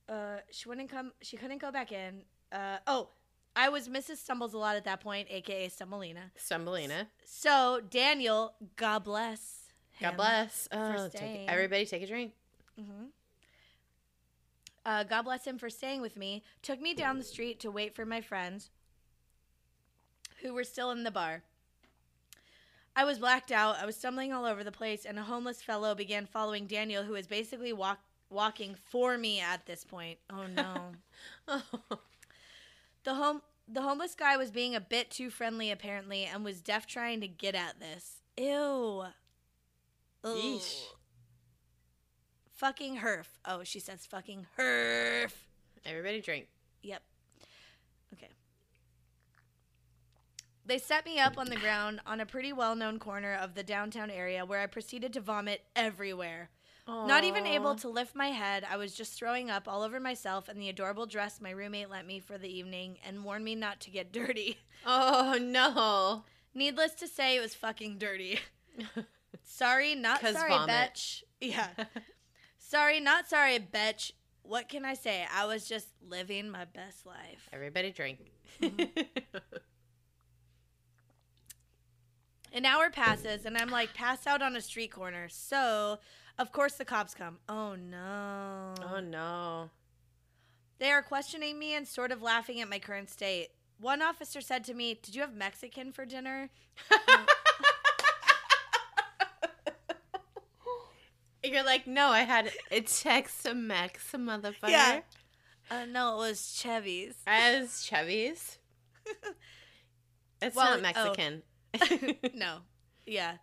[0.08, 1.12] Uh, she wouldn't come.
[1.22, 2.22] She couldn't go back in.
[2.52, 2.78] Uh.
[2.88, 3.10] Oh,
[3.56, 4.18] I was Mrs.
[4.18, 6.32] Stumbles a lot at that point, aka Stumbleina.
[6.40, 7.08] Stumbleina.
[7.26, 9.58] So Daniel, God bless.
[10.00, 10.68] God bless.
[10.72, 12.34] Oh, take, everybody take a drink.
[12.78, 13.06] hmm
[14.86, 16.44] Uh, God bless him for staying with me.
[16.62, 18.70] Took me down the street to wait for my friends,
[20.42, 21.44] who were still in the bar.
[22.96, 23.78] I was blacked out.
[23.82, 27.14] I was stumbling all over the place, and a homeless fellow began following Daniel, who
[27.14, 30.18] was basically walk- walking for me at this point.
[30.30, 30.92] Oh no!
[31.48, 32.00] Oh.
[33.04, 36.88] the home the homeless guy was being a bit too friendly, apparently, and was deaf
[36.88, 38.22] trying to get at this.
[38.38, 39.04] Ew.
[40.24, 40.84] Yeesh.
[42.62, 43.26] Fucking herf.
[43.44, 45.32] Oh, she says fucking herf.
[45.84, 46.46] Everybody drink.
[46.84, 47.02] Yep.
[48.14, 48.28] Okay.
[50.68, 53.64] They set me up on the ground on a pretty well known corner of the
[53.64, 56.52] downtown area where I proceeded to vomit everywhere.
[56.88, 60.48] Not even able to lift my head, I was just throwing up all over myself
[60.48, 63.80] and the adorable dress my roommate lent me for the evening and warned me not
[63.82, 64.60] to get dirty.
[64.86, 66.24] Oh no.
[66.54, 68.40] Needless to say, it was fucking dirty.
[69.44, 70.68] Sorry, not sorry, vomit.
[70.68, 71.24] betch.
[71.40, 71.68] Yeah.
[72.72, 74.14] sorry, not sorry, bitch.
[74.44, 75.26] What can I say?
[75.32, 77.48] I was just living my best life.
[77.54, 78.32] Everybody drink.
[82.54, 85.28] An hour passes and I'm like passed out on a street corner.
[85.30, 86.00] So,
[86.40, 87.38] of course, the cops come.
[87.48, 88.74] Oh no.
[88.92, 89.70] oh no.
[90.80, 93.50] They are questioning me and sort of laughing at my current state.
[93.80, 96.50] One officer said to me, Did you have Mexican for dinner?
[101.44, 104.70] You're like, no, I had a Tex Mex motherfucker.
[104.70, 105.02] Yeah.
[105.70, 107.16] Uh, no, it was Chevy's.
[107.26, 108.58] As Chevy's.
[110.42, 111.14] It's Well, not oh.
[111.16, 111.44] Mexican.
[112.34, 112.58] no.
[113.06, 113.38] Yeah.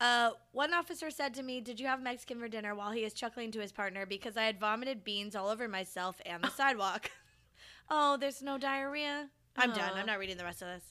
[0.00, 2.74] Uh, one officer said to me, Did you have Mexican for dinner?
[2.74, 6.20] while he is chuckling to his partner because I had vomited beans all over myself
[6.26, 7.10] and the sidewalk.
[7.90, 9.28] oh, there's no diarrhea?
[9.56, 9.92] I'm done.
[9.94, 10.84] I'm not reading the rest of this.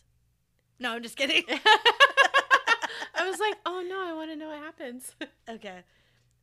[0.79, 1.43] No, I'm just kidding.
[3.15, 5.15] I was like, oh no, I want to know what happens.
[5.49, 5.83] okay.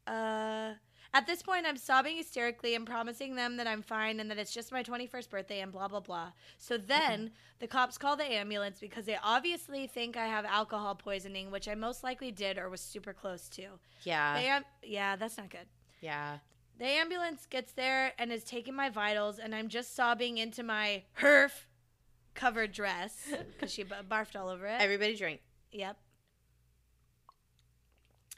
[0.07, 0.73] Uh,
[1.15, 4.53] At this point, I'm sobbing hysterically and promising them that I'm fine and that it's
[4.55, 6.33] just my 21st birthday and blah, blah, blah.
[6.59, 11.51] So then the cops call the ambulance because they obviously think I have alcohol poisoning,
[11.51, 13.67] which I most likely did or was super close to.
[14.05, 14.39] Yeah.
[14.39, 15.67] Am- yeah, that's not good.
[16.01, 16.39] yeah.
[16.79, 21.03] The ambulance gets there and is taking my vitals, and I'm just sobbing into my
[21.21, 21.67] herf
[22.35, 24.81] covered dress because she b- barfed all over it.
[24.81, 25.43] Everybody drink.
[25.71, 25.97] Yep.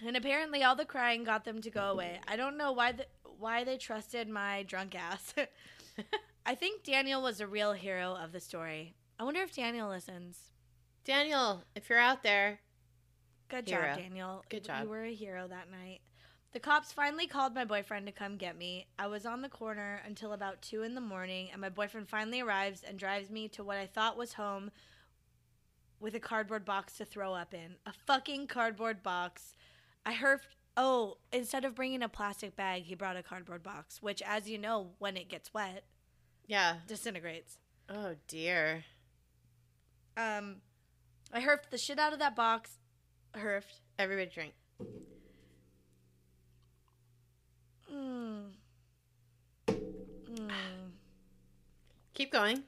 [0.06, 2.20] And apparently, all the crying got them to go away.
[2.28, 3.06] I don't know why the,
[3.38, 5.34] why they trusted my drunk ass.
[6.46, 8.94] I think Daniel was a real hero of the story.
[9.18, 10.50] I wonder if Daniel listens.
[11.04, 12.60] Daniel, if you're out there,
[13.48, 13.88] Good Hero.
[13.88, 14.44] job, Daniel.
[14.48, 14.82] Good job.
[14.84, 16.00] You were a hero that night.
[16.52, 18.86] The cops finally called my boyfriend to come get me.
[18.98, 22.40] I was on the corner until about 2 in the morning, and my boyfriend finally
[22.40, 24.70] arrives and drives me to what I thought was home
[25.98, 27.76] with a cardboard box to throw up in.
[27.86, 29.54] A fucking cardboard box.
[30.04, 30.40] I heard.
[30.76, 34.58] Oh, instead of bringing a plastic bag, he brought a cardboard box, which, as you
[34.58, 35.84] know, when it gets wet,
[36.46, 36.76] yeah.
[36.88, 37.58] disintegrates.
[37.88, 38.84] Oh dear.
[40.16, 40.56] Um,
[41.32, 42.78] I herfed the shit out of that box.
[43.34, 43.80] Herfed.
[43.98, 44.54] Everybody drink.
[47.92, 48.50] Mm.
[49.68, 50.50] Mm.
[52.14, 52.64] Keep going.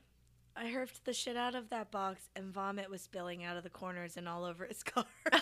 [0.56, 3.70] I herfed the shit out of that box, and vomit was spilling out of the
[3.70, 5.04] corners and all over his car.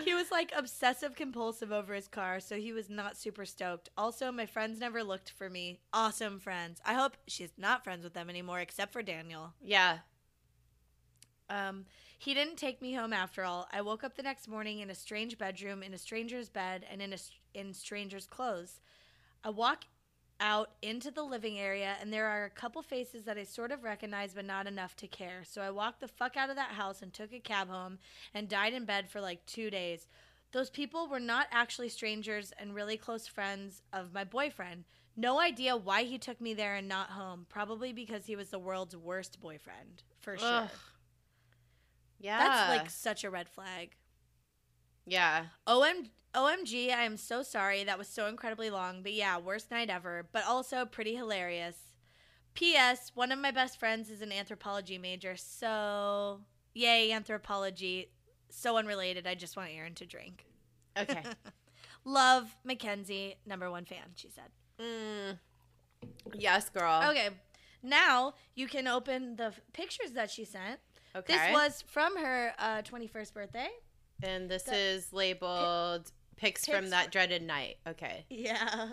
[0.00, 3.90] he was like obsessive compulsive over his car, so he was not super stoked.
[3.96, 5.80] Also, my friends never looked for me.
[5.92, 6.80] Awesome friends.
[6.84, 9.54] I hope she's not friends with them anymore, except for Daniel.
[9.62, 9.98] yeah.
[11.48, 11.86] Um,
[12.16, 13.66] he didn't take me home after all.
[13.72, 17.02] I woke up the next morning in a strange bedroom, in a stranger's bed, and
[17.02, 17.16] in a
[17.54, 18.80] in stranger's clothes.
[19.42, 19.84] I walk
[20.40, 23.84] out into the living area, and there are a couple faces that I sort of
[23.84, 25.42] recognize, but not enough to care.
[25.44, 27.98] So I walked the fuck out of that house and took a cab home,
[28.34, 30.08] and died in bed for like two days.
[30.52, 34.84] Those people were not actually strangers and really close friends of my boyfriend.
[35.16, 37.46] No idea why he took me there and not home.
[37.48, 40.48] Probably because he was the world's worst boyfriend, for sure.
[40.48, 40.70] Ugh.
[42.18, 42.38] Yeah.
[42.38, 43.96] That's like such a red flag.
[45.06, 45.46] yeah.
[45.66, 47.84] OM, OMG, I am so sorry.
[47.84, 49.02] That was so incredibly long.
[49.02, 50.26] But yeah, worst night ever.
[50.32, 51.76] But also pretty hilarious.
[52.54, 53.12] P.S.
[53.14, 55.36] One of my best friends is an anthropology major.
[55.36, 56.40] So,
[56.74, 58.10] yay, anthropology.
[58.50, 59.26] So unrelated.
[59.26, 60.46] I just want Erin to drink.
[60.98, 61.22] Okay.
[62.04, 64.50] Love Mackenzie, number one fan, she said.
[64.80, 65.38] mm.
[66.34, 67.02] Yes, girl.
[67.10, 67.28] Okay,
[67.82, 70.80] now you can open the f- pictures that she sent.
[71.14, 71.34] Okay.
[71.34, 73.68] This was from her uh, 21st birthday.
[74.22, 77.76] and this the- is labeled pics, pics from that dreaded night.
[77.86, 78.24] Okay.
[78.28, 78.88] Yeah.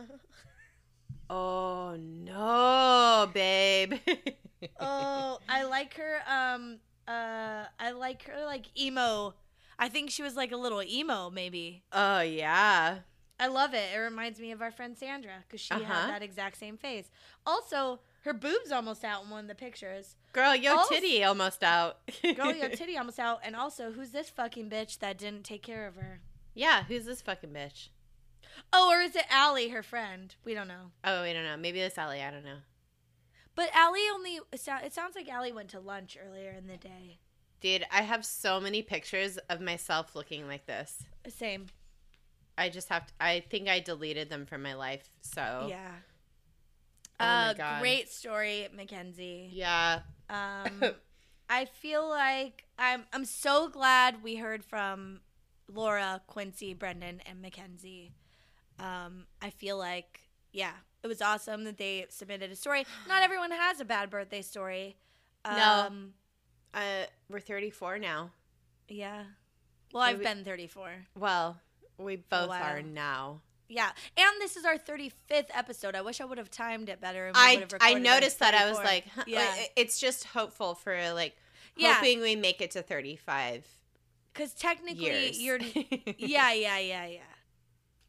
[1.29, 3.95] Oh no, babe.
[4.79, 6.17] oh, I like her.
[6.27, 9.33] Um, uh, I like her like emo.
[9.79, 11.83] I think she was like a little emo, maybe.
[11.91, 12.99] oh yeah.
[13.39, 13.83] I love it.
[13.93, 15.83] It reminds me of our friend Sandra because she Uh-huh.
[15.83, 17.11] had that exact same face.
[17.45, 20.15] Also, her boobs almost out in one of the pictures.
[20.33, 21.99] Girl, yo Also- titty almost out.
[22.35, 23.41] Girl, your titty almost out.
[23.43, 26.21] And also, who's this fucking bitch that didn't take care of her?
[26.57, 27.89] Yeah, who's this fucking bitch?
[28.73, 30.33] Oh, or is it Allie, her friend?
[30.43, 30.91] We don't know.
[31.03, 31.55] Oh, we don't know.
[31.55, 32.21] Maybe it's Ellie.
[32.23, 32.57] I don't know.
[33.55, 34.39] But Allie only.
[34.51, 34.59] It
[34.93, 37.19] sounds like Allie went to lunch earlier in the day.
[37.61, 41.03] Dude, I have so many pictures of myself looking like this.
[41.29, 41.67] Same.
[42.57, 45.07] I just have to, I think I deleted them from my life.
[45.21, 45.91] So, Yeah.
[47.19, 47.81] Oh my uh, God.
[47.81, 49.49] great story, Mackenzie.
[49.53, 49.99] yeah.
[50.29, 50.83] Um,
[51.49, 55.21] I feel like I'm I'm so glad we heard from
[55.71, 58.13] Laura, Quincy, Brendan, and Mackenzie.
[58.79, 60.21] Um, I feel like
[60.53, 60.71] yeah,
[61.03, 62.85] it was awesome that they submitted a story.
[63.07, 64.97] Not everyone has a bad birthday story.
[65.45, 65.85] No.
[65.87, 66.13] Um,
[66.73, 68.31] Uh, we're 34 now.
[68.87, 69.23] Yeah.
[69.93, 71.07] Well, I've we- been 34.
[71.15, 71.59] Well,
[71.97, 73.41] we both are now.
[73.69, 75.93] Yeah, and this is our 35th episode.
[75.95, 77.27] I wish I would have timed it better.
[77.27, 78.53] And we I would have I noticed that.
[78.53, 81.35] I was like, huh, yeah, it's just hopeful for like
[81.75, 81.95] Yeah.
[81.95, 83.65] hoping we make it to 35
[84.37, 85.41] because technically years.
[85.41, 85.59] you're.
[86.17, 87.19] Yeah, yeah, yeah, yeah.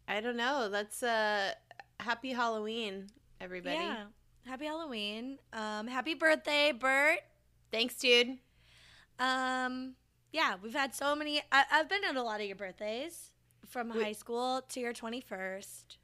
[0.07, 0.69] I don't know.
[0.69, 1.53] That's uh
[2.01, 3.09] happy Halloween,
[3.41, 3.77] everybody.
[3.77, 4.05] Yeah.
[4.47, 5.39] Happy Halloween.
[5.53, 7.21] Um, happy birthday, Bert.
[7.71, 8.39] Thanks, dude.
[9.19, 9.95] Um,
[10.33, 11.43] yeah, we've had so many.
[11.53, 13.31] I, I've been at a lot of your birthdays
[13.67, 15.97] from We- high school to your 21st.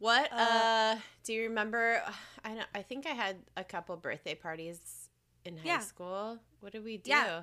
[0.00, 2.00] What Uh, uh, do you remember
[2.44, 5.08] I know I think I had a couple birthday parties
[5.44, 5.78] in high Yeah.
[5.80, 6.38] school.
[6.60, 7.10] What did we do?
[7.10, 7.42] Yeah.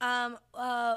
[0.00, 0.96] Um, uh,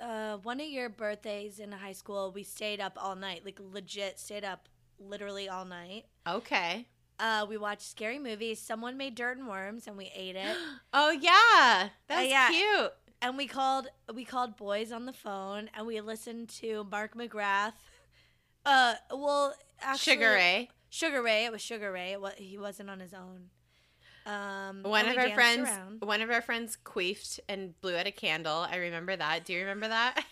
[0.00, 4.18] uh, one of your birthdays in high school, we stayed up all night, like legit
[4.18, 4.68] stayed up
[4.98, 6.04] literally all night.
[6.26, 6.86] Okay.
[7.18, 8.58] Uh, we watched scary movies.
[8.58, 10.56] Someone made dirt and worms, and we ate it.
[10.92, 11.90] Oh yeah.
[12.08, 12.48] that's Uh, yeah.
[12.48, 12.92] cute.
[13.22, 17.72] and we called we called boys on the phone and we listened to Mark McGrath.
[18.66, 20.70] Uh, well, actually, Sugar Ray.
[20.90, 21.44] Sugar Ray.
[21.44, 22.12] It was Sugar Ray.
[22.12, 23.50] It wa- he wasn't on his own.
[24.26, 26.00] Um, One of our friends, around.
[26.00, 28.66] one of our friends queefed and blew out a candle.
[28.70, 29.44] I remember that.
[29.44, 30.24] Do you remember that?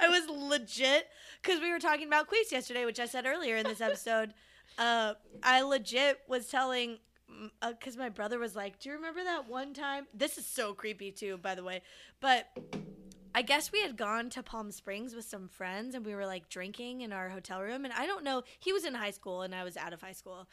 [0.00, 1.06] I was legit
[1.42, 4.34] because we were talking about queefs yesterday, which I said earlier in this episode.
[4.78, 6.98] uh, I legit was telling
[7.60, 11.10] because my brother was like, "Do you remember that one time?" This is so creepy
[11.12, 11.82] too, by the way.
[12.20, 12.46] But
[13.40, 16.50] I guess we had gone to Palm Springs with some friends, and we were like
[16.50, 17.86] drinking in our hotel room.
[17.86, 20.12] And I don't know, he was in high school, and I was out of high
[20.12, 20.46] school.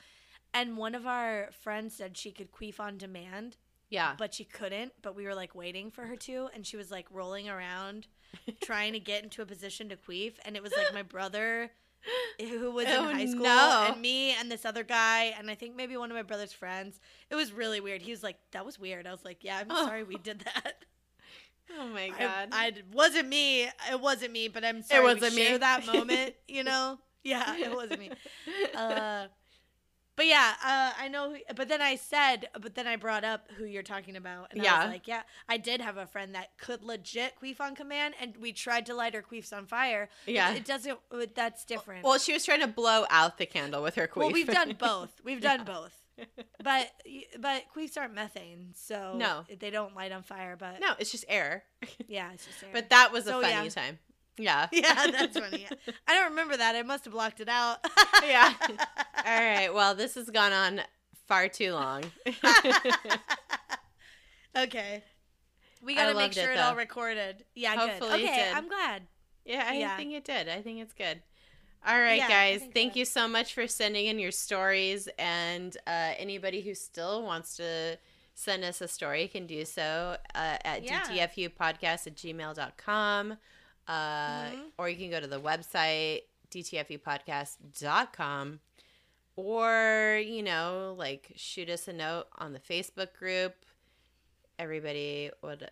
[0.53, 3.57] And one of our friends said she could queef on demand,
[3.89, 4.15] yeah.
[4.17, 4.93] but she couldn't.
[5.01, 8.07] But we were like waiting for her to, and she was like rolling around,
[8.63, 10.35] trying to get into a position to queef.
[10.45, 11.69] And it was like my brother,
[12.39, 13.87] who was Oh, in high school, no.
[13.91, 17.01] and me and this other guy, and I think maybe one of my brother's friends.
[17.29, 18.01] It was really weird.
[18.01, 19.85] He was like, "That was weird." I was like, "Yeah, I'm Oh.
[19.85, 20.85] sorry we did that."
[21.79, 22.49] Oh my god.
[22.51, 23.63] I wasn't me.
[23.63, 25.03] It wasn't me, but I'm sorry.
[25.03, 25.57] wasn't we share me.
[25.59, 26.35] that moment.
[26.47, 26.99] You know?
[27.23, 28.11] Yeah, it wasn't me.
[28.75, 29.27] Uh,
[30.15, 31.31] but yeah, uh, I know.
[31.33, 34.65] Who, but then I said, but then I brought up who you're talking about, and
[34.65, 38.15] I was like, yeah, I did have a friend that could legit queef on command,
[38.19, 40.09] and we tried to light her queefs on fire.
[40.25, 40.53] Yeah.
[40.55, 40.97] it doesn't.
[41.35, 42.03] That's different.
[42.03, 44.15] well, she was trying to blow out the candle with her queef.
[44.17, 45.21] Well, we've done both.
[45.23, 45.65] We've done Yeah.
[45.65, 45.93] both.
[46.63, 46.91] But
[47.39, 49.45] but queefs aren't methane, so No.
[49.59, 50.55] they don't light on fire.
[50.57, 51.63] But no, it's just air.
[52.07, 52.69] yeah, it's just air.
[52.73, 53.69] But that was a funny yeah.
[53.69, 53.99] time.
[54.37, 54.67] Yeah.
[54.73, 55.67] yeah, that's funny.
[56.07, 56.75] I don't remember that.
[56.75, 57.77] I must have blocked it out.
[58.23, 58.53] Yeah.
[59.25, 59.73] All right.
[59.73, 60.81] Well, this has gone on
[61.27, 62.03] far too long.
[64.57, 65.03] okay.
[65.83, 67.45] We got to make loved it, sure it, all recorded.
[67.55, 68.29] Yeah, Hopefully good.
[68.29, 68.51] Okay.
[68.53, 69.03] I'm glad.
[69.45, 69.95] yeah, I Yeah.
[69.95, 70.49] think it did.
[70.49, 71.21] I think it's good.
[71.87, 72.61] All right, Yeah, guys.
[72.73, 72.99] Thank so.
[72.99, 75.07] you so much for sending in your stories.
[75.17, 77.97] And uh, anybody who still wants to
[78.35, 81.01] send us a story can do so uh, at Yeah.
[81.03, 83.37] dtfupodcast at gmail.com.
[83.87, 84.71] Uh, Mhm.
[84.77, 88.59] Or you can go to the website, dtfupodcast.com.
[89.35, 93.53] Or, you know, like shoot us a note on the Facebook group.
[94.59, 95.69] Everybody would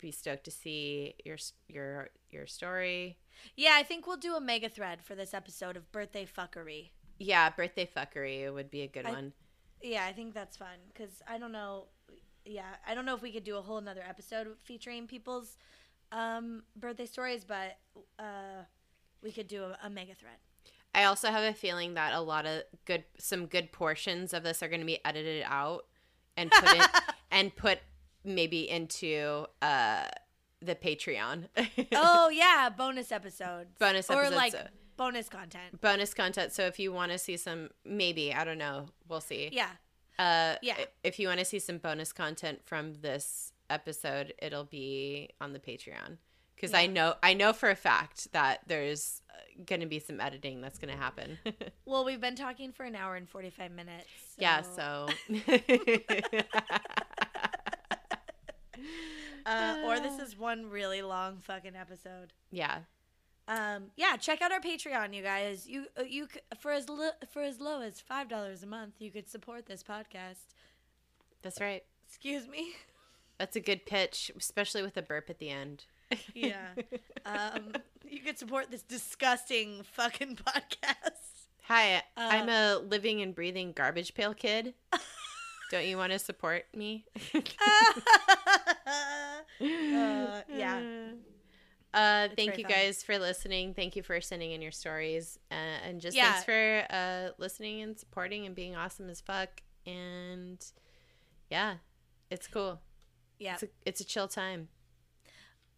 [0.00, 1.38] be stoked to see your
[1.68, 3.16] your your story.
[3.56, 6.90] Yeah, I think we'll do a mega thread for this episode of birthday fuckery.
[7.18, 9.32] Yeah, birthday fuckery would be a good I- one.
[9.82, 11.86] Yeah, I think that's fun because I don't know.
[12.44, 15.56] Yeah, I don't know if we could do a whole another episode featuring people's
[16.10, 17.76] um, birthday stories, but
[18.18, 18.64] uh,
[19.22, 20.38] we could do a, a mega thread.
[20.94, 24.62] I also have a feeling that a lot of good, some good portions of this
[24.62, 25.84] are going to be edited out
[26.36, 26.82] and put in,
[27.30, 27.78] and put
[28.24, 30.06] maybe into uh,
[30.60, 31.48] the Patreon.
[31.92, 33.70] oh yeah, bonus episodes.
[33.78, 34.32] Bonus episodes.
[34.32, 34.64] or like uh,
[34.96, 35.80] bonus content.
[35.80, 36.52] bonus content.
[36.52, 39.50] So if you want to see some, maybe I don't know, we'll see.
[39.52, 39.70] Yeah,
[40.18, 40.76] Uh, Yeah.
[41.04, 45.60] If you want to see some bonus content from this episode, it'll be on the
[45.60, 46.16] Patreon
[46.56, 49.22] because I know I know for a fact that there's
[49.64, 51.38] going to be some editing that's going to happen.
[51.84, 54.04] Well, we've been talking for an hour and 45 minutes.
[54.36, 55.08] Yeah, so
[59.46, 62.32] Uh, or this is one really long fucking episode.
[62.50, 62.78] yeah.
[63.50, 65.66] Um, yeah, check out our Patreon, you guys.
[65.66, 66.28] You uh, you
[66.60, 69.82] for as li- for as low as five dollars a month, you could support this
[69.82, 70.52] podcast.
[71.40, 71.82] That's right.
[72.06, 72.72] Excuse me.
[73.38, 75.84] That's a good pitch, especially with a burp at the end.
[76.34, 76.66] Yeah.
[77.26, 77.72] Um,
[78.08, 81.46] you could support this disgusting fucking podcast.
[81.64, 84.72] Hi, Uh, I'm a living and breathing garbage pail kid.
[85.70, 87.04] Don't you want to support me?
[89.60, 90.80] Uh, yeah.
[91.94, 92.70] Uh, thank you fun.
[92.72, 93.72] guys for listening.
[93.72, 95.38] Thank you for sending in your stories.
[95.50, 96.32] Uh, and just Yeah.
[96.32, 99.62] thanks for uh, listening and supporting and being awesome as fuck.
[99.86, 100.62] And
[101.50, 101.76] yeah,
[102.30, 102.78] it's cool.
[103.38, 103.54] yeah.
[103.54, 104.68] It's a, it's a chill time.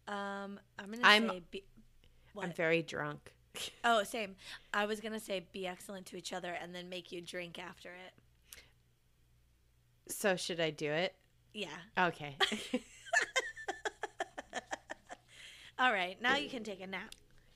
[0.07, 1.41] Um, I'm gonna say.
[1.49, 1.63] Be-
[2.33, 2.45] what?
[2.45, 3.33] I'm very drunk.
[3.85, 4.35] oh, same.
[4.73, 7.89] I was gonna say be excellent to each other and then make you drink after
[7.89, 8.61] it.
[10.11, 11.15] So should I do it?
[11.53, 11.67] Yeah.
[11.97, 12.35] Okay.
[15.81, 16.21] All right.
[16.21, 17.09] Now you can take a nap.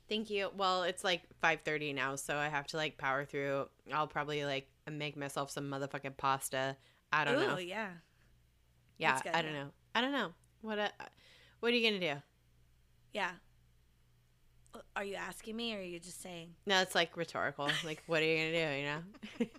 [0.09, 0.49] Thank you.
[0.57, 3.67] Well, it's like 5:30 now, so I have to like power through.
[3.93, 6.75] I'll probably like make myself some motherfucking pasta.
[7.13, 7.57] I don't Ooh, know.
[7.59, 7.89] yeah.
[8.97, 9.67] Yeah, I don't know.
[9.93, 10.29] I don't know.
[10.61, 10.89] What uh,
[11.59, 12.21] what are you going to do?
[13.13, 13.29] Yeah.
[14.95, 16.49] Are you asking me or are you just saying?
[16.65, 17.69] No, it's like rhetorical.
[17.83, 19.49] Like what are you going to do, you know?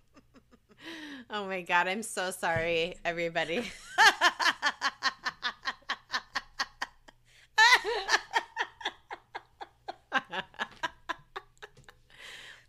[1.31, 3.63] oh my god, I'm so sorry everybody.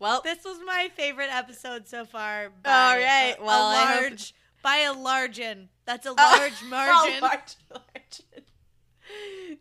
[0.08, 2.46] well, this was my favorite episode so far.
[2.46, 2.52] All
[2.98, 5.68] right, a- well, a large By a largen.
[5.86, 7.18] That's a large margin.
[7.18, 8.44] A large margin.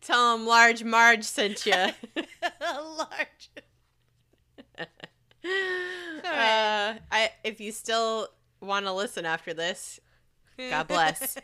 [0.01, 1.73] Tell them large Marge sent you.
[1.73, 1.94] a
[2.82, 3.51] large.
[4.78, 4.85] uh,
[7.10, 8.28] I if you still
[8.60, 10.01] want to listen after this,
[10.59, 11.36] God bless.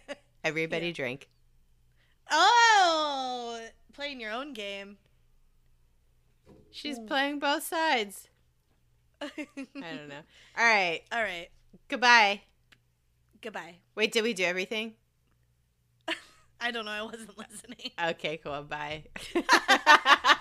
[0.45, 0.93] Everybody Yeah.
[0.93, 1.29] drink.
[2.31, 3.61] Oh,
[3.93, 4.99] playing your own game.
[6.71, 8.29] She's playing both sides.
[9.23, 10.21] I don't know.
[10.59, 11.01] All right.
[11.13, 11.49] All right.
[11.89, 12.41] Goodbye.
[13.41, 13.77] Goodbye.
[13.95, 14.95] Wait, did we do everything?
[16.61, 16.93] I don't know.
[16.93, 17.91] I wasn't listening.
[18.11, 18.63] Okay, cool.
[18.63, 19.05] Bye.